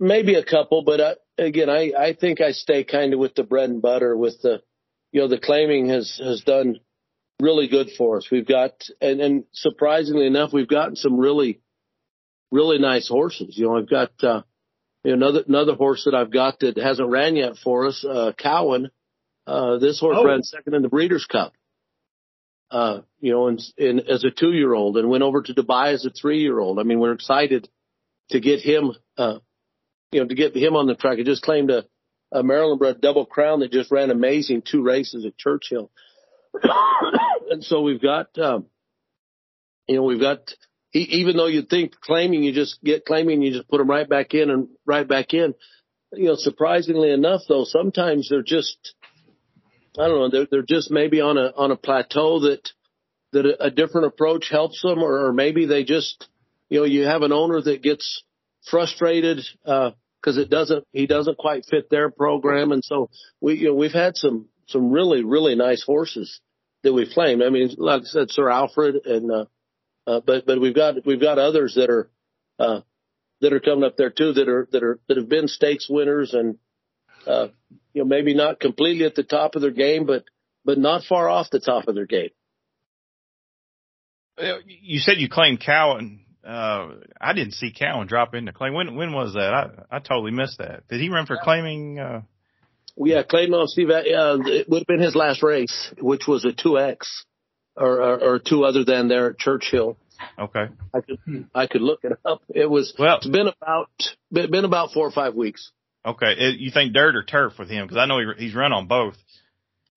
maybe 0.00 0.34
a 0.34 0.44
couple. 0.44 0.82
But 0.82 1.00
uh, 1.00 1.14
again, 1.36 1.68
I 1.70 1.92
I 1.98 2.14
think 2.14 2.40
I 2.40 2.52
stay 2.52 2.84
kind 2.84 3.12
of 3.12 3.20
with 3.20 3.34
the 3.34 3.44
bread 3.44 3.70
and 3.70 3.82
butter. 3.82 4.16
With 4.16 4.40
the 4.42 4.62
you 5.12 5.20
know 5.20 5.28
the 5.28 5.38
claiming 5.38 5.88
has 5.88 6.18
has 6.22 6.40
done 6.42 6.80
really 7.40 7.68
good 7.68 7.90
for 7.96 8.16
us. 8.18 8.28
We've 8.30 8.46
got 8.46 8.72
and 9.00 9.20
and 9.20 9.44
surprisingly 9.52 10.26
enough, 10.26 10.52
we've 10.52 10.68
gotten 10.68 10.96
some 10.96 11.18
really 11.18 11.60
really 12.50 12.78
nice 12.78 13.08
horses. 13.08 13.56
You 13.58 13.66
know, 13.66 13.76
I've 13.78 13.90
got 13.90 14.10
uh, 14.22 14.42
you 15.04 15.14
know, 15.16 15.28
another 15.28 15.44
another 15.46 15.74
horse 15.74 16.04
that 16.04 16.14
I've 16.14 16.32
got 16.32 16.60
that 16.60 16.76
hasn't 16.76 17.08
ran 17.10 17.36
yet 17.36 17.56
for 17.62 17.86
us, 17.86 18.04
uh, 18.04 18.32
Cowan. 18.36 18.90
Uh, 19.46 19.78
this 19.78 19.98
horse 19.98 20.16
Oh. 20.18 20.26
ran 20.26 20.42
second 20.42 20.74
in 20.74 20.82
the 20.82 20.88
Breeders' 20.90 21.24
Cup. 21.24 21.54
Uh, 22.70 23.00
you 23.18 23.32
know, 23.32 23.48
in, 23.48 23.58
in, 23.78 24.00
as 24.00 24.24
a 24.24 24.30
two-year-old, 24.30 24.98
and 24.98 25.08
went 25.08 25.22
over 25.22 25.40
to 25.40 25.54
Dubai 25.54 25.94
as 25.94 26.04
a 26.04 26.10
three-year-old. 26.10 26.78
I 26.78 26.82
mean, 26.82 27.00
we're 27.00 27.12
excited 27.12 27.66
to 28.30 28.40
get 28.40 28.60
him, 28.60 28.92
uh, 29.16 29.38
you 30.12 30.20
know, 30.20 30.28
to 30.28 30.34
get 30.34 30.54
him 30.54 30.76
on 30.76 30.86
the 30.86 30.94
track. 30.94 31.16
He 31.16 31.24
just 31.24 31.42
claimed 31.42 31.70
a, 31.70 31.84
a 32.30 32.42
Maryland 32.42 32.78
bred 32.78 33.00
double 33.00 33.24
crown 33.24 33.60
that 33.60 33.72
just 33.72 33.90
ran 33.90 34.10
amazing 34.10 34.62
two 34.62 34.82
races 34.82 35.24
at 35.24 35.38
Churchill. 35.38 35.90
and 37.50 37.64
so 37.64 37.80
we've 37.80 38.02
got, 38.02 38.38
um, 38.38 38.66
you 39.86 39.96
know, 39.96 40.02
we've 40.02 40.20
got 40.20 40.52
even 40.92 41.36
though 41.36 41.46
you'd 41.46 41.68
think 41.68 42.00
claiming 42.00 42.42
you 42.42 42.52
just 42.52 42.82
get 42.82 43.04
claiming 43.04 43.42
you 43.42 43.52
just 43.52 43.68
put 43.68 43.78
them 43.78 43.90
right 43.90 44.08
back 44.08 44.34
in 44.34 44.50
and 44.50 44.68
right 44.86 45.06
back 45.06 45.34
in. 45.34 45.54
You 46.12 46.28
know, 46.28 46.36
surprisingly 46.36 47.10
enough, 47.10 47.42
though, 47.48 47.64
sometimes 47.64 48.28
they're 48.28 48.42
just 48.42 48.94
I 49.98 50.06
don't 50.08 50.18
know 50.18 50.30
they're 50.30 50.46
they're 50.50 50.62
just 50.62 50.90
maybe 50.90 51.20
on 51.20 51.38
a 51.38 51.52
on 51.56 51.70
a 51.70 51.76
plateau 51.76 52.40
that 52.40 52.68
that 53.32 53.56
a, 53.60 53.70
different 53.70 54.06
approach 54.06 54.48
helps 54.50 54.80
them, 54.80 55.02
or, 55.02 55.26
or 55.26 55.32
maybe 55.32 55.66
they 55.66 55.84
just 55.84 56.28
you 56.68 56.80
know 56.80 56.84
you 56.84 57.04
have 57.04 57.22
an 57.22 57.32
owner 57.32 57.60
that 57.60 57.82
gets 57.82 58.22
frustrated 58.70 59.44
because 59.64 60.38
it 60.38 60.48
doesn't 60.48 60.84
he 60.92 61.06
doesn't 61.06 61.38
quite 61.38 61.66
fit 61.66 61.90
their 61.90 62.10
program, 62.10 62.72
and 62.72 62.84
so 62.84 63.10
we 63.40 63.58
you 63.58 63.68
know 63.68 63.74
we've 63.74 63.92
had 63.92 64.16
some 64.16 64.46
some 64.68 64.90
really 64.90 65.24
really 65.24 65.54
nice 65.54 65.82
horses 65.82 66.40
that 66.82 66.92
we've 66.92 67.10
claimed. 67.10 67.42
I 67.42 67.50
mean, 67.50 67.70
like 67.76 68.02
I 68.02 68.04
said, 68.04 68.30
Sir 68.30 68.48
Alfred 68.48 68.96
and. 69.04 69.30
uh 69.30 69.44
uh, 70.08 70.20
but 70.24 70.46
but 70.46 70.58
we've 70.58 70.74
got 70.74 70.94
we've 71.04 71.20
got 71.20 71.38
others 71.38 71.74
that 71.74 71.90
are 71.90 72.08
uh, 72.58 72.80
that 73.42 73.52
are 73.52 73.60
coming 73.60 73.84
up 73.84 73.98
there 73.98 74.08
too 74.08 74.32
that 74.32 74.48
are 74.48 74.66
that 74.72 74.82
are 74.82 74.98
that 75.06 75.18
have 75.18 75.28
been 75.28 75.48
stakes 75.48 75.86
winners 75.88 76.32
and 76.32 76.56
uh, 77.28 77.48
you 77.92 78.02
know 78.02 78.08
maybe 78.08 78.34
not 78.34 78.58
completely 78.60 79.04
at 79.04 79.14
the 79.14 79.22
top 79.22 79.54
of 79.54 79.62
their 79.62 79.70
game, 79.70 80.06
but 80.06 80.24
but 80.64 80.78
not 80.78 81.04
far 81.04 81.28
off 81.28 81.50
the 81.50 81.60
top 81.60 81.86
of 81.88 81.94
their 81.94 82.06
game. 82.06 82.30
Uh, 84.38 84.58
You 84.66 84.98
said 85.00 85.18
you 85.18 85.28
claimed 85.28 85.60
Cowan. 85.64 86.20
Uh, 86.46 86.94
I 87.20 87.32
didn't 87.34 87.52
see 87.54 87.72
Cowan 87.72 88.06
drop 88.06 88.34
into 88.34 88.52
claim. 88.52 88.72
When 88.74 88.94
when 88.94 89.12
was 89.12 89.34
that? 89.34 89.52
I 89.52 89.96
I 89.96 89.98
totally 89.98 90.30
missed 90.30 90.58
that. 90.58 90.86
Did 90.88 91.00
he 91.00 91.08
run 91.08 91.26
for 91.26 91.36
claiming? 91.42 91.98
Uh, 91.98 92.22
We 92.96 93.12
yeah, 93.12 93.22
claimed 93.22 93.52
on 93.54 93.66
Steve. 93.68 93.90
Uh, 93.90 94.02
it 94.04 94.68
would 94.68 94.80
have 94.80 94.86
been 94.86 95.00
his 95.00 95.14
last 95.16 95.42
race, 95.42 95.92
which 96.00 96.26
was 96.26 96.44
a 96.44 96.52
two 96.52 96.78
X 96.78 97.24
or, 97.76 98.00
or 98.02 98.22
or 98.34 98.38
two 98.38 98.64
other 98.64 98.84
than 98.84 99.08
there 99.08 99.30
at 99.30 99.38
Churchill. 99.38 99.96
okay. 100.38 100.66
I 100.94 101.00
could 101.00 101.18
I 101.54 101.66
could 101.66 101.82
look 101.82 102.00
it 102.04 102.12
up. 102.24 102.42
It 102.54 102.70
was 102.70 102.94
Well- 102.98 103.18
it's 103.18 103.26
been 103.28 103.48
about 103.48 103.90
been 104.32 104.64
about 104.64 104.92
four 104.92 105.06
or 105.06 105.12
five 105.12 105.34
weeks. 105.34 105.70
Okay. 106.08 106.32
Uh, 106.38 106.52
You 106.56 106.70
think 106.70 106.92
dirt 106.94 107.16
or 107.16 107.22
turf 107.24 107.54
with 107.58 107.68
him? 107.70 107.86
Because 107.86 107.98
I 107.98 108.06
know 108.06 108.18
he, 108.18 108.44
he's 108.46 108.54
run 108.54 108.72
on 108.72 108.86
both. 108.86 109.16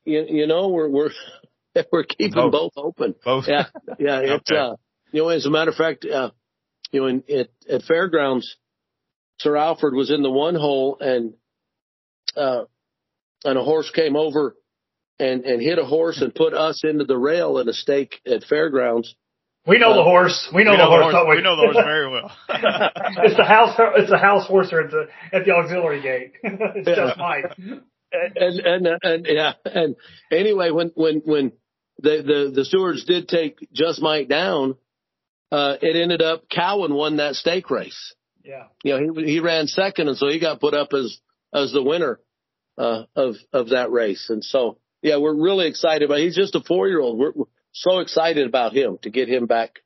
You, 0.05 0.26
you 0.28 0.47
know 0.47 0.70
we're 0.70 0.89
we're 0.89 1.12
we're 1.91 2.03
keeping 2.03 2.34
Both. 2.34 2.51
both 2.51 2.74
open. 2.78 3.16
Both. 3.24 3.45
yeah, 3.47 3.66
yeah. 3.99 4.20
It's 4.36 4.51
Okay. 4.51 4.57
uh, 4.59 4.76
you 5.12 5.22
know, 5.24 5.30
as 5.30 5.45
a 5.45 5.49
matter 5.49 5.72
of 5.72 5.78
fact, 5.78 6.05
uh, 6.05 6.32
you 6.91 7.01
know, 7.01 7.07
in 7.07 7.24
at, 7.30 7.49
at 7.70 7.84
fairgrounds, 7.84 8.55
Sir 9.39 9.55
Alfred 9.57 9.93
was 9.93 10.09
in 10.12 10.24
the 10.24 10.32
one 10.32 10.55
hole 10.55 10.97
and 10.99 11.34
uh, 12.36 12.64
and 13.43 13.57
a 13.57 13.64
horse 13.64 13.89
came 13.91 14.16
over 14.16 14.55
and 15.20 15.43
and 15.45 15.62
hit 15.62 15.78
a 15.80 15.86
horse 15.86 16.22
and 16.22 16.34
put 16.34 16.53
us 16.53 16.82
into 16.84 17.05
the 17.05 17.18
rail 17.18 17.57
in 17.59 17.70
a 17.70 17.74
stake 17.74 18.16
at 18.26 18.43
fairgrounds. 18.43 19.16
We 19.68 19.78
know 19.78 19.91
Uh, 19.91 19.95
the 19.97 20.03
horse. 20.03 20.49
We 20.53 20.64
know, 20.64 20.72
we 20.72 20.78
the 20.78 20.86
horse. 20.86 21.05
the 21.05 21.12
don't 21.12 21.26
horse. 21.26 21.36
We 21.38 21.43
know 21.43 21.55
the 21.55 21.62
horse 21.74 21.86
very 21.86 22.09
well. 22.09 22.32
it's 23.26 23.38
the 23.38 23.43
house. 23.45 23.76
It's 23.97 24.09
the 24.09 24.18
house 24.18 24.47
horse 24.47 24.70
there 24.72 24.82
at 24.86 24.91
the 24.91 25.07
at 25.32 25.45
the 25.45 25.51
auxiliary 25.51 26.01
gate. 26.01 26.32
it's 26.43 26.88
Yeah. 26.88 26.95
Just 26.95 27.18
Might. 27.18 27.45
and 28.12 28.59
and 28.59 28.88
and 29.03 29.26
yeah 29.30 29.53
and 29.66 29.95
anyway 30.32 30.72
when 30.72 30.91
when 30.95 31.22
when 31.26 31.51
the 31.99 32.22
the 32.24 32.51
the 32.53 32.66
stewards 32.66 33.05
did 33.05 33.28
take 33.28 33.68
Just 33.72 34.01
Might 34.01 34.28
down 34.28 34.76
uh 35.51 35.78
it 35.82 35.95
ended 35.95 36.22
up 36.22 36.49
Cowan 36.49 36.93
won 36.93 37.18
that 37.18 37.36
stake 37.36 37.70
race 37.70 38.14
Yeah. 38.43 38.66
you 38.84 38.99
know 38.99 39.14
he 39.24 39.34
he 39.34 39.39
ran 39.39 39.68
second 39.68 40.09
and 40.09 40.18
so 40.18 40.28
he 40.28 40.39
got 40.39 40.59
put 40.59 40.74
up 40.74 40.89
as 40.93 41.20
as 41.53 41.72
the 41.72 41.82
winner 41.84 42.20
uh 42.78 43.03
of 43.16 43.36
of 43.53 43.70
that 43.70 43.91
race 43.91 44.30
and 44.30 44.43
so 44.43 44.78
yeah 45.01 45.16
we're 45.18 45.36
really 45.36 45.68
excited 45.68 46.03
about 46.03 46.20
he's 46.20 46.36
just 46.36 46.55
a 46.55 46.62
4 46.62 46.88
year 46.89 46.99
old 46.99 47.18
we're, 47.18 47.32
we're 47.34 47.45
so 47.74 47.99
excited 47.99 48.47
about 48.47 48.74
him 48.74 48.97
to 49.01 49.09
get 49.09 49.30
him 49.30 49.45
back 49.45 49.80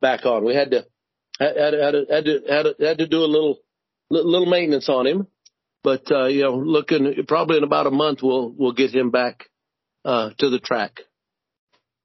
back 0.00 0.26
on 0.26 0.44
we 0.44 0.54
had 0.54 0.70
to 0.70 0.86
had 1.38 1.56
had 1.56 1.74
had 1.74 1.92
to 1.92 2.06
had 2.10 2.24
to, 2.24 2.40
had 2.48 2.62
to, 2.62 2.74
had 2.80 2.98
to 2.98 3.06
do 3.06 3.18
a 3.18 3.26
little 3.26 3.58
little 4.10 4.46
maintenance 4.46 4.88
on 4.88 5.06
him 5.06 5.26
but 5.82 6.10
uh, 6.10 6.26
you 6.26 6.42
know, 6.42 6.56
looking 6.56 7.12
probably 7.26 7.58
in 7.58 7.64
about 7.64 7.86
a 7.86 7.90
month, 7.90 8.20
we'll 8.22 8.54
we'll 8.56 8.72
get 8.72 8.94
him 8.94 9.10
back 9.10 9.48
uh, 10.04 10.30
to 10.38 10.50
the 10.50 10.60
track. 10.60 11.00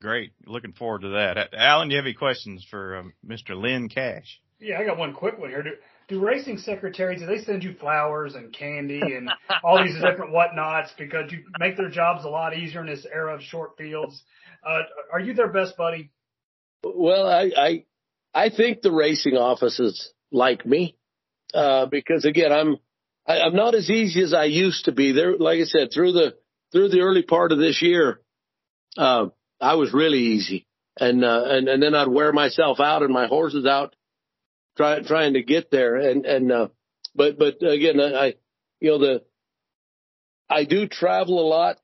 Great. 0.02 0.32
Looking 0.46 0.74
forward 0.74 1.02
to 1.02 1.10
that. 1.10 1.38
Uh, 1.38 1.46
Alan, 1.54 1.88
do 1.88 1.94
you 1.94 1.98
have 1.98 2.06
any 2.06 2.14
questions 2.14 2.66
for 2.70 2.98
um, 2.98 3.14
Mr. 3.26 3.60
Lynn 3.60 3.90
Cash? 3.90 4.42
Yeah, 4.60 4.80
I 4.80 4.86
got 4.86 4.98
one 4.98 5.14
quick 5.14 5.40
one 5.40 5.50
here. 5.50 5.64
Do, 6.08 6.20
racing 6.20 6.58
secretaries 6.60 7.20
do 7.20 7.26
they 7.26 7.40
send 7.40 7.64
you 7.64 7.74
flowers 7.74 8.36
and 8.36 8.54
candy 8.54 9.02
and 9.02 9.30
all 9.64 9.84
these 9.84 9.96
different 9.96 10.32
whatnots 10.32 10.92
because 10.98 11.32
you 11.32 11.44
make 11.60 11.76
their 11.76 11.90
jobs 11.90 12.24
a 12.24 12.30
lot 12.30 12.58
easier 12.58 12.82
in 12.82 12.88
this 12.88 13.06
era 13.12 13.36
of 13.36 13.42
short 13.42 13.78
fields? 13.78 14.22
Uh, 14.66 14.80
are 15.12 15.20
you 15.20 15.34
their 15.34 15.50
best 15.50 15.76
buddy? 15.78 16.12
Well, 16.84 17.28
I 17.28 17.52
I, 17.58 17.86
I 18.34 18.50
think 18.50 18.82
the 18.82 18.92
racing 18.92 19.36
offices 19.36 20.14
like 20.32 20.66
me 20.66 20.96
uh, 21.54 21.88
because 21.88 22.26
again, 22.26 22.52
I'm 22.52 22.78
I, 23.26 23.42
I'm 23.42 23.56
not 23.56 23.76
as 23.76 23.90
easy 23.90 24.24
as 24.24 24.34
I 24.34 24.46
used 24.46 24.86
to 24.86 24.92
be. 24.92 25.12
There, 25.12 25.38
like 25.38 25.60
I 25.60 25.66
said, 25.66 25.90
through 25.94 26.14
the 26.14 26.36
through 26.72 26.90
the 26.90 27.02
early 27.02 27.24
part 27.24 27.52
of 27.52 27.60
this 27.60 27.82
year, 27.82 28.22
uh, 28.98 29.28
I 29.60 29.76
was 29.76 29.94
really 29.94 30.20
easy. 30.20 30.66
And, 31.00 31.24
uh, 31.24 31.44
and, 31.46 31.68
and 31.68 31.82
then 31.82 31.94
I'd 31.94 32.08
wear 32.08 32.34
myself 32.34 32.80
out 32.80 33.04
and 33.04 33.14
my 33.14 33.28
horses 33.28 33.66
out 33.66 33.96
trying, 34.78 35.04
trying 35.04 35.34
to 35.34 35.44
get 35.44 35.70
there. 35.72 35.96
And, 35.96 36.26
and, 36.26 36.52
uh, 36.52 36.68
but, 37.16 37.38
but 37.38 37.56
again, 37.64 38.00
I, 38.00 38.36
you 38.80 38.92
know, 38.92 39.00
the, 39.00 39.24
I 40.50 40.64
do 40.64 40.88
travel 40.88 41.40
a 41.40 41.48
lot, 41.48 41.78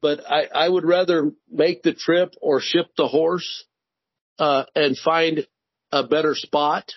but 0.00 0.20
I, 0.30 0.46
I 0.54 0.68
would 0.68 0.84
rather 0.84 1.32
make 1.50 1.82
the 1.82 1.94
trip 1.94 2.34
or 2.40 2.60
ship 2.60 2.86
the 2.96 3.08
horse, 3.08 3.64
uh, 4.38 4.64
and 4.74 4.96
find 4.96 5.46
a 5.90 6.06
better 6.06 6.34
spot, 6.34 6.92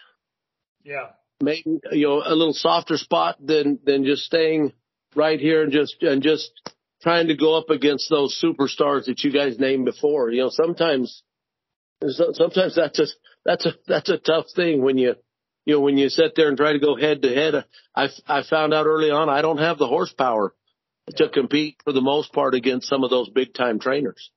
Yeah. 0.83 1.11
maybe, 1.41 1.79
you 1.91 2.07
know, 2.07 2.21
a 2.23 2.35
little 2.35 2.53
softer 2.53 2.97
spot 2.97 3.37
than, 3.43 3.79
than 3.83 4.03
just 4.03 4.23
staying 4.23 4.73
right 5.15 5.39
here 5.39 5.63
and 5.63 5.71
just, 5.71 5.95
and 6.03 6.21
just 6.21 6.51
trying 7.01 7.29
to 7.29 7.35
go 7.35 7.57
up 7.57 7.69
against 7.69 8.09
those 8.09 8.39
superstars 8.43 9.05
that 9.05 9.23
you 9.23 9.31
guys 9.31 9.57
named 9.57 9.85
before. 9.85 10.29
You 10.31 10.43
know, 10.43 10.49
sometimes, 10.51 11.23
sometimes 12.33 12.75
that's 12.75 12.99
a, 12.99 13.05
that's 13.49 13.65
a, 13.65 13.73
that's 13.87 14.09
a 14.09 14.17
tough 14.19 14.45
thing 14.55 14.83
when 14.83 14.99
you, 14.99 15.15
you 15.65 15.73
know, 15.73 15.79
when 15.79 15.97
you 15.97 16.09
sit 16.09 16.33
there 16.35 16.49
and 16.49 16.57
try 16.57 16.73
to 16.73 16.79
go 16.79 16.95
head 16.95 17.23
to 17.23 17.33
head. 17.33 17.65
I, 17.95 18.09
I 18.27 18.43
found 18.43 18.75
out 18.75 18.85
early 18.85 19.09
on 19.09 19.27
I 19.27 19.41
don't 19.41 19.57
have 19.57 19.79
the 19.79 19.87
horsepower 19.87 20.53
to 21.15 21.29
compete 21.29 21.81
for 21.83 21.91
the 21.91 22.01
most 22.01 22.31
part 22.31 22.53
against 22.53 22.87
some 22.87 23.03
of 23.03 23.09
those 23.09 23.27
big 23.29 23.55
time 23.55 23.79
trainers. 23.79 24.29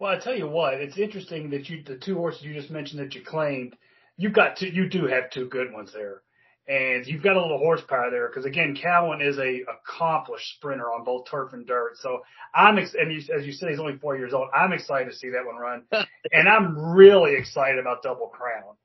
Well, 0.00 0.10
I 0.10 0.18
tell 0.18 0.34
you 0.34 0.48
what, 0.48 0.74
it's 0.74 0.98
interesting 0.98 1.50
that 1.50 1.68
you 1.68 1.84
the 1.84 1.96
two 1.96 2.16
horses 2.16 2.42
you 2.42 2.52
just 2.52 2.70
mentioned 2.70 3.00
that 3.00 3.14
you 3.14 3.22
claimed, 3.22 3.76
you've 4.16 4.32
got 4.32 4.56
two, 4.56 4.66
you 4.66 4.88
do 4.88 5.06
have 5.06 5.30
two 5.30 5.46
good 5.48 5.72
ones 5.72 5.92
there, 5.92 6.22
and 6.70 7.04
you've 7.04 7.22
got 7.22 7.36
a 7.36 7.42
little 7.42 7.58
horsepower 7.58 8.12
there 8.12 8.28
because 8.28 8.44
again, 8.44 8.78
Cowan 8.80 9.20
is 9.20 9.38
a 9.38 9.62
accomplished 9.62 10.54
sprinter 10.54 10.84
on 10.92 11.02
both 11.02 11.28
turf 11.28 11.52
and 11.52 11.66
dirt. 11.66 11.96
So 11.96 12.20
I'm 12.54 12.78
ex- 12.78 12.94
and 12.94 13.12
you, 13.12 13.18
as 13.36 13.44
you 13.44 13.52
said, 13.52 13.70
he's 13.70 13.80
only 13.80 13.98
four 13.98 14.16
years 14.16 14.32
old. 14.32 14.48
I'm 14.54 14.72
excited 14.72 15.10
to 15.10 15.16
see 15.16 15.30
that 15.30 15.44
one 15.44 15.56
run, 15.56 15.82
and 16.32 16.48
I'm 16.48 16.78
really 16.78 17.34
excited 17.34 17.80
about 17.80 18.04
Double 18.04 18.28
Crown. 18.28 18.76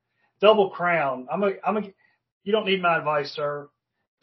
Double 0.42 0.72
Crown. 0.72 1.28
I'm 1.32 1.44
a 1.44 1.52
I'm 1.64 1.78
a. 1.78 1.82
You 2.44 2.52
don't 2.52 2.66
need 2.66 2.82
my 2.82 2.98
advice, 2.98 3.32
sir. 3.32 3.70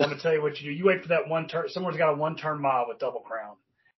I'm 0.00 0.10
gonna 0.10 0.20
tell 0.20 0.34
you 0.34 0.42
what 0.42 0.60
you 0.60 0.72
do. 0.72 0.76
You 0.76 0.86
wait 0.86 1.02
for 1.02 1.08
that 1.08 1.28
one 1.28 1.46
turn. 1.46 1.68
Someone's 1.68 1.96
got 1.96 2.12
a 2.12 2.16
one 2.16 2.36
turn 2.36 2.60
mile 2.60 2.86
with 2.88 2.98
Double 2.98 3.20
Crown. 3.20 3.54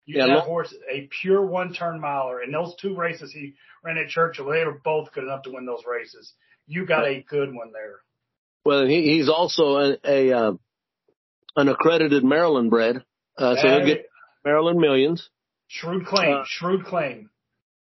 You 0.07 0.19
Yeah, 0.19 0.27
that 0.27 0.45
horse 0.45 0.75
a 0.93 1.09
pure 1.21 1.47
one 1.47 1.73
turn 1.73 2.01
miler, 2.01 2.41
and 2.41 2.53
those 2.53 2.75
two 2.81 2.97
races 2.97 3.31
he 3.33 3.55
ran 3.85 3.97
at 3.97 4.09
Churchill, 4.09 4.47
they 4.47 4.65
were 4.65 4.81
both 4.83 5.13
good 5.13 5.23
enough 5.23 5.45
to 5.45 5.53
win 5.53 5.67
those 5.67 5.85
races. 5.87 6.33
You 6.67 6.85
got 6.85 7.07
a 7.07 7.25
good 7.29 7.55
one 7.55 7.71
there. 7.73 8.01
Well, 8.65 8.87
he, 8.87 9.17
he's 9.17 9.29
also 9.29 9.77
a, 9.77 9.97
a 10.05 10.33
uh, 10.33 10.53
an 11.57 11.69
accredited 11.69 12.25
Maryland 12.25 12.71
bred, 12.71 13.05
uh, 13.37 13.57
so 13.57 13.69
he'll 13.69 13.85
get 13.87 14.07
Maryland 14.45 14.79
millions. 14.81 15.29
shrewd 15.69 16.07
claim, 16.07 16.33
uh, 16.37 16.43
shrewd 16.47 16.85
claim. 16.85 17.31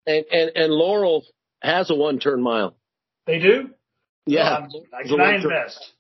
And 0.06 0.24
and 0.30 0.50
and 0.54 0.72
Laurel 0.72 1.24
has 1.62 1.90
a 1.90 1.94
one 1.94 2.18
turn 2.18 2.42
mile. 2.42 2.76
They 3.26 3.38
do. 3.38 3.70
Yeah, 4.26 4.56
Um, 4.56 4.68
I, 4.92 5.02
can 5.06 5.20
I 5.20 5.34
invest? 5.36 5.92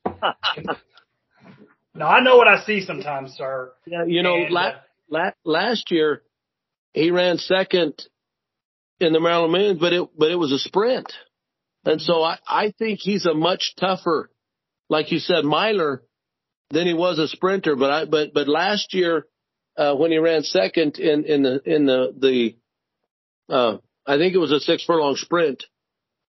now 1.94 2.08
I 2.08 2.20
know 2.20 2.36
what 2.36 2.48
I 2.48 2.64
see 2.64 2.80
sometimes, 2.84 3.32
sir. 3.36 3.72
yeah. 3.86 4.04
You 4.06 4.22
know, 4.22 4.34
And, 4.34 4.50
la- 4.52 4.72
la- 5.10 5.30
last 5.44 5.90
year 5.90 6.22
he 6.92 7.10
ran 7.10 7.38
second 7.38 7.94
in 9.00 9.12
the 9.12 9.20
Maryland 9.20 9.52
millions, 9.52 9.78
but 9.80 9.92
it 9.92 10.08
but 10.18 10.30
it 10.30 10.36
was 10.36 10.52
a 10.52 10.58
sprint, 10.58 11.12
and 11.84 12.00
so 12.00 12.22
I 12.22 12.38
I 12.46 12.72
think 12.78 13.00
he's 13.00 13.26
a 13.26 13.34
much 13.34 13.74
tougher, 13.78 14.30
like 14.88 15.12
you 15.12 15.18
said, 15.18 15.44
miler 15.44 16.02
than 16.70 16.86
he 16.86 16.94
was 16.94 17.18
a 17.18 17.28
sprinter. 17.28 17.76
But 17.76 17.90
I 17.90 18.04
but 18.04 18.34
but 18.34 18.48
last 18.48 18.94
year 18.94 19.26
uh, 19.76 19.94
when 19.94 20.10
he 20.10 20.18
ran 20.18 20.42
second 20.42 20.98
in 20.98 21.24
in 21.24 21.42
the 21.42 21.60
in 21.64 21.86
the 21.86 22.14
the 22.18 23.52
uh, 23.52 23.78
I 24.06 24.18
think 24.18 24.34
it 24.34 24.38
was 24.38 24.52
a 24.52 24.60
six 24.60 24.84
furlong 24.84 25.16
sprint 25.16 25.64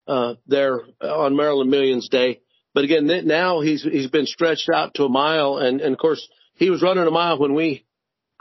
uh, 0.07 0.35
there 0.47 0.81
on 1.01 1.35
Maryland 1.35 1.69
Millions 1.69 2.09
Day. 2.09 2.41
But 2.73 2.83
again, 2.83 3.09
now 3.25 3.61
he's 3.61 3.83
he's 3.83 4.09
been 4.09 4.25
stretched 4.25 4.69
out 4.69 4.95
to 4.95 5.05
a 5.05 5.09
mile, 5.09 5.57
and 5.57 5.79
and 5.79 5.93
of 5.93 5.99
course 5.99 6.27
he 6.55 6.69
was 6.69 6.81
running 6.81 7.07
a 7.07 7.11
mile 7.11 7.39
when 7.39 7.53
we 7.53 7.85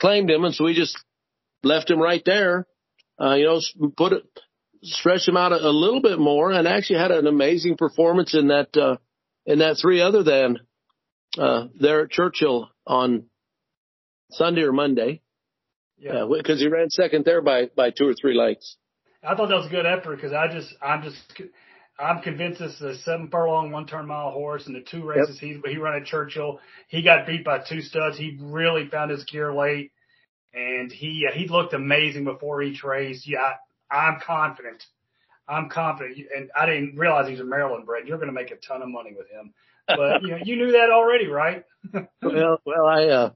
claimed 0.01 0.31
him, 0.31 0.45
and 0.45 0.55
so 0.55 0.65
we 0.65 0.75
just 0.75 0.97
left 1.63 1.91
him 1.91 2.01
right 2.01 2.23
there. 2.25 2.67
Uh, 3.21 3.35
you 3.35 3.45
know, 3.45 3.61
put 3.97 4.13
it, 4.13 4.25
stretch 4.83 5.29
him 5.29 5.37
out 5.37 5.53
a, 5.53 5.69
a 5.69 5.71
little 5.71 6.03
bit 6.03 6.19
more, 6.19 6.51
and 6.51 6.67
actually 6.67 6.99
had 6.99 7.13
an 7.13 7.29
amazing 7.29 7.77
performance 7.77 8.35
in 8.35 8.49
that 8.49 8.77
uh, 8.77 8.97
in 9.47 9.59
that 9.61 9.77
three 9.81 10.01
other 10.01 10.23
than 10.23 10.61
uh, 11.39 11.67
there 11.79 12.03
at 12.03 12.11
Churchill 12.11 12.71
on 12.87 13.27
Sunday 14.31 14.63
or 14.63 14.73
Monday, 14.73 15.23
yeah. 15.99 16.27
because 16.31 16.61
he 16.61 16.69
ran 16.69 16.91
second 16.91 17.25
there 17.25 17.43
by 17.43 17.71
by 17.77 17.91
two 17.91 18.09
or 18.09 18.15
three 18.15 18.37
lengths. 18.37 18.77
I 19.27 19.35
thought 19.35 19.49
that 19.49 19.57
was 19.57 19.67
a 19.67 19.71
good 19.71 19.87
effort 19.87 20.17
because 20.17 20.33
I 20.33 20.53
just, 20.53 20.75
I'm 20.83 21.03
just, 21.03 21.43
I'm 21.99 22.21
convinced 22.23 22.61
this 22.61 22.75
is 22.75 22.83
a 22.83 22.95
seven 22.99 23.29
furlong, 23.31 23.71
one 23.71 23.87
turn 23.87 24.07
mile 24.07 24.31
horse. 24.31 24.67
And 24.67 24.75
the 24.75 24.83
two 24.83 25.05
races 25.05 25.39
he 25.39 25.61
he 25.67 25.79
ran 25.79 26.01
at 26.01 26.07
Churchill, 26.07 26.61
he 26.89 27.03
got 27.03 27.27
beat 27.27 27.45
by 27.45 27.61
two 27.61 27.81
studs. 27.81 28.19
He 28.19 28.39
really 28.41 28.89
found 28.89 29.11
his 29.11 29.25
gear 29.25 29.53
late, 29.55 29.93
and 30.53 30.93
he 30.93 31.27
he 31.35 31.49
looked 31.49 31.73
amazing 31.73 32.25
before 32.25 32.63
each 32.63 32.85
race. 32.85 33.25
Yeah, 33.27 33.55
I, 33.91 33.97
I'm 33.97 34.21
confident. 34.21 34.85
I'm 35.49 35.69
confident, 35.69 36.19
and 36.37 36.51
I 36.57 36.67
didn't 36.67 36.97
realize 36.97 37.29
he's 37.29 37.41
a 37.41 37.45
Maryland 37.45 37.87
bred. 37.87 38.09
You're 38.09 38.19
going 38.19 38.29
to 38.29 38.35
make 38.35 38.51
a 38.51 38.57
ton 38.57 38.83
of 38.83 38.89
money 38.89 39.13
with 39.17 39.29
him, 39.29 39.53
but 39.87 40.23
you 40.23 40.31
know 40.31 40.39
you 40.43 40.57
knew 40.57 40.73
that 40.73 40.91
already, 40.91 41.27
right? 41.27 41.65
well, 42.23 42.61
well, 42.65 42.87
I 42.87 43.05
uh, 43.09 43.31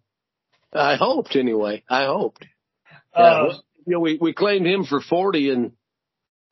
I 0.73 0.97
hoped 0.97 1.37
anyway. 1.37 1.85
I 1.89 2.05
hoped. 2.07 2.47
Yeah, 3.17 3.23
Uh, 3.23 3.59
you 3.87 3.93
know, 3.95 4.01
we 4.01 4.19
we 4.21 4.33
claimed 4.33 4.67
him 4.67 4.85
for 4.85 5.01
forty, 5.01 5.51
and 5.51 5.73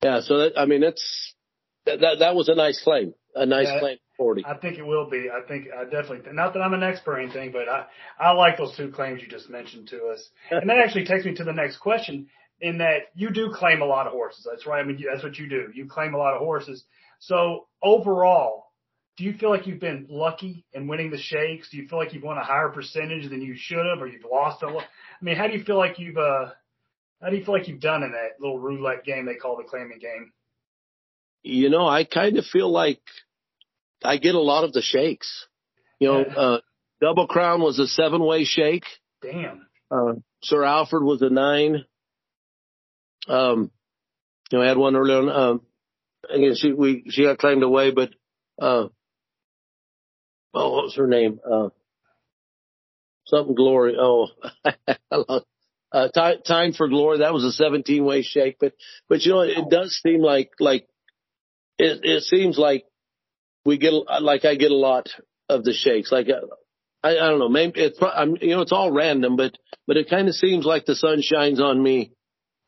yeah, 0.03 0.21
so 0.21 0.39
that, 0.39 0.59
I 0.59 0.67
mean, 0.67 0.83
it's 0.83 1.35
that, 1.87 2.01
that 2.01 2.19
that 2.21 2.35
was 2.35 2.49
a 2.49 2.55
nice 2.55 2.81
claim, 2.83 3.15
a 3.35 3.47
nice 3.47 3.67
Yeah. 3.67 3.81
claim 3.81 3.97
for 4.17 4.25
forty. 4.25 4.45
I 4.45 4.57
think 4.59 4.79
it 4.79 4.87
will 4.87 5.09
be. 5.09 5.31
I 5.31 5.47
think 5.47 5.69
I 5.77 5.85
definitely 5.85 6.33
not 6.33 6.53
that 6.55 6.61
I'm 6.61 6.75
an 6.75 6.83
expert 6.83 7.13
or 7.13 7.21
anything, 7.21 7.53
but 7.53 7.69
I 7.69 7.87
I 8.19 8.33
like 8.33 8.59
those 8.59 8.77
two 8.77 8.91
claims 8.91 9.23
you 9.23 9.29
just 9.29 9.49
mentioned 9.49 9.89
to 9.89 10.07
us, 10.09 10.29
and 10.51 10.69
that 10.69 10.79
actually 10.79 11.07
takes 11.07 11.25
me 11.25 11.35
to 11.37 11.45
the 11.45 11.53
next 11.53 11.79
question. 11.79 12.29
In 12.61 12.79
that 12.79 13.09
you 13.15 13.31
do 13.31 13.53
claim 13.53 13.83
a 13.83 13.85
lot 13.85 14.07
of 14.07 14.13
horses. 14.13 14.47
That's 14.51 14.67
right. 14.67 14.81
I 14.81 14.85
mean, 14.85 15.03
that's 15.11 15.23
what 15.23 15.39
you 15.39 15.49
do. 15.49 15.69
You 15.75 15.87
claim 15.87 16.15
a 16.15 16.19
lot 16.19 16.33
of 16.35 16.41
horses. 16.41 16.85
So 17.19 17.67
overall, 17.83 18.67
do 19.19 19.25
you 19.25 19.35
feel 19.35 19.51
like 19.51 19.67
you've 19.67 19.81
been 19.81 20.07
lucky 20.09 20.65
in 20.73 20.87
winning 20.89 21.11
the 21.11 21.19
shakes? 21.19 21.69
Do 21.71 21.77
you 21.77 21.87
feel 21.89 21.99
like 21.99 22.15
you've 22.15 22.23
won 22.23 22.39
a 22.39 22.45
higher 22.45 22.69
percentage 22.71 23.29
than 23.29 23.43
you 23.43 23.55
should 23.57 23.85
have, 23.85 24.01
or 24.01 24.07
you've 24.07 24.25
lost 24.31 24.63
a 24.63 24.69
lot? 24.69 24.85
I 24.85 25.25
mean, 25.25 25.37
how 25.37 25.47
do 25.49 25.53
you 25.55 25.65
feel 25.65 25.77
like 25.77 25.99
you've 25.99 26.17
uh, 26.17 26.51
how 27.21 27.31
do 27.31 27.37
you 27.37 27.45
feel 27.45 27.55
like 27.55 27.69
you've 27.69 27.81
done 27.81 28.03
in 28.03 28.13
that 28.13 28.41
little 28.41 28.59
roulette 28.59 29.05
game 29.05 29.27
they 29.27 29.35
call 29.35 29.57
the 29.57 29.65
claiming 29.65 29.99
game? 29.99 30.33
You 31.43 31.71
know, 31.71 31.87
I 31.87 32.05
kind 32.05 32.39
of 32.39 32.45
feel 32.45 32.71
like 32.71 33.01
I 34.03 34.17
get 34.19 34.35
a 34.35 34.41
lot 34.41 34.65
of 34.65 34.73
the 34.73 34.83
shakes. 34.83 35.47
You 35.99 36.09
know, 36.09 36.25
Yeah. 36.27 36.35
uh, 36.37 36.61
Double 37.01 37.27
Crown 37.27 37.61
was 37.61 37.79
a 37.79 37.87
seven 37.87 38.23
way 38.25 38.45
shake. 38.45 38.85
Damn. 39.23 39.67
Uh, 39.91 40.15
Sir 40.43 40.65
Alfred 40.65 41.03
was 41.03 41.23
a 41.23 41.31
nine. 41.31 41.85
Um, 43.29 43.71
you 44.51 44.59
know, 44.59 44.65
I 44.65 44.69
had 44.69 44.79
one 44.79 44.97
early 44.97 45.15
on. 45.15 45.29
Um, 45.29 45.61
again, 46.31 46.55
she 46.57 46.73
we 46.73 47.05
she 47.11 47.25
got 47.25 47.39
claimed 47.39 47.63
away, 47.63 47.91
but 47.91 48.11
uh, 48.61 48.89
oh, 50.55 50.73
what 50.73 50.85
was 50.85 50.95
her 50.97 51.07
name? 51.07 51.41
Uh, 51.45 51.69
something 53.27 53.55
Glory. 53.55 53.97
Oh, 53.99 54.29
uh, 55.93 56.09
time 56.09 56.37
time 56.47 56.73
for 56.73 56.89
glory. 56.89 57.19
That 57.19 57.35
was 57.35 57.45
a 57.45 57.53
17 57.53 58.05
way 58.05 58.23
shake, 58.23 58.57
but 58.61 58.75
but 59.09 59.23
you 59.23 59.33
know, 59.33 59.41
it 59.41 59.69
does 59.71 59.99
seem 60.03 60.21
like 60.21 60.51
like 60.61 60.87
it 61.79 62.01
it 62.03 62.23
seems 62.23 62.59
like 62.59 62.85
we 63.65 63.79
get 63.79 63.93
like 64.21 64.45
I 64.45 64.55
get 64.55 64.71
a 64.71 64.77
lot 64.77 65.09
of 65.49 65.65
the 65.65 65.73
shakes. 65.73 66.13
Like 66.13 66.29
uh, 66.29 66.47
I 67.03 67.11
I 67.11 67.29
don't 67.31 67.39
know, 67.39 67.49
maybe 67.49 67.81
it's 67.81 67.99
I'm 68.01 68.37
you 68.41 68.51
know 68.51 68.63
it's 68.63 68.73
all 68.73 68.93
random, 68.93 69.37
but 69.37 69.53
but 69.87 69.97
it 69.97 70.09
kind 70.09 70.29
of 70.29 70.35
seems 70.35 70.65
like 70.65 70.87
the 70.87 70.97
sun 70.97 71.21
shines 71.23 71.61
on 71.61 71.83
me 71.83 72.13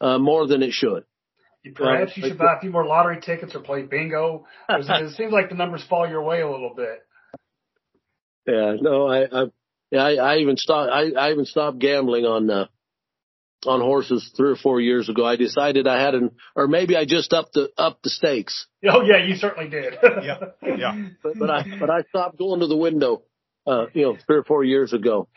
uh, 0.01 0.19
more 0.19 0.47
than 0.47 0.63
it 0.63 0.73
should. 0.73 1.05
Perhaps 1.75 2.17
you 2.17 2.23
should 2.23 2.39
buy 2.39 2.57
a 2.57 2.61
few 2.61 2.71
more 2.71 2.87
lottery 2.87 3.21
tickets 3.21 3.55
or 3.55 3.61
play 3.61 3.83
bingo. 3.83 4.47
it 4.69 5.15
seems 5.17 5.33
like 5.33 5.49
the 5.49 5.55
numbers 5.55 5.83
fall 5.89 6.09
your 6.09 6.23
way 6.23 6.41
a 6.41 6.51
little 6.51 6.73
bit. 6.75 7.01
Yeah, 8.47 8.77
no, 8.81 9.07
I, 9.07 9.25
I, 9.25 9.45
yeah, 9.91 10.03
I, 10.03 10.15
I 10.15 10.37
even 10.39 10.57
stopped, 10.57 10.91
I, 10.91 11.11
I 11.11 11.33
even 11.33 11.45
stopped 11.45 11.79
gambling 11.79 12.25
on, 12.25 12.49
uh, 12.49 12.67
on 13.67 13.81
horses 13.81 14.33
three 14.37 14.51
or 14.51 14.57
four 14.57 14.81
years 14.81 15.09
ago. 15.09 15.27
I 15.27 15.37
decided 15.37 15.87
I 15.87 16.01
had 16.01 16.15
an, 16.15 16.31
or 16.55 16.69
maybe 16.69 16.97
I 16.97 17.05
just 17.05 17.33
upped 17.35 17.55
the, 17.55 17.71
upped 17.77 18.05
the 18.05 18.11
stakes, 18.11 18.67
Oh 18.89 19.03
yeah, 19.03 19.25
you 19.27 19.37
certainly 19.37 19.69
did. 19.69 19.95
Yeah, 20.23 20.39
yeah. 20.63 21.09
but, 21.23 21.39
but 21.39 21.51
I, 21.51 21.65
but 21.79 21.91
I 21.91 22.03
stopped 22.09 22.39
going 22.39 22.61
to 22.61 22.67
the 22.67 22.77
window, 22.77 23.23
uh, 23.67 23.87
you 23.93 24.03
know, 24.03 24.17
three 24.27 24.37
or 24.37 24.45
four 24.45 24.65
years 24.65 24.93
ago. 24.93 25.29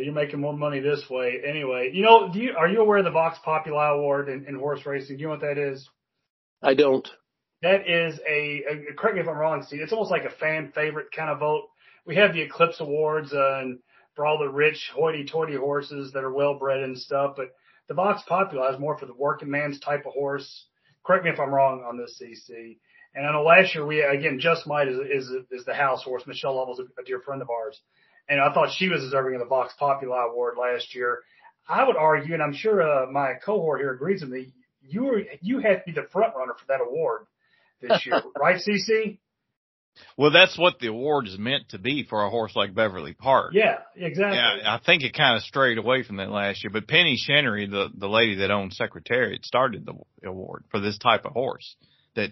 You're 0.00 0.12
making 0.12 0.40
more 0.40 0.56
money 0.56 0.80
this 0.80 1.04
way 1.08 1.40
anyway. 1.46 1.90
You 1.92 2.02
know, 2.02 2.30
do 2.32 2.38
you 2.38 2.54
are 2.56 2.68
you 2.68 2.80
aware 2.80 2.98
of 2.98 3.04
the 3.04 3.10
Vox 3.10 3.38
Populi 3.44 3.88
Award 3.90 4.28
in, 4.28 4.46
in 4.46 4.56
horse 4.56 4.84
racing? 4.84 5.16
Do 5.16 5.22
you 5.22 5.28
know 5.28 5.32
what 5.32 5.40
that 5.40 5.58
is? 5.58 5.88
I 6.62 6.74
don't. 6.74 7.08
That 7.62 7.88
is 7.88 8.18
a, 8.28 8.62
a 8.68 8.94
correct 8.94 9.16
me 9.16 9.22
if 9.22 9.28
I'm 9.28 9.36
wrong, 9.36 9.62
Steve. 9.62 9.80
It's 9.80 9.92
almost 9.92 10.10
like 10.10 10.24
a 10.24 10.30
fan 10.30 10.72
favorite 10.74 11.12
kind 11.14 11.30
of 11.30 11.38
vote. 11.38 11.68
We 12.06 12.16
have 12.16 12.32
the 12.32 12.42
Eclipse 12.42 12.80
Awards 12.80 13.32
uh, 13.32 13.60
and 13.62 13.78
for 14.14 14.26
all 14.26 14.38
the 14.38 14.48
rich 14.48 14.90
hoity-toity 14.94 15.56
horses 15.56 16.12
that 16.12 16.24
are 16.24 16.32
well 16.32 16.58
bred 16.58 16.80
and 16.80 16.98
stuff, 16.98 17.34
but 17.36 17.48
the 17.88 17.94
Vox 17.94 18.22
Populi 18.28 18.72
is 18.72 18.80
more 18.80 18.96
for 18.98 19.06
the 19.06 19.14
working 19.14 19.50
man's 19.50 19.80
type 19.80 20.06
of 20.06 20.12
horse. 20.12 20.66
Correct 21.04 21.24
me 21.24 21.30
if 21.30 21.40
I'm 21.40 21.52
wrong 21.52 21.84
on 21.86 21.98
this, 21.98 22.20
CC. 22.22 22.78
And 23.14 23.26
I 23.26 23.32
know 23.32 23.42
last 23.42 23.74
year 23.74 23.86
we 23.86 24.02
again 24.02 24.40
Just 24.40 24.66
Might 24.66 24.88
is 24.88 24.98
is 24.98 25.30
is 25.50 25.64
the 25.64 25.74
house 25.74 26.02
horse. 26.02 26.26
Michelle 26.26 26.56
Lovell's 26.56 26.80
a, 26.80 27.00
a 27.00 27.04
dear 27.04 27.20
friend 27.20 27.42
of 27.42 27.50
ours, 27.50 27.80
and 28.28 28.40
I 28.40 28.52
thought 28.52 28.70
she 28.72 28.88
was 28.88 29.00
deserving 29.00 29.34
of 29.34 29.40
the 29.40 29.46
Vox 29.46 29.74
Populi 29.78 30.26
award 30.30 30.56
last 30.58 30.94
year. 30.94 31.20
I 31.68 31.84
would 31.84 31.96
argue, 31.96 32.34
and 32.34 32.42
I'm 32.42 32.54
sure 32.54 32.82
uh, 32.82 33.10
my 33.10 33.34
cohort 33.44 33.80
here 33.80 33.92
agrees 33.92 34.20
with 34.20 34.30
me. 34.30 34.52
You 34.82 35.04
were 35.04 35.22
you 35.40 35.60
had 35.60 35.76
to 35.76 35.82
be 35.86 35.92
the 35.92 36.06
front 36.12 36.34
runner 36.36 36.54
for 36.58 36.66
that 36.68 36.80
award 36.86 37.26
this 37.80 38.04
year, 38.04 38.22
right, 38.38 38.60
CC? 38.60 39.18
Well, 40.16 40.32
that's 40.32 40.58
what 40.58 40.80
the 40.80 40.88
award 40.88 41.28
is 41.28 41.38
meant 41.38 41.68
to 41.70 41.78
be 41.78 42.04
for 42.04 42.24
a 42.24 42.30
horse 42.30 42.56
like 42.56 42.74
Beverly 42.74 43.14
Park. 43.14 43.52
Yeah, 43.54 43.78
exactly. 43.94 44.38
Yeah, 44.38 44.74
I 44.74 44.80
think 44.84 45.04
it 45.04 45.14
kind 45.14 45.36
of 45.36 45.42
strayed 45.42 45.78
away 45.78 46.02
from 46.02 46.16
that 46.16 46.30
last 46.30 46.64
year. 46.64 46.70
But 46.70 46.88
Penny 46.88 47.16
Chenery, 47.16 47.66
the 47.66 47.90
the 47.96 48.08
lady 48.08 48.36
that 48.36 48.50
owns 48.50 48.76
Secretariat, 48.76 49.44
started 49.44 49.86
the 49.86 49.94
award 50.28 50.64
for 50.70 50.80
this 50.80 50.98
type 50.98 51.24
of 51.24 51.32
horse 51.32 51.76
that 52.16 52.30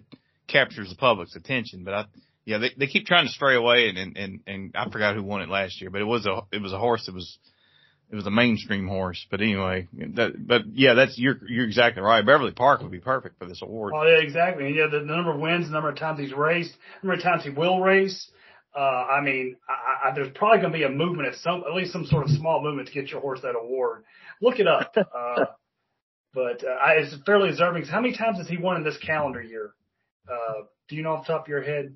captures 0.49 0.91
the 0.91 0.97
public's 0.97 1.37
attention. 1.37 1.85
But 1.85 1.95
I, 1.95 2.05
yeah, 2.45 2.59
they 2.59 2.71
they 2.77 2.87
keep 2.87 3.07
trying 3.07 3.27
to 3.27 3.33
stray 3.33 3.57
away, 3.57 3.89
and 3.89 3.99
and 3.99 4.17
and, 4.17 4.41
and 4.47 4.75
I 4.75 4.91
forgot 4.91 5.15
who 5.15 5.23
won 5.23 5.43
it 5.43 5.49
last 5.49 5.81
year. 5.81 5.91
But 5.91 6.01
it 6.01 6.07
was 6.07 6.27
a 6.27 6.43
it 6.51 6.61
was 6.61 6.73
a 6.73 6.79
horse 6.79 7.07
that 7.07 7.15
was 7.15 7.39
it 8.11 8.17
was 8.17 8.27
a 8.27 8.31
mainstream 8.31 8.89
horse. 8.89 9.25
But 9.31 9.41
anyway, 9.41 9.89
that, 10.15 10.33
but 10.39 10.63
yeah, 10.73 10.95
that's 10.95 11.17
you're 11.19 11.39
you're 11.49 11.67
exactly 11.67 12.03
right. 12.03 12.25
Beverly 12.25 12.53
Park 12.53 12.83
would 12.83 12.91
be 12.91 13.01
perfect 13.01 13.39
for 13.39 13.47
this 13.47 13.63
award. 13.63 13.95
Oh 13.97 14.05
yeah, 14.05 14.23
exactly. 14.23 14.67
And 14.67 14.75
yeah, 14.75 14.87
the, 14.91 15.01
the 15.01 15.05
number 15.05 15.33
of 15.33 15.41
wins, 15.41 15.67
the 15.67 15.73
number 15.73 15.89
of 15.89 15.97
times 15.97 16.21
he's 16.21 16.33
raced, 16.33 16.73
the 17.01 17.09
number 17.09 17.19
of 17.19 17.25
times 17.25 17.45
he 17.45 17.51
will 17.51 17.81
race. 17.81 18.31
Uh, 18.75 18.81
I 18.81 19.21
mean, 19.21 19.57
I, 19.69 20.09
I, 20.09 20.15
there's 20.15 20.33
probably 20.35 20.61
going 20.61 20.73
to 20.73 20.79
be 20.79 20.85
a 20.85 20.89
movement 20.89 21.29
at 21.29 21.35
some, 21.37 21.63
at 21.69 21.75
least 21.75 21.93
some 21.93 22.07
sort 22.07 22.25
of 22.25 22.31
small 22.31 22.63
movement 22.63 22.89
to 22.89 22.95
get 22.95 23.11
your 23.11 23.21
horse 23.21 23.41
that 23.43 23.55
award. 23.55 24.05
Look 24.41 24.59
it 24.59 24.67
up. 24.67 24.95
Uh, 25.15 25.45
but 26.35 26.65
uh, 26.65 26.71
I, 26.71 26.93
it's 26.93 27.15
fairly 27.27 27.51
deserving. 27.51 27.85
How 27.85 28.01
many 28.01 28.17
times 28.17 28.39
has 28.39 28.49
he 28.49 28.57
won 28.57 28.79
in 28.79 28.85
this 28.85 28.97
calendar 28.97 29.43
year? 29.43 29.75
Uh, 30.27 30.63
do 30.89 30.97
you 30.97 31.03
know 31.03 31.13
off 31.13 31.27
the 31.27 31.33
top 31.35 31.43
of 31.43 31.49
your 31.49 31.63
head? 31.63 31.95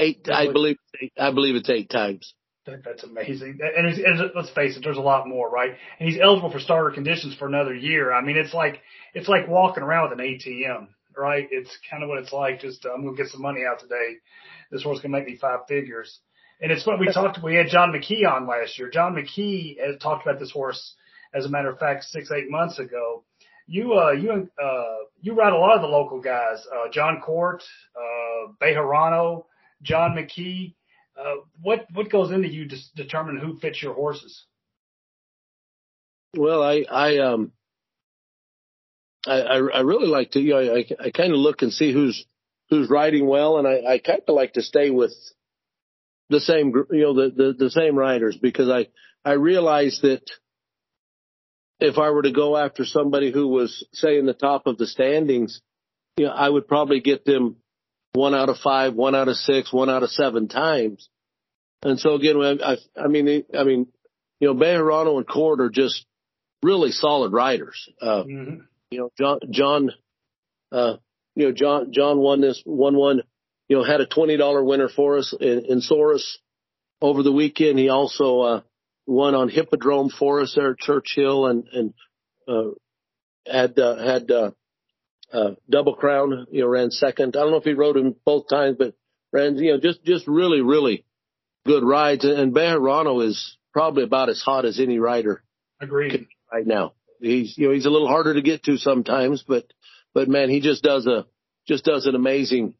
Eight, 0.00 0.28
I 0.32 0.50
believe. 0.50 0.78
I 1.18 1.30
believe 1.30 1.56
it's 1.56 1.70
eight 1.70 1.90
times. 1.90 2.34
That's 2.66 3.04
amazing. 3.04 3.58
And, 3.60 3.86
it's, 3.86 3.98
and 3.98 4.30
let's 4.34 4.50
face 4.50 4.76
it, 4.76 4.82
there's 4.84 4.96
a 4.96 5.02
lot 5.02 5.26
more, 5.26 5.50
right? 5.50 5.70
And 5.98 6.08
he's 6.08 6.20
eligible 6.22 6.50
for 6.50 6.60
starter 6.60 6.90
conditions 6.90 7.34
for 7.34 7.48
another 7.48 7.74
year. 7.74 8.12
I 8.12 8.22
mean, 8.22 8.36
it's 8.36 8.54
like 8.54 8.80
it's 9.14 9.28
like 9.28 9.48
walking 9.48 9.82
around 9.82 10.10
with 10.10 10.20
an 10.20 10.24
ATM, 10.24 10.88
right? 11.16 11.48
It's 11.50 11.70
kind 11.90 12.02
of 12.02 12.08
what 12.08 12.18
it's 12.18 12.32
like. 12.32 12.60
Just 12.60 12.84
uh, 12.84 12.92
I'm 12.92 13.04
gonna 13.04 13.16
get 13.16 13.28
some 13.28 13.42
money 13.42 13.60
out 13.68 13.80
today. 13.80 14.16
This 14.70 14.82
horse 14.82 15.00
can 15.00 15.10
make 15.10 15.26
me 15.26 15.36
five 15.36 15.60
figures. 15.68 16.20
And 16.60 16.70
it's 16.70 16.86
what 16.86 17.00
we 17.00 17.10
talked. 17.10 17.42
We 17.42 17.56
had 17.56 17.68
John 17.68 17.92
McKee 17.92 18.30
on 18.30 18.46
last 18.46 18.78
year. 18.78 18.90
John 18.90 19.14
McKee 19.14 19.78
has 19.80 19.98
talked 20.00 20.26
about 20.26 20.38
this 20.38 20.50
horse, 20.50 20.94
as 21.34 21.46
a 21.46 21.48
matter 21.48 21.70
of 21.70 21.78
fact, 21.78 22.04
six 22.04 22.30
eight 22.30 22.50
months 22.50 22.78
ago. 22.78 23.24
You 23.66 23.94
uh 23.94 24.12
you 24.12 24.48
uh 24.62 24.96
you 25.22 25.34
ride 25.34 25.52
a 25.52 25.58
lot 25.58 25.76
of 25.76 25.82
the 25.82 25.88
local 25.88 26.20
guys. 26.20 26.58
Uh, 26.70 26.90
Jon 26.90 27.20
Court, 27.20 27.62
uh, 27.96 28.52
Bejarano, 28.60 29.44
John 29.82 30.12
McKee 30.12 30.74
uh, 31.20 31.36
what 31.60 31.86
what 31.92 32.10
goes 32.10 32.30
into 32.30 32.48
you 32.48 32.68
to 32.68 32.76
determine 32.96 33.38
who 33.38 33.58
fits 33.58 33.82
your 33.82 33.94
horses? 33.94 34.46
Well, 36.36 36.62
I 36.62 36.84
I 36.90 37.18
um 37.18 37.52
I 39.26 39.40
I 39.40 39.80
really 39.80 40.06
like 40.06 40.30
to 40.32 40.40
you 40.40 40.54
know 40.54 40.74
I 40.76 40.86
I 40.98 41.10
kind 41.10 41.32
of 41.32 41.38
look 41.38 41.62
and 41.62 41.72
see 41.72 41.92
who's 41.92 42.24
who's 42.70 42.88
riding 42.88 43.26
well, 43.26 43.58
and 43.58 43.66
I 43.66 43.94
I 43.94 43.98
kind 43.98 44.22
of 44.26 44.34
like 44.34 44.54
to 44.54 44.62
stay 44.62 44.90
with 44.90 45.12
the 46.30 46.40
same 46.40 46.72
you 46.90 47.02
know 47.02 47.14
the 47.14 47.30
the, 47.30 47.52
the 47.64 47.70
same 47.70 47.96
riders 47.96 48.38
because 48.40 48.70
I 48.70 48.86
I 49.24 49.34
realize 49.34 50.00
that 50.02 50.22
if 51.80 51.98
I 51.98 52.10
were 52.10 52.22
to 52.22 52.32
go 52.32 52.56
after 52.56 52.84
somebody 52.84 53.32
who 53.32 53.48
was 53.48 53.86
say 53.92 54.18
in 54.18 54.26
the 54.26 54.32
top 54.32 54.66
of 54.66 54.78
the 54.78 54.86
standings, 54.86 55.60
you 56.16 56.26
know 56.26 56.32
I 56.32 56.48
would 56.48 56.66
probably 56.68 57.00
get 57.00 57.26
them 57.26 57.56
one 58.12 58.34
out 58.34 58.48
of 58.48 58.56
five, 58.58 58.94
one 58.94 59.14
out 59.14 59.28
of 59.28 59.36
six, 59.36 59.72
one 59.72 59.90
out 59.90 60.02
of 60.02 60.10
seven 60.10 60.48
times. 60.48 61.08
And 61.82 61.98
so 61.98 62.14
again, 62.14 62.36
I, 62.62 62.76
I 62.96 63.08
mean, 63.08 63.44
I 63.56 63.64
mean, 63.64 63.86
you 64.38 64.48
know, 64.48 64.54
Bejarano 64.54 65.16
and 65.16 65.26
Court 65.26 65.60
are 65.60 65.70
just 65.70 66.04
really 66.62 66.90
solid 66.90 67.32
riders. 67.32 67.88
Uh, 68.00 68.24
mm-hmm. 68.24 68.56
you 68.90 68.98
know, 68.98 69.10
John, 69.18 69.38
John, 69.50 69.90
uh, 70.72 70.96
you 71.34 71.46
know, 71.46 71.52
John, 71.52 71.92
John 71.92 72.18
won 72.18 72.40
this, 72.40 72.62
won 72.66 72.96
one, 72.96 73.22
you 73.68 73.76
know, 73.76 73.84
had 73.84 74.00
a 74.00 74.06
$20 74.06 74.66
winner 74.66 74.88
for 74.88 75.18
us 75.18 75.34
in, 75.38 75.64
in 75.68 75.80
Souris 75.80 76.38
over 77.00 77.22
the 77.22 77.32
weekend. 77.32 77.78
He 77.78 77.88
also, 77.88 78.40
uh, 78.40 78.60
won 79.06 79.34
on 79.34 79.48
Hippodrome 79.48 80.10
for 80.10 80.40
us 80.40 80.54
there 80.54 80.72
at 80.72 80.78
Churchill 80.78 81.46
and, 81.46 81.66
and, 81.72 81.94
uh, 82.46 82.70
had, 83.46 83.78
uh, 83.78 83.96
had, 83.96 84.30
uh, 84.30 84.50
uh, 85.32 85.52
Double 85.68 85.94
Crown, 85.94 86.46
you 86.50 86.62
know, 86.62 86.68
ran 86.68 86.90
second. 86.90 87.36
I 87.36 87.40
don't 87.40 87.50
know 87.50 87.58
if 87.58 87.64
he 87.64 87.72
rode 87.72 87.96
him 87.96 88.16
both 88.24 88.48
times, 88.48 88.76
but 88.78 88.94
ran, 89.32 89.56
you 89.56 89.72
know, 89.72 89.80
just, 89.80 90.04
just 90.04 90.26
really, 90.26 90.60
really 90.60 91.04
good 91.66 91.84
rides. 91.84 92.24
And 92.24 92.54
Bejarano 92.54 93.24
is 93.24 93.56
probably 93.72 94.04
about 94.04 94.28
as 94.28 94.40
hot 94.40 94.64
as 94.64 94.80
any 94.80 94.98
rider. 94.98 95.42
Agreed. 95.80 96.26
Right 96.52 96.66
now. 96.66 96.94
He's, 97.20 97.56
you 97.56 97.68
know, 97.68 97.74
he's 97.74 97.86
a 97.86 97.90
little 97.90 98.08
harder 98.08 98.34
to 98.34 98.42
get 98.42 98.64
to 98.64 98.78
sometimes, 98.78 99.44
but, 99.46 99.64
but 100.14 100.28
man, 100.28 100.48
he 100.48 100.60
just 100.60 100.82
does 100.82 101.06
a, 101.06 101.26
just 101.68 101.84
does 101.84 102.06
an 102.06 102.14
amazing, 102.14 102.74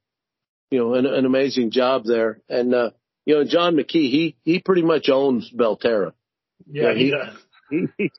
you 0.70 0.78
know, 0.78 0.94
an, 0.94 1.06
an 1.06 1.26
amazing 1.26 1.70
job 1.70 2.04
there. 2.04 2.40
And, 2.48 2.74
uh, 2.74 2.90
you 3.26 3.34
know, 3.34 3.44
John 3.44 3.76
McKee, 3.76 4.10
he, 4.10 4.36
he 4.42 4.60
pretty 4.60 4.82
much 4.82 5.08
owns 5.10 5.52
Belterra. 5.52 6.14
Yeah, 6.66 6.94
he, 6.94 7.04
he 7.04 7.10
does. 7.10 7.36
He, 7.98 8.10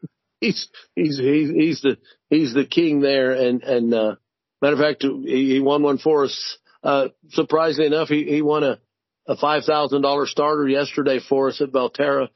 he's, 0.42 0.68
he's, 0.96 1.18
he's, 1.18 1.82
the, 1.82 1.98
he's 2.30 2.54
the 2.54 2.66
king 2.66 3.00
there. 3.00 3.32
And, 3.32 3.64
and, 3.64 3.94
uh, 3.94 4.16
matter 4.62 4.74
of 4.74 4.80
fact, 4.80 5.04
he, 5.04 5.54
he 5.54 5.60
won 5.62 5.84
one 5.84 5.98
for 5.98 6.26
us. 6.26 6.58
Uh, 6.84 7.10
surprisingly 7.30 7.88
enough, 7.88 8.10
he, 8.10 8.26
he 8.26 8.42
won 8.42 8.64
a, 8.64 8.80
a 9.28 9.38
five 9.38 9.64
thousand 9.64 10.02
dollar 10.02 10.26
starter 10.26 10.68
yesterday 10.68 11.20
for 11.20 11.50
us 11.50 11.62
at 11.62 11.72
Belterra, 11.72 12.30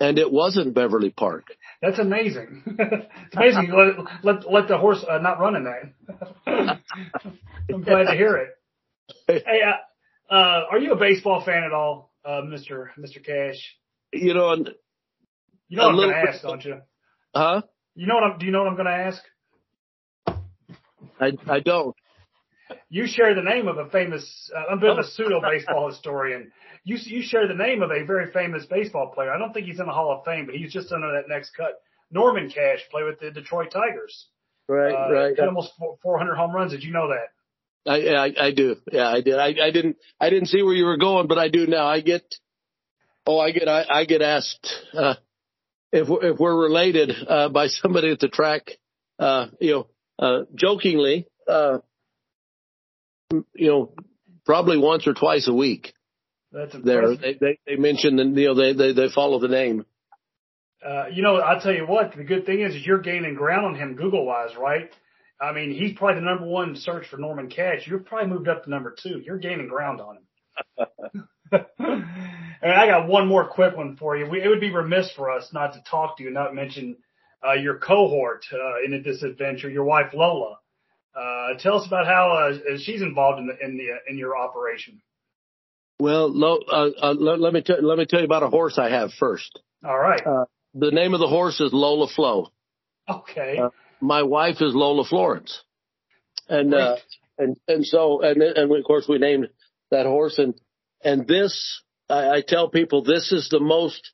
and 0.00 0.18
it 0.18 0.30
wasn't 0.30 0.74
Beverly 0.74 1.10
Park. 1.10 1.44
That's 1.80 1.98
amazing. 1.98 2.62
it's 2.66 3.36
amazing. 3.36 3.70
let, 3.70 4.24
let 4.24 4.50
let 4.50 4.68
the 4.68 4.78
horse 4.78 5.04
uh, 5.08 5.18
not 5.18 5.40
run 5.40 5.56
in 5.56 5.64
that. 5.64 6.42
I'm 7.72 7.82
glad 7.82 8.04
to 8.04 8.14
hear 8.14 8.36
it. 8.36 8.48
Hey, 9.26 9.60
uh, 9.62 10.34
uh, 10.34 10.64
are 10.70 10.78
you 10.78 10.92
a 10.92 10.96
baseball 10.96 11.44
fan 11.44 11.64
at 11.64 11.72
all, 11.72 12.12
uh, 12.24 12.40
Mister 12.42 12.92
Mister 12.96 13.20
Cash? 13.20 13.76
You 14.12 14.34
know, 14.34 14.54
you 15.68 15.76
know 15.76 15.88
I'm 15.88 15.96
going 15.96 16.10
to 16.10 16.16
ask, 16.16 16.42
don't 16.42 16.64
you? 16.64 16.80
Huh? 17.34 17.62
You 17.94 18.06
know 18.06 18.14
what 18.14 18.24
I'm? 18.24 18.38
Do 18.38 18.46
you 18.46 18.52
know 18.52 18.60
what 18.60 18.68
I'm 18.68 18.76
going 18.76 18.86
to 18.86 18.92
ask? 18.92 19.22
I 21.20 21.32
I 21.46 21.60
don't 21.60 21.94
you 22.88 23.06
share 23.06 23.34
the 23.34 23.42
name 23.42 23.68
of 23.68 23.78
a 23.78 23.88
famous, 23.90 24.50
uh, 24.54 24.70
I'm 24.70 24.78
a 24.78 24.80
bit 24.80 24.90
of 24.90 24.98
a 24.98 25.04
pseudo 25.12 25.40
baseball 25.40 25.88
historian. 25.88 26.52
You, 26.84 26.96
you 27.00 27.22
share 27.22 27.46
the 27.46 27.54
name 27.54 27.82
of 27.82 27.90
a 27.90 28.04
very 28.04 28.32
famous 28.32 28.66
baseball 28.66 29.12
player. 29.14 29.32
I 29.32 29.38
don't 29.38 29.52
think 29.52 29.66
he's 29.66 29.80
in 29.80 29.86
the 29.86 29.92
Hall 29.92 30.16
of 30.18 30.24
Fame, 30.24 30.46
but 30.46 30.54
he's 30.54 30.72
just 30.72 30.92
under 30.92 31.12
that 31.12 31.28
next 31.28 31.50
cut. 31.56 31.80
Norman 32.10 32.50
Cash 32.50 32.80
played 32.90 33.04
with 33.04 33.20
the 33.20 33.30
Detroit 33.30 33.70
Tigers. 33.70 34.26
Right, 34.68 34.92
uh, 34.92 35.12
right. 35.12 35.38
almost 35.40 35.72
400 36.02 36.34
home 36.34 36.54
runs. 36.54 36.72
Did 36.72 36.82
you 36.82 36.92
know 36.92 37.08
that? 37.08 37.90
I, 37.90 38.14
I, 38.14 38.46
I 38.48 38.52
do. 38.52 38.76
Yeah, 38.92 39.08
I 39.08 39.20
did. 39.22 39.34
I, 39.34 39.54
I 39.60 39.70
didn't, 39.70 39.96
I 40.20 40.30
didn't 40.30 40.48
see 40.48 40.62
where 40.62 40.74
you 40.74 40.84
were 40.84 40.98
going, 40.98 41.26
but 41.26 41.38
I 41.38 41.48
do 41.48 41.66
now. 41.66 41.86
I 41.86 42.00
get, 42.00 42.22
oh, 43.26 43.38
I 43.38 43.50
get, 43.50 43.68
I, 43.68 43.84
I 43.88 44.04
get 44.04 44.22
asked, 44.22 44.72
uh, 44.94 45.14
if 45.92 46.08
we're, 46.08 46.32
if 46.32 46.38
we're 46.38 46.56
related, 46.56 47.12
uh, 47.28 47.48
by 47.50 47.68
somebody 47.68 48.10
at 48.10 48.20
the 48.20 48.28
track, 48.28 48.70
uh, 49.18 49.46
you 49.60 49.72
know, 49.72 49.86
uh, 50.18 50.44
jokingly, 50.54 51.26
uh, 51.48 51.78
you 53.30 53.70
know, 53.70 53.92
probably 54.44 54.78
once 54.78 55.06
or 55.06 55.14
twice 55.14 55.48
a 55.48 55.54
week. 55.54 55.94
That's 56.50 56.74
impressive. 56.74 57.20
There, 57.20 57.32
they, 57.32 57.38
they, 57.38 57.58
they 57.66 57.76
mention 57.76 58.16
the, 58.16 58.24
you 58.40 58.48
know, 58.48 58.54
they, 58.54 58.72
they, 58.72 58.92
they 58.92 59.08
follow 59.14 59.38
the 59.38 59.48
name. 59.48 59.86
Uh, 60.84 61.06
you 61.12 61.22
know, 61.22 61.36
I'll 61.36 61.60
tell 61.60 61.74
you 61.74 61.86
what, 61.86 62.16
the 62.16 62.24
good 62.24 62.44
thing 62.44 62.60
is, 62.60 62.74
is 62.74 62.84
you're 62.84 63.00
gaining 63.00 63.34
ground 63.34 63.64
on 63.64 63.74
him 63.76 63.94
Google 63.94 64.26
wise, 64.26 64.50
right? 64.58 64.90
I 65.40 65.52
mean, 65.52 65.72
he's 65.72 65.96
probably 65.96 66.20
the 66.20 66.26
number 66.26 66.44
one 66.44 66.76
search 66.76 67.06
for 67.08 67.16
Norman 67.16 67.48
Cash. 67.48 67.86
You've 67.86 68.04
probably 68.04 68.30
moved 68.30 68.48
up 68.48 68.64
to 68.64 68.70
number 68.70 68.94
two. 69.00 69.20
You're 69.24 69.38
gaining 69.38 69.68
ground 69.68 70.00
on 70.00 70.18
him. 70.18 70.24
and 72.62 72.72
I 72.72 72.86
got 72.86 73.08
one 73.08 73.26
more 73.26 73.46
quick 73.48 73.76
one 73.76 73.96
for 73.96 74.16
you. 74.16 74.28
We, 74.30 74.42
it 74.42 74.48
would 74.48 74.60
be 74.60 74.70
remiss 74.70 75.10
for 75.12 75.30
us 75.30 75.48
not 75.52 75.74
to 75.74 75.82
talk 75.82 76.16
to 76.18 76.22
you, 76.22 76.30
not 76.30 76.54
mention 76.54 76.96
uh, 77.46 77.54
your 77.54 77.78
cohort 77.78 78.44
uh, 78.52 78.84
in 78.84 79.02
this 79.02 79.22
adventure, 79.22 79.68
your 79.68 79.84
wife 79.84 80.14
Lola. 80.14 80.58
Uh, 81.14 81.58
tell 81.58 81.78
us 81.78 81.86
about 81.86 82.06
how 82.06 82.30
uh, 82.30 82.78
she's 82.78 83.02
involved 83.02 83.38
in 83.40 83.46
the 83.46 83.58
in 83.62 83.76
the 83.76 83.88
in 84.08 84.16
your 84.16 84.36
operation. 84.36 85.02
Well, 85.98 86.32
lo, 86.32 86.58
uh, 86.68 86.90
uh, 87.00 87.12
let, 87.12 87.38
let, 87.38 87.52
me 87.52 87.60
t- 87.60 87.74
let 87.80 87.98
me 87.98 88.06
tell 88.06 88.20
you 88.20 88.24
about 88.24 88.42
a 88.42 88.48
horse 88.48 88.78
I 88.78 88.90
have 88.90 89.12
first. 89.12 89.60
All 89.84 89.98
right. 89.98 90.24
Uh, 90.26 90.46
the 90.74 90.90
name 90.90 91.12
of 91.14 91.20
the 91.20 91.28
horse 91.28 91.60
is 91.60 91.72
Lola 91.72 92.08
Flo. 92.08 92.50
Okay. 93.08 93.60
My 94.00 94.22
wife 94.22 94.56
is 94.62 94.74
Lola 94.74 95.04
Florence, 95.04 95.62
and 96.48 96.72
uh, 96.72 96.96
and 97.38 97.56
and 97.68 97.84
so 97.84 98.22
and 98.22 98.42
and 98.42 98.74
of 98.74 98.84
course 98.84 99.06
we 99.08 99.18
named 99.18 99.48
that 99.90 100.06
horse 100.06 100.38
and 100.38 100.54
and 101.04 101.26
this 101.26 101.82
I, 102.08 102.36
I 102.36 102.42
tell 102.46 102.68
people 102.68 103.02
this 103.02 103.32
is 103.32 103.48
the 103.48 103.60
most 103.60 104.12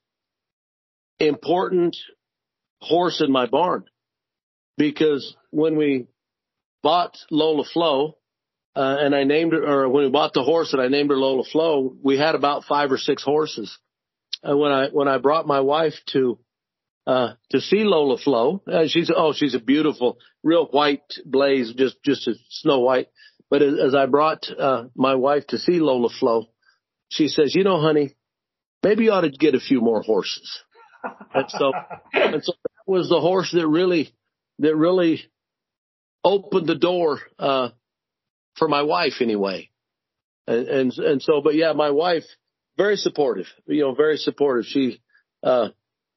important 1.19 1.97
horse 2.81 3.21
in 3.21 3.33
my 3.33 3.47
barn 3.47 3.85
because 4.77 5.37
when 5.51 5.77
we 5.77 6.07
bought 6.83 7.17
Lola 7.31 7.65
Flo, 7.65 8.17
uh, 8.77 8.97
and 9.01 9.15
I 9.15 9.25
named 9.25 9.53
her, 9.53 9.67
or 9.67 9.89
when 9.89 10.05
we 10.05 10.11
bought 10.11 10.33
the 10.33 10.45
horse 10.45 10.73
and 10.73 10.81
I 10.81 10.87
named 10.87 11.11
her 11.11 11.17
Lola 11.17 11.43
Flo, 11.51 11.97
we 12.03 12.17
had 12.17 12.37
about 12.37 12.65
five 12.65 12.93
or 12.93 12.99
six 12.99 13.25
horses. 13.25 13.77
And 14.43 14.59
when 14.61 14.71
I, 14.71 14.89
when 14.89 15.09
I 15.09 15.19
brought 15.19 15.49
my 15.49 15.61
wife 15.61 15.95
to, 16.13 16.39
uh, 17.05 17.33
to 17.51 17.61
see 17.61 17.83
Lola 17.83 18.19
Flo, 18.19 18.63
uh, 18.71 18.87
she's, 18.87 19.11
oh, 19.15 19.33
she's 19.33 19.57
a 19.57 19.61
beautiful, 19.61 20.19
real 20.45 20.67
white 20.67 21.03
blaze, 21.27 21.73
just, 21.77 21.97
just 22.05 22.29
a 22.29 22.35
snow 22.51 22.79
white. 22.81 23.09
But 23.51 23.63
as, 23.63 23.75
as 23.89 23.95
I 23.97 24.07
brought, 24.07 24.47
uh, 24.57 24.85
my 24.95 25.17
wife 25.17 25.49
to 25.49 25.59
see 25.59 25.81
Lola 25.81 26.11
Flo, 26.21 26.47
she 27.09 27.29
says, 27.29 27.55
you 27.55 27.65
know, 27.65 27.81
honey, 27.81 28.15
maybe 28.83 29.05
you 29.05 29.13
ought 29.13 29.23
to 29.23 29.31
get 29.31 29.55
a 29.55 29.61
few 29.61 29.81
more 29.81 30.03
horses. 30.03 30.63
And 31.35 31.47
so, 31.49 31.73
and 32.13 32.45
so 32.45 32.53
that 32.53 32.87
was 32.87 33.09
the 33.09 33.21
horse 33.21 33.53
that 33.53 33.67
really, 33.67 34.13
that 34.59 34.77
really 34.77 35.23
opened 36.25 36.67
the 36.67 36.75
door, 36.75 37.21
uh, 37.39 37.71
for 38.57 38.69
my 38.69 38.83
wife 38.83 39.15
anyway. 39.21 39.71
And, 40.47 40.69
and, 40.69 40.93
and 40.99 41.23
so, 41.23 41.41
but 41.43 41.55
yeah, 41.55 41.73
my 41.73 41.91
wife, 41.91 42.25
very 42.77 42.97
supportive, 42.97 43.47
you 43.67 43.83
know, 43.83 43.95
very 43.95 44.17
supportive. 44.17 44.67
She, 44.67 45.01
uh, 45.43 45.69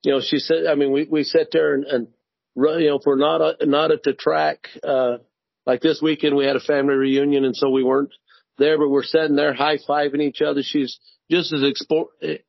you 0.03 0.13
know, 0.13 0.21
she 0.21 0.39
said, 0.39 0.65
I 0.67 0.75
mean, 0.75 0.91
we, 0.91 1.07
we 1.09 1.23
sat 1.23 1.47
there 1.51 1.73
and, 1.75 1.85
and, 1.85 2.07
you 2.55 2.89
know, 2.89 2.97
if 2.97 3.03
we're 3.05 3.17
not, 3.17 3.41
uh, 3.41 3.53
not 3.61 3.91
at 3.91 4.03
the 4.03 4.13
track, 4.13 4.67
uh, 4.83 5.17
like 5.65 5.81
this 5.81 6.01
weekend 6.01 6.35
we 6.35 6.45
had 6.45 6.55
a 6.55 6.61
family 6.61 6.95
reunion 6.95 7.45
and 7.45 7.55
so 7.55 7.69
we 7.69 7.83
weren't 7.83 8.11
there, 8.57 8.77
but 8.77 8.89
we're 8.89 9.03
sitting 9.03 9.35
there 9.35 9.53
high 9.53 9.77
fiving 9.77 10.21
each 10.21 10.41
other. 10.41 10.61
She's 10.63 10.99
just 11.29 11.53
as 11.53 11.61
expo- 11.61 12.39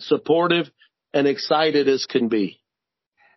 supportive 0.00 0.70
and 1.12 1.26
excited 1.26 1.88
as 1.88 2.06
can 2.06 2.28
be. 2.28 2.60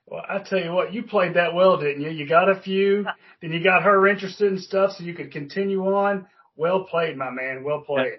Well, 0.05 0.23
I 0.27 0.39
tell 0.39 0.59
you 0.59 0.71
what, 0.71 0.91
you 0.91 1.03
played 1.03 1.35
that 1.35 1.53
well, 1.53 1.77
didn't 1.77 2.01
you? 2.01 2.09
You 2.09 2.27
got 2.27 2.49
a 2.49 2.59
few, 2.59 3.05
then 3.41 3.51
you 3.51 3.63
got 3.63 3.83
her 3.83 4.07
interested 4.07 4.51
in 4.51 4.59
stuff 4.59 4.93
so 4.97 5.03
you 5.03 5.13
could 5.13 5.31
continue 5.31 5.85
on. 5.85 6.25
Well 6.55 6.85
played, 6.85 7.15
my 7.15 7.29
man. 7.29 7.63
Well 7.63 7.81
played. 7.81 8.13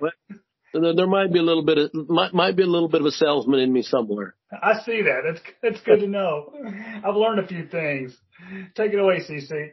Yeah, 0.72 0.92
there 0.94 1.08
might 1.08 1.32
be 1.32 1.40
a 1.40 1.42
little 1.42 1.64
bit 1.64 1.78
of 1.78 1.90
might, 2.08 2.32
might 2.32 2.56
be 2.56 2.62
a 2.62 2.66
little 2.66 2.88
bit 2.88 3.00
of 3.00 3.06
a 3.06 3.10
salesman 3.10 3.58
in 3.58 3.72
me 3.72 3.82
somewhere. 3.82 4.36
I 4.52 4.80
see 4.84 5.02
that. 5.02 5.22
That's 5.26 5.40
that's 5.62 5.84
good 5.84 6.00
to 6.00 6.06
know. 6.06 6.52
I've 7.04 7.16
learned 7.16 7.40
a 7.40 7.46
few 7.46 7.66
things. 7.66 8.16
Take 8.76 8.92
it 8.92 8.98
away, 9.00 9.20
CC. 9.28 9.72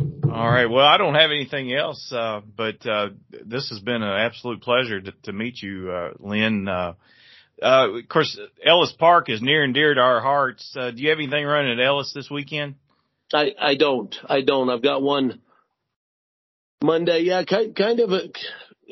All 0.00 0.48
right. 0.48 0.66
Well, 0.66 0.86
I 0.86 0.96
don't 0.96 1.14
have 1.14 1.30
anything 1.30 1.74
else, 1.74 2.12
uh, 2.12 2.40
but 2.56 2.86
uh, 2.86 3.10
this 3.44 3.68
has 3.70 3.80
been 3.80 4.02
an 4.02 4.20
absolute 4.20 4.62
pleasure 4.62 5.00
to, 5.00 5.12
to 5.24 5.32
meet 5.32 5.60
you, 5.60 5.90
uh, 5.90 6.10
Lynn. 6.18 6.68
Uh, 6.68 6.94
uh, 7.62 7.98
of 7.98 8.08
course, 8.08 8.38
Ellis 8.64 8.94
Park 8.98 9.28
is 9.28 9.42
near 9.42 9.62
and 9.64 9.74
dear 9.74 9.92
to 9.92 10.00
our 10.00 10.20
hearts. 10.20 10.74
Uh, 10.78 10.90
do 10.92 11.02
you 11.02 11.10
have 11.10 11.18
anything 11.18 11.44
running 11.44 11.78
at 11.78 11.84
Ellis 11.84 12.12
this 12.14 12.30
weekend? 12.30 12.76
I, 13.32 13.52
I 13.60 13.74
don't. 13.74 14.14
I 14.24 14.40
don't. 14.40 14.70
I've 14.70 14.82
got 14.82 15.02
one 15.02 15.40
Monday. 16.82 17.20
Yeah, 17.20 17.44
kind, 17.44 17.74
kind 17.76 18.00
of 18.00 18.12
a, 18.12 18.28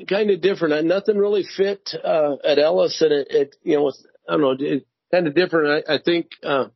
kind 0.06 0.30
of 0.30 0.40
different. 0.40 0.74
I, 0.74 0.80
Nothing 0.82 1.18
really 1.18 1.44
fit, 1.44 1.90
uh, 2.04 2.36
at 2.44 2.58
Ellis 2.58 3.00
and 3.00 3.12
it, 3.12 3.28
it 3.30 3.56
you 3.62 3.76
know, 3.76 3.92
I 4.28 4.32
don't 4.32 4.40
know, 4.40 4.56
it, 4.66 4.86
kind 5.10 5.26
of 5.26 5.34
different. 5.34 5.86
I, 5.88 5.94
I 5.94 5.98
think, 5.98 6.32
uh, 6.42 6.66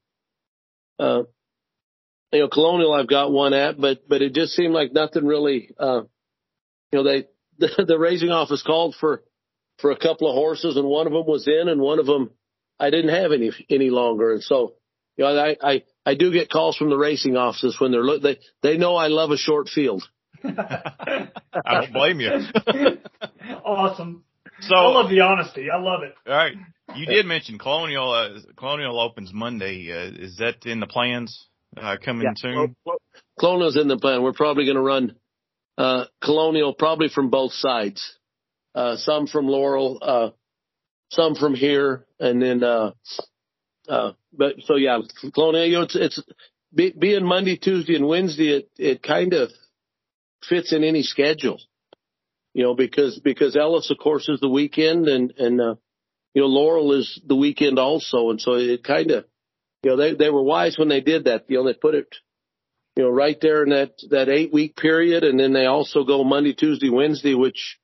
uh, 0.99 1.23
you 2.33 2.41
know, 2.41 2.49
Colonial 2.49 2.93
I've 2.93 3.09
got 3.09 3.31
one 3.31 3.53
at, 3.53 3.81
but, 3.81 4.09
but 4.09 4.23
it 4.23 4.35
just 4.35 4.53
seemed 4.53 4.73
like 4.73 4.93
nothing 4.93 5.27
really, 5.27 5.71
uh, 5.79 6.03
you 6.91 6.99
know, 6.99 7.05
they, 7.05 7.27
the, 7.59 7.85
the 7.87 7.99
racing 7.99 8.31
office 8.31 8.63
called 8.63 8.95
for, 8.99 9.23
for 9.79 9.91
a 9.91 9.99
couple 9.99 10.29
of 10.29 10.35
horses 10.35 10.77
and 10.77 10.87
one 10.87 11.07
of 11.07 11.13
them 11.13 11.27
was 11.27 11.47
in 11.47 11.69
and 11.69 11.81
one 11.81 11.99
of 11.99 12.07
them 12.07 12.31
I 12.81 12.91
didn't 12.91 13.15
have 13.15 13.33
any, 13.33 13.53
any 13.71 13.91
longer. 13.91 14.33
And 14.33 14.43
so, 14.43 14.75
you 15.17 15.25
know, 15.25 15.37
I, 15.37 15.57
I, 15.63 15.83
I 16.05 16.15
do 16.15 16.33
get 16.33 16.51
calls 16.51 16.77
from 16.77 16.91
the 16.91 16.97
racing 16.97 17.37
offices 17.37 17.77
when 17.79 17.93
they're, 17.93 18.19
they, 18.19 18.39
they 18.63 18.77
know 18.77 18.97
I 18.97 19.09
love 19.09 19.31
a 19.31 19.37
short 19.37 19.69
field. 19.69 20.03
I 20.45 21.29
don't 21.67 21.93
blame 21.93 22.21
you. 22.21 22.31
awesome. 23.65 24.25
So 24.61 24.75
I 24.75 24.89
love 24.89 25.11
the 25.11 25.21
honesty. 25.21 25.69
I 25.71 25.79
love 25.79 26.03
it. 26.03 26.15
All 26.27 26.35
right. 26.35 26.55
You 26.95 27.07
did 27.07 27.27
mention 27.27 27.59
Colonial, 27.59 28.11
uh, 28.13 28.41
Colonial 28.57 29.01
opens 29.01 29.33
Monday. 29.33 29.91
Uh, 29.93 30.25
is 30.25 30.37
that 30.39 30.67
in 30.67 30.81
the 30.81 30.87
plans, 30.87 31.47
uh, 31.77 31.97
coming 32.03 32.25
Yeah. 32.27 32.35
soon? 32.37 32.77
Colonial's 33.39 33.77
in 33.77 33.89
the 33.89 33.99
plan. 33.99 34.23
We're 34.23 34.33
probably 34.33 34.65
going 34.65 34.77
to 34.77 34.83
run, 34.83 35.17
uh, 35.79 36.05
Colonial 36.23 36.75
probably 36.75 37.09
from 37.09 37.31
both 37.31 37.53
sides. 37.53 38.19
Uh, 38.75 38.97
some 38.97 39.27
from 39.27 39.49
Laurel, 39.49 39.99
uh, 40.01 40.31
some 41.11 41.35
from 41.35 41.55
here 41.55 42.07
and 42.19 42.41
then, 42.41 42.65
uh, 42.65 42.93
uh, 43.89 44.13
but 44.33 44.55
so 44.65 44.77
yeah, 44.77 44.99
Colonial, 45.35 45.67
you 45.67 45.73
know, 45.73 45.83
it's, 45.83 45.97
it's 45.97 46.23
be, 46.75 46.95
being 46.99 47.25
Monday, 47.25 47.59
Tuesday 47.59 47.97
and 47.97 48.09
Wednesday, 48.09 48.49
it, 48.57 48.71
it 48.79 49.03
kind 49.03 49.35
of 49.35 49.51
fits 50.49 50.73
in 50.73 50.85
any 50.85 51.03
schedule, 51.03 51.59
you 52.55 52.63
know, 52.63 52.75
because, 52.75 53.21
because 53.23 53.57
Ellis, 53.57 53.91
of 53.91 53.99
course, 53.99 54.27
is 54.29 54.41
the 54.41 54.49
weekend 54.49 55.07
and, 55.07 55.33
and, 55.37 55.61
uh, 55.61 55.75
you 56.33 56.41
know, 56.41 56.49
Laurel 56.49 56.93
is 56.93 57.21
the 57.27 57.37
weekend 57.37 57.79
also. 57.79 58.31
And 58.31 58.41
so 58.41 58.55
it 58.55 58.83
kind 58.83 59.11
of, 59.11 59.27
you 59.83 59.91
know, 59.91 59.97
they, 59.97 60.15
they 60.15 60.31
were 60.31 60.43
wise 60.43 60.79
when 60.79 60.89
they 60.89 61.01
did 61.01 61.25
that. 61.25 61.45
You 61.49 61.59
know, 61.59 61.65
they 61.65 61.75
put 61.75 61.95
it, 61.95 62.15
you 62.97 63.05
know, 63.05 63.11
right 63.11 63.39
there 63.41 63.63
in 63.63 63.71
that, 63.71 63.95
that 64.11 64.29
eight 64.29 64.53
week 64.53 64.77
period. 64.77 65.25
And 65.25 65.39
then 65.39 65.53
they 65.53 65.67
also 65.67 66.05
go 66.05 66.25
Monday, 66.25 66.55
Tuesday, 66.55 66.91
Wednesday, 66.91 67.35
which, 67.35 67.79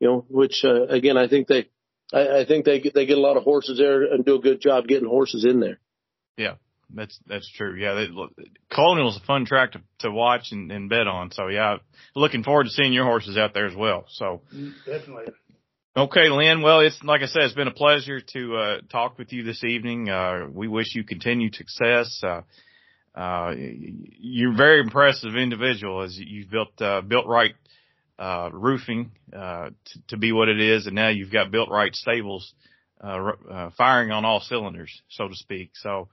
you 0.00 0.08
know, 0.08 0.26
which, 0.28 0.64
uh, 0.64 0.84
again, 0.84 1.16
I 1.16 1.28
think 1.28 1.48
they, 1.48 1.68
I, 2.12 2.40
I 2.40 2.44
think 2.46 2.64
they 2.64 2.80
get, 2.80 2.94
they 2.94 3.06
get 3.06 3.18
a 3.18 3.22
lot 3.22 3.36
of 3.36 3.42
horses 3.42 3.78
there 3.78 4.04
and 4.04 4.24
do 4.24 4.36
a 4.36 4.40
good 4.40 4.60
job 4.60 4.86
getting 4.86 5.08
horses 5.08 5.44
in 5.44 5.60
there. 5.60 5.80
Yeah, 6.36 6.54
that's 6.92 7.18
that's 7.26 7.50
true. 7.50 7.74
Yeah, 7.76 7.94
they, 7.94 8.08
Colonial's 8.70 9.16
a 9.16 9.24
fun 9.24 9.46
track 9.46 9.72
to 9.72 9.80
to 10.00 10.10
watch 10.10 10.48
and, 10.52 10.70
and 10.70 10.88
bet 10.88 11.06
on. 11.06 11.30
So 11.30 11.48
yeah, 11.48 11.76
looking 12.14 12.42
forward 12.42 12.64
to 12.64 12.70
seeing 12.70 12.92
your 12.92 13.04
horses 13.04 13.36
out 13.36 13.54
there 13.54 13.66
as 13.66 13.76
well. 13.76 14.06
So 14.08 14.42
Definitely. 14.84 15.32
Okay, 15.96 16.28
Lynn. 16.28 16.62
Well, 16.62 16.80
it's 16.80 16.98
like 17.02 17.22
I 17.22 17.26
said, 17.26 17.42
it's 17.42 17.54
been 17.54 17.68
a 17.68 17.72
pleasure 17.72 18.20
to 18.20 18.56
uh, 18.56 18.76
talk 18.90 19.18
with 19.18 19.32
you 19.32 19.44
this 19.44 19.62
evening. 19.64 20.08
Uh, 20.08 20.46
we 20.52 20.68
wish 20.68 20.94
you 20.94 21.04
continued 21.04 21.54
success. 21.54 22.20
Uh, 22.22 22.42
uh, 23.18 23.54
you're 23.56 24.52
a 24.52 24.56
very 24.56 24.80
impressive 24.80 25.36
individual 25.36 26.02
as 26.02 26.18
you've 26.18 26.50
built 26.50 26.80
uh, 26.80 27.00
built 27.00 27.26
right 27.26 27.54
uh, 28.18 28.50
roofing 28.52 29.12
uh, 29.32 29.70
to, 29.84 29.98
to 30.08 30.16
be 30.16 30.32
what 30.32 30.48
it 30.48 30.60
is, 30.60 30.86
and 30.86 30.94
now 30.94 31.08
you've 31.08 31.32
got 31.32 31.50
built 31.50 31.70
right 31.70 31.94
stables 31.94 32.52
firing 33.76 34.10
on 34.10 34.24
all 34.24 34.40
cylinders, 34.40 35.02
so 35.10 35.28
to 35.28 35.34
speak. 35.34 35.72
So, 35.74 36.08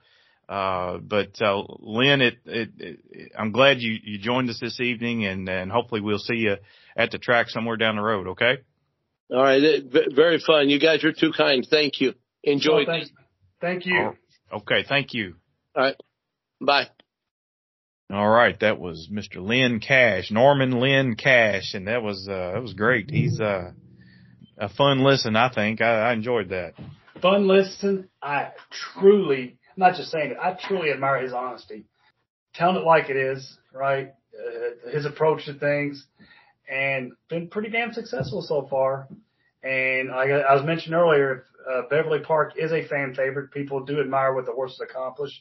uh, 0.48 0.98
but 0.98 1.40
uh, 1.40 1.62
Lynn, 1.78 2.20
it, 2.20 2.34
it, 2.44 2.70
it, 2.78 3.32
I'm 3.38 3.50
glad 3.50 3.80
you, 3.80 3.96
you 4.02 4.18
joined 4.18 4.50
us 4.50 4.58
this 4.60 4.78
evening, 4.80 5.24
and, 5.24 5.48
and 5.48 5.72
hopefully 5.72 6.02
we'll 6.02 6.18
see 6.18 6.36
you 6.36 6.56
at 6.94 7.10
the 7.10 7.18
track 7.18 7.48
somewhere 7.48 7.78
down 7.78 7.96
the 7.96 8.02
road. 8.02 8.28
Okay. 8.28 8.58
All 9.32 9.42
right. 9.42 9.82
Very 10.14 10.38
fun. 10.38 10.68
You 10.68 10.78
guys 10.78 11.04
are 11.04 11.12
too 11.12 11.32
kind. 11.36 11.66
Thank 11.68 12.00
you. 12.00 12.14
Enjoy. 12.44 12.84
Well, 12.84 12.86
thank, 12.86 13.08
thank 13.60 13.86
you. 13.86 14.12
Okay. 14.52 14.84
Thank 14.86 15.14
you. 15.14 15.36
All 15.74 15.84
right. 15.84 15.96
Bye. 16.60 16.88
All 18.12 18.28
right, 18.28 18.60
that 18.60 18.78
was 18.78 19.08
Mr. 19.10 19.36
Lynn 19.36 19.80
Cash, 19.80 20.30
Norman 20.30 20.78
Lynn 20.78 21.16
Cash, 21.16 21.72
and 21.72 21.88
that 21.88 22.02
was 22.02 22.28
uh, 22.28 22.50
that 22.52 22.60
was 22.60 22.74
great. 22.74 23.10
He's 23.10 23.40
uh, 23.40 23.70
a 24.58 24.68
fun 24.68 25.02
listen, 25.02 25.34
I 25.34 25.48
think. 25.48 25.80
I, 25.80 26.10
I 26.10 26.12
enjoyed 26.12 26.50
that. 26.50 26.74
Fun 27.22 27.48
listen. 27.48 28.10
I 28.20 28.50
truly, 28.70 29.56
I'm 29.66 29.78
not 29.78 29.94
just 29.94 30.10
saying 30.10 30.32
it, 30.32 30.36
I 30.38 30.58
truly 30.68 30.90
admire 30.90 31.22
his 31.22 31.32
honesty. 31.32 31.86
Telling 32.54 32.76
it 32.76 32.84
like 32.84 33.08
it 33.08 33.16
is, 33.16 33.56
right? 33.72 34.12
Uh, 34.38 34.90
his 34.90 35.06
approach 35.06 35.46
to 35.46 35.54
things 35.54 36.06
and 36.70 37.12
been 37.28 37.48
pretty 37.48 37.70
damn 37.70 37.92
successful 37.92 38.42
so 38.42 38.66
far. 38.68 39.08
And 39.62 40.08
like 40.08 40.30
I 40.30 40.54
was 40.54 40.64
mentioned 40.64 40.94
earlier, 40.94 41.44
uh, 41.70 41.82
Beverly 41.88 42.20
Park 42.20 42.54
is 42.56 42.72
a 42.72 42.86
fan 42.86 43.14
favorite. 43.14 43.52
People 43.52 43.84
do 43.84 44.00
admire 44.00 44.34
what 44.34 44.46
the 44.46 44.52
horses 44.52 44.80
accomplished. 44.80 45.40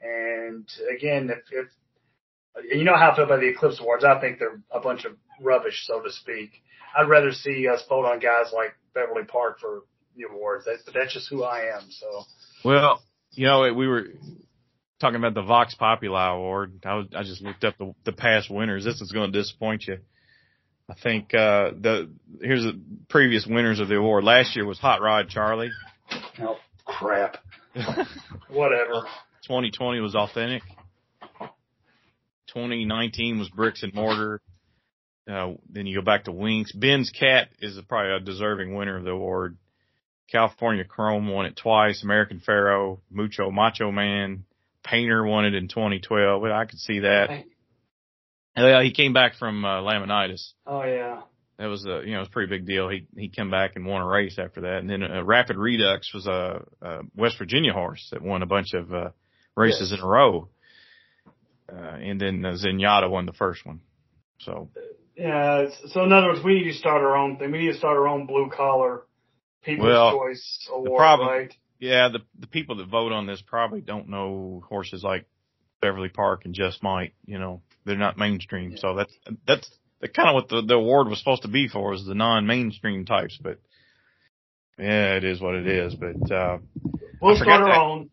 And 0.00 0.68
again, 0.94 1.30
if, 1.30 1.38
if 1.50 2.76
you 2.76 2.84
know 2.84 2.96
how 2.96 3.12
I 3.12 3.16
feel 3.16 3.24
about 3.24 3.40
the 3.40 3.48
Eclipse 3.48 3.80
Awards, 3.80 4.04
I 4.04 4.20
think 4.20 4.38
they're 4.38 4.60
a 4.70 4.80
bunch 4.80 5.04
of 5.04 5.12
rubbish, 5.40 5.84
so 5.86 6.00
to 6.00 6.12
speak. 6.12 6.50
I'd 6.96 7.08
rather 7.08 7.32
see 7.32 7.68
us 7.68 7.84
vote 7.88 8.04
on 8.04 8.18
guys 8.20 8.52
like 8.52 8.74
Beverly 8.94 9.24
Park 9.24 9.60
for 9.60 9.82
the 10.16 10.24
awards. 10.30 10.64
That's, 10.66 10.82
that's 10.92 11.12
just 11.12 11.28
who 11.28 11.42
I 11.42 11.76
am. 11.76 11.90
So 11.90 12.24
Well, 12.64 13.02
you 13.32 13.46
know, 13.46 13.72
we 13.72 13.88
were 13.88 14.04
talking 15.00 15.16
about 15.16 15.34
the 15.34 15.42
Vox 15.42 15.74
Populi 15.74 16.32
Award. 16.32 16.82
I, 16.84 16.94
was, 16.94 17.06
I 17.16 17.22
just 17.22 17.42
looked 17.42 17.64
up 17.64 17.76
the, 17.78 17.94
the 18.04 18.12
past 18.12 18.50
winners. 18.50 18.84
This 18.84 19.00
is 19.00 19.12
going 19.12 19.32
to 19.32 19.38
disappoint 19.38 19.86
you. 19.86 19.98
I 20.88 20.94
think 21.02 21.32
uh, 21.32 21.70
the 21.80 22.10
here's 22.40 22.62
the 22.62 22.78
previous 23.08 23.46
winners 23.46 23.80
of 23.80 23.88
the 23.88 23.96
award. 23.96 24.24
Last 24.24 24.54
year 24.54 24.66
was 24.66 24.78
Hot 24.78 25.00
Rod 25.00 25.28
Charlie. 25.30 25.70
oh, 26.40 26.56
crap. 26.84 27.38
Whatever. 28.48 29.06
2020 29.46 30.00
was 30.00 30.14
Authentic. 30.14 30.62
2019 32.48 33.38
was 33.38 33.48
Bricks 33.48 33.82
and 33.82 33.94
Mortar. 33.94 34.40
Uh, 35.28 35.54
then 35.70 35.86
you 35.86 35.98
go 35.98 36.04
back 36.04 36.24
to 36.24 36.32
Winks. 36.32 36.72
Ben's 36.72 37.10
Cat 37.10 37.48
is 37.60 37.78
probably 37.88 38.12
a 38.12 38.20
deserving 38.20 38.74
winner 38.74 38.98
of 38.98 39.04
the 39.04 39.10
award. 39.10 39.56
California 40.30 40.84
Chrome 40.84 41.28
won 41.28 41.46
it 41.46 41.56
twice. 41.56 42.02
American 42.02 42.40
Pharoah, 42.40 42.96
Mucho 43.10 43.50
Macho 43.50 43.90
Man, 43.90 44.44
Paynter 44.82 45.24
won 45.24 45.46
it 45.46 45.54
in 45.54 45.68
2012, 45.68 46.42
but 46.42 46.52
I 46.52 46.66
could 46.66 46.78
see 46.78 47.00
that. 47.00 47.44
Yeah, 48.56 48.82
he 48.82 48.92
came 48.92 49.12
back 49.12 49.34
from 49.36 49.64
uh, 49.64 49.80
laminitis. 49.82 50.52
Oh 50.66 50.82
yeah. 50.84 51.22
That 51.58 51.66
was 51.66 51.84
a 51.86 52.02
you 52.04 52.12
know 52.12 52.16
it 52.16 52.20
was 52.20 52.28
a 52.28 52.32
pretty 52.32 52.50
big 52.50 52.66
deal. 52.66 52.88
He 52.88 53.06
he 53.16 53.28
came 53.28 53.50
back 53.50 53.76
and 53.76 53.86
won 53.86 54.02
a 54.02 54.06
race 54.06 54.38
after 54.38 54.62
that, 54.62 54.78
and 54.78 54.90
then 54.90 55.02
uh, 55.02 55.22
Rapid 55.22 55.56
Redux 55.56 56.12
was 56.12 56.26
a, 56.26 56.64
a 56.82 56.98
West 57.16 57.38
Virginia 57.38 57.72
horse 57.72 58.08
that 58.12 58.22
won 58.22 58.42
a 58.42 58.46
bunch 58.46 58.74
of 58.74 58.92
uh, 58.92 59.10
races 59.56 59.90
Yes. 59.90 59.98
in 60.00 60.04
a 60.04 60.08
row, 60.08 60.48
uh, 61.72 61.76
and 61.76 62.20
then 62.20 62.44
uh, 62.44 62.52
Zenyatta 62.52 63.08
won 63.08 63.26
the 63.26 63.32
first 63.32 63.64
one. 63.64 63.80
So 64.40 64.68
Yeah. 65.16 65.66
So 65.88 66.02
in 66.04 66.12
other 66.12 66.28
words, 66.28 66.40
we 66.44 66.54
need 66.54 66.72
to 66.72 66.78
start 66.78 67.02
our 67.02 67.16
own 67.16 67.38
thing. 67.38 67.52
We 67.52 67.58
need 67.58 67.72
to 67.72 67.78
start 67.78 67.96
our 67.96 68.08
own 68.08 68.26
blue 68.26 68.50
collar 68.54 69.02
People's 69.62 69.86
Well, 69.86 70.18
Choice 70.18 70.68
Award, 70.72 70.90
the 70.90 70.96
problem- 70.96 71.28
right? 71.28 71.54
yeah, 71.78 72.08
the 72.08 72.20
the 72.38 72.46
people 72.48 72.76
that 72.76 72.88
vote 72.88 73.12
on 73.12 73.26
this 73.26 73.40
probably 73.42 73.80
don't 73.80 74.08
know 74.08 74.62
horses 74.68 75.02
like 75.04 75.26
Beverly 75.80 76.08
Park 76.08 76.44
and 76.46 76.54
Just 76.54 76.82
Might. 76.82 77.14
You 77.24 77.38
know, 77.38 77.62
they're 77.84 77.96
not 77.96 78.18
mainstream, 78.18 78.76
so 78.76 78.94
that's 78.94 79.12
that's 79.46 79.70
the 80.00 80.08
kind 80.08 80.28
of 80.28 80.34
what 80.34 80.48
the 80.48 80.62
the 80.66 80.74
award 80.74 81.08
was 81.08 81.18
supposed 81.18 81.42
to 81.42 81.48
be 81.48 81.68
for 81.68 81.94
is 81.94 82.04
the 82.04 82.14
non-mainstream 82.14 83.04
types. 83.04 83.38
But 83.40 83.58
yeah, 84.78 85.14
it 85.16 85.24
is 85.24 85.40
what 85.40 85.54
it 85.54 85.66
is. 85.66 85.94
But 85.94 86.30
uh, 86.30 86.58
We'll 87.20 87.36
I 87.36 87.38
forgot 87.38 87.56
start 87.64 87.70
our 87.70 87.82
own. 87.82 88.10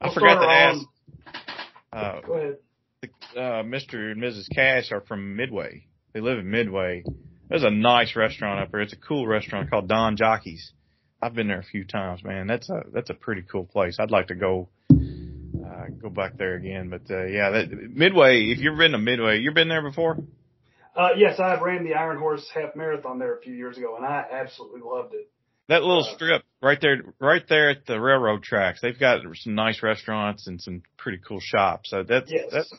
I 0.00 0.12
forgot 0.12 0.40
to 0.40 0.50
ask. 0.50 0.86
Uh, 1.92 2.20
Go 2.26 2.32
ahead. 2.34 2.56
uh, 3.36 3.62
Mr. 3.62 4.10
and 4.12 4.20
Mrs. 4.20 4.46
Cash 4.52 4.90
are 4.90 5.02
from 5.02 5.36
Midway. 5.36 5.86
They 6.12 6.20
live 6.20 6.38
in 6.38 6.50
Midway. 6.50 7.04
There's 7.48 7.62
a 7.62 7.70
nice 7.70 8.16
restaurant 8.16 8.60
up 8.60 8.72
there. 8.72 8.80
It's 8.80 8.92
a 8.92 8.96
cool 8.96 9.26
restaurant 9.26 9.70
called 9.70 9.88
Don 9.88 10.16
Jockey's. 10.16 10.72
I've 11.22 11.34
been 11.34 11.46
there 11.48 11.60
a 11.60 11.64
few 11.64 11.84
times, 11.84 12.24
man. 12.24 12.46
That's 12.46 12.68
a 12.68 12.82
that's 12.92 13.10
a 13.10 13.14
pretty 13.14 13.42
cool 13.42 13.64
place. 13.64 13.98
I'd 14.00 14.10
like 14.10 14.28
to 14.28 14.34
go 14.34 14.68
uh, 15.84 15.90
go 15.90 16.10
back 16.10 16.36
there 16.36 16.54
again. 16.54 16.90
But 16.90 17.10
uh, 17.10 17.24
yeah, 17.24 17.50
that, 17.50 17.70
Midway. 17.72 18.42
If 18.44 18.58
you've 18.58 18.78
been 18.78 18.92
to 18.92 18.98
Midway, 18.98 19.38
you've 19.40 19.54
been 19.54 19.68
there 19.68 19.82
before. 19.82 20.18
Uh, 20.96 21.08
yes, 21.16 21.40
I 21.40 21.60
ran 21.60 21.84
the 21.84 21.94
Iron 21.94 22.18
Horse 22.18 22.48
half 22.54 22.76
marathon 22.76 23.18
there 23.18 23.36
a 23.36 23.40
few 23.40 23.54
years 23.54 23.76
ago, 23.76 23.96
and 23.96 24.06
I 24.06 24.24
absolutely 24.30 24.80
loved 24.84 25.14
it. 25.14 25.28
That 25.68 25.82
little 25.82 26.04
Uh, 26.04 26.14
strip 26.14 26.42
right 26.62 26.80
there, 26.80 27.02
right 27.18 27.42
there 27.48 27.70
at 27.70 27.86
the 27.86 27.98
railroad 28.00 28.42
tracks. 28.42 28.80
They've 28.80 28.98
got 28.98 29.22
some 29.34 29.54
nice 29.54 29.82
restaurants 29.82 30.46
and 30.46 30.60
some 30.60 30.82
pretty 30.98 31.18
cool 31.26 31.40
shops. 31.40 31.90
So 31.90 32.02
that's 32.02 32.30
Yes. 32.30 32.48
that's 32.52 32.74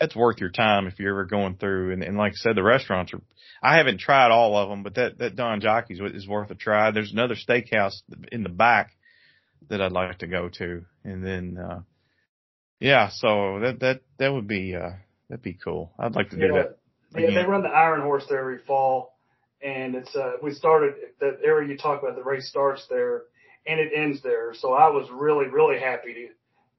that's 0.00 0.16
worth 0.16 0.40
your 0.40 0.50
time 0.50 0.86
if 0.86 0.98
you're 0.98 1.10
ever 1.10 1.24
going 1.24 1.56
through. 1.56 1.92
And, 1.92 2.02
and 2.02 2.16
like 2.16 2.32
I 2.32 2.36
said, 2.36 2.56
the 2.56 2.62
restaurants 2.62 3.12
are. 3.14 3.20
I 3.62 3.76
haven't 3.78 3.98
tried 3.98 4.30
all 4.30 4.56
of 4.56 4.68
them, 4.68 4.82
but 4.82 4.94
that 4.96 5.18
that 5.18 5.36
Don 5.36 5.60
Jockey's 5.60 6.00
is 6.00 6.28
worth 6.28 6.50
a 6.50 6.54
try. 6.54 6.90
There's 6.90 7.12
another 7.12 7.34
steakhouse 7.34 8.02
in 8.30 8.42
the 8.42 8.48
back 8.48 8.90
that 9.68 9.80
I'd 9.80 9.92
like 9.92 10.18
to 10.18 10.26
go 10.26 10.48
to, 10.58 10.84
and 11.04 11.24
then 11.24 11.56
uh 11.58 11.80
yeah, 12.80 13.08
so 13.10 13.60
that 13.60 13.80
that 13.80 14.00
that 14.18 14.32
would 14.32 14.46
be 14.46 14.74
uh 14.74 14.90
that'd 15.28 15.42
be 15.42 15.54
cool. 15.54 15.92
I'd 15.98 16.14
like 16.14 16.30
to 16.30 16.36
do 16.36 16.46
Yeah. 16.46 16.52
that. 16.62 16.78
Yeah, 17.16 17.30
they 17.34 17.44
run 17.48 17.62
the 17.62 17.68
Iron 17.70 18.02
Horse 18.02 18.24
there 18.28 18.40
every 18.40 18.58
fall, 18.58 19.16
and 19.62 19.94
it's 19.94 20.14
uh 20.14 20.32
we 20.42 20.52
started 20.52 20.94
that 21.20 21.38
area 21.42 21.68
you 21.68 21.76
talk 21.78 22.02
about. 22.02 22.16
The 22.16 22.22
race 22.22 22.48
starts 22.48 22.86
there 22.88 23.22
and 23.66 23.80
it 23.80 23.92
ends 23.94 24.22
there. 24.22 24.54
So 24.54 24.72
I 24.74 24.88
was 24.90 25.08
really 25.10 25.46
really 25.46 25.78
happy 25.80 26.14
to 26.14 26.28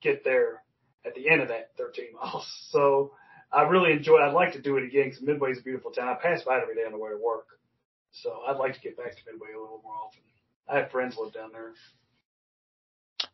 get 0.02 0.24
there 0.24 0.64
at 1.06 1.16
the 1.16 1.30
end 1.30 1.42
of 1.42 1.50
that 1.50 1.72
13 1.78 2.14
miles. 2.22 2.48
So 2.70 3.12
I 3.52 3.64
really 3.64 3.92
enjoy. 3.92 4.18
I'd 4.18 4.34
like 4.34 4.54
to 4.54 4.62
do 4.62 4.78
it 4.78 4.84
again 4.84 5.06
because 5.10 5.22
Midway's 5.22 5.60
a 5.60 5.64
beautiful 5.64 5.92
town. 5.92 6.08
I 6.08 6.14
pass 6.16 6.44
by 6.44 6.58
it 6.58 6.62
every 6.62 6.76
day 6.76 6.86
on 6.86 6.92
the 6.92 6.98
way 7.00 7.10
to 7.10 7.18
work, 7.18 7.48
so 8.12 8.44
I'd 8.48 8.58
like 8.58 8.76
to 8.76 8.80
get 8.80 8.96
back 8.98 9.16
to 9.16 9.22
Midway 9.32 9.50
a 9.56 9.60
little 9.60 9.82
more 9.84 9.96
often. 10.06 10.22
I 10.70 10.78
have 10.78 10.92
friends 10.92 11.18
live 11.20 11.34
down 11.34 11.52
there. 11.52 11.74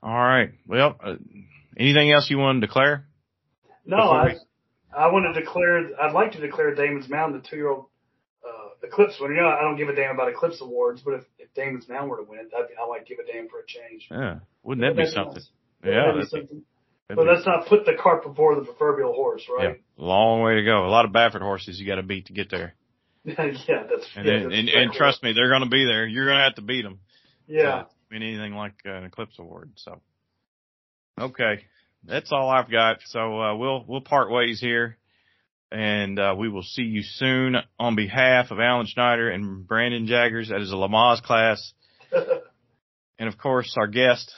All 0.02 0.14
right. 0.14 0.52
Well, 0.68 0.96
uh, 1.04 1.16
anything 1.78 2.12
else 2.12 2.30
you 2.30 2.38
want 2.38 2.62
to 2.62 2.68
declare? 2.68 3.06
No, 3.86 3.98
I 3.98 4.26
we- 4.26 4.40
I 4.98 5.08
want 5.08 5.34
to 5.34 5.40
declare. 5.40 5.90
I'd 6.02 6.14
like 6.14 6.32
to 6.34 6.40
declare 6.40 6.74
Damon's 6.74 7.10
Mound 7.10 7.36
the 7.36 7.46
two 7.48 7.58
year 7.58 7.70
old 7.70 7.86
uh, 8.48 8.70
Eclipse 8.88 9.18
winner. 9.20 9.34
You 9.36 9.42
know, 9.42 9.50
I 9.50 9.62
don't 9.62 9.76
give 9.78 9.90
a 9.90 9.96
damn 9.96 10.16
about 10.16 10.30
Eclipse 10.30 10.62
awards, 10.62 11.02
but 11.02 11.16
if, 11.16 11.24
if 11.38 11.54
Damon's 11.54 11.88
Mound 11.90 12.10
were 12.10 12.18
to 12.18 12.24
win 12.24 12.40
it, 12.40 12.52
I'd, 12.58 12.68
be- 12.70 12.76
I 12.82 12.88
might 12.88 13.06
give 13.06 13.18
a 13.20 13.30
damn 13.32 13.50
for 13.50 13.60
a 13.60 13.66
change. 13.66 14.08
Yeah, 14.10 14.40
wouldn't 14.64 14.86
that 14.88 14.92
be 14.96 15.04
That'd 15.04 15.14
something? 15.14 15.34
nice. 15.36 15.50
Yeah, 15.84 16.14
That'd 16.14 16.32
that'd 16.32 16.50
be- 16.50 16.62
But 17.10 17.28
let's 17.28 17.46
not 17.46 17.68
put 17.68 17.86
the 17.86 17.94
cart 18.02 18.24
before 18.24 18.56
the 18.56 18.62
proverbial 18.66 19.14
horse, 19.14 19.44
right? 19.56 19.76
Yeah, 19.76 20.04
long 20.04 20.42
way 20.42 20.56
to 20.56 20.64
go. 20.64 20.86
A 20.86 20.88
lot 20.90 21.06
of 21.06 21.12
Baffert 21.12 21.42
horses 21.42 21.80
you 21.80 21.86
got 21.86 21.96
to 21.96 22.04
beat 22.04 22.28
to 22.28 22.34
get 22.34 22.50
there. 22.50 22.74
Yeah, 23.26 23.34
that's 23.90 24.08
And 24.16 24.26
yeah, 24.26 24.32
then, 24.34 24.44
that's 24.50 24.56
and, 24.56 24.70
and 24.70 24.92
trust 24.94 25.24
me, 25.24 25.34
they're 25.34 25.50
going 25.50 25.64
to 25.64 25.70
be 25.70 25.84
there. 25.86 26.06
You're 26.08 26.26
going 26.26 26.38
to 26.38 26.44
have 26.44 26.56
to 26.56 26.62
beat 26.62 26.84
them. 26.84 27.00
Yeah. 27.48 27.84
in 28.12 28.24
anything 28.24 28.54
like 28.54 28.74
an 28.86 29.04
Eclipse 29.04 29.38
Award. 29.40 29.72
So, 29.76 30.00
okay, 31.20 31.62
that's 32.04 32.32
all 32.32 32.50
I've 32.50 32.72
got. 32.72 32.98
So 33.06 33.42
uh, 33.42 33.56
we'll 33.56 33.86
we'll 33.88 34.02
part 34.02 34.32
ways 34.32 34.60
here, 34.60 34.98
and 35.72 36.20
uh, 36.20 36.36
we 36.38 36.50
will 36.50 36.64
see 36.64 36.84
you 36.84 37.02
soon. 37.04 37.56
On 37.80 37.96
behalf 37.96 38.52
of 38.52 38.60
Alan 38.60 38.88
Schneider 38.88 39.30
and 39.30 39.68
Brandon 39.68 40.08
Jaggers, 40.08 40.50
that 40.50 40.62
is 40.62 40.72
a 40.72 40.76
Lamaze 40.76 41.22
class, 41.22 41.74
and 43.20 43.30
of 43.30 43.38
course 43.38 43.76
our 43.78 43.88
guest, 43.88 44.32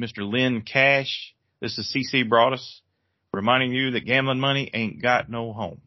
Mr. 0.00 0.18
Lynn 0.18 0.62
Cash. 0.62 1.34
This 1.60 1.78
is 1.78 1.94
CC 1.94 2.28
Broaddus, 2.28 2.80
reminding 3.32 3.72
you 3.72 3.92
that 3.92 4.04
gambling 4.04 4.40
money 4.40 4.70
ain't 4.74 5.00
got 5.00 5.30
no 5.30 5.52
home. 5.52 5.80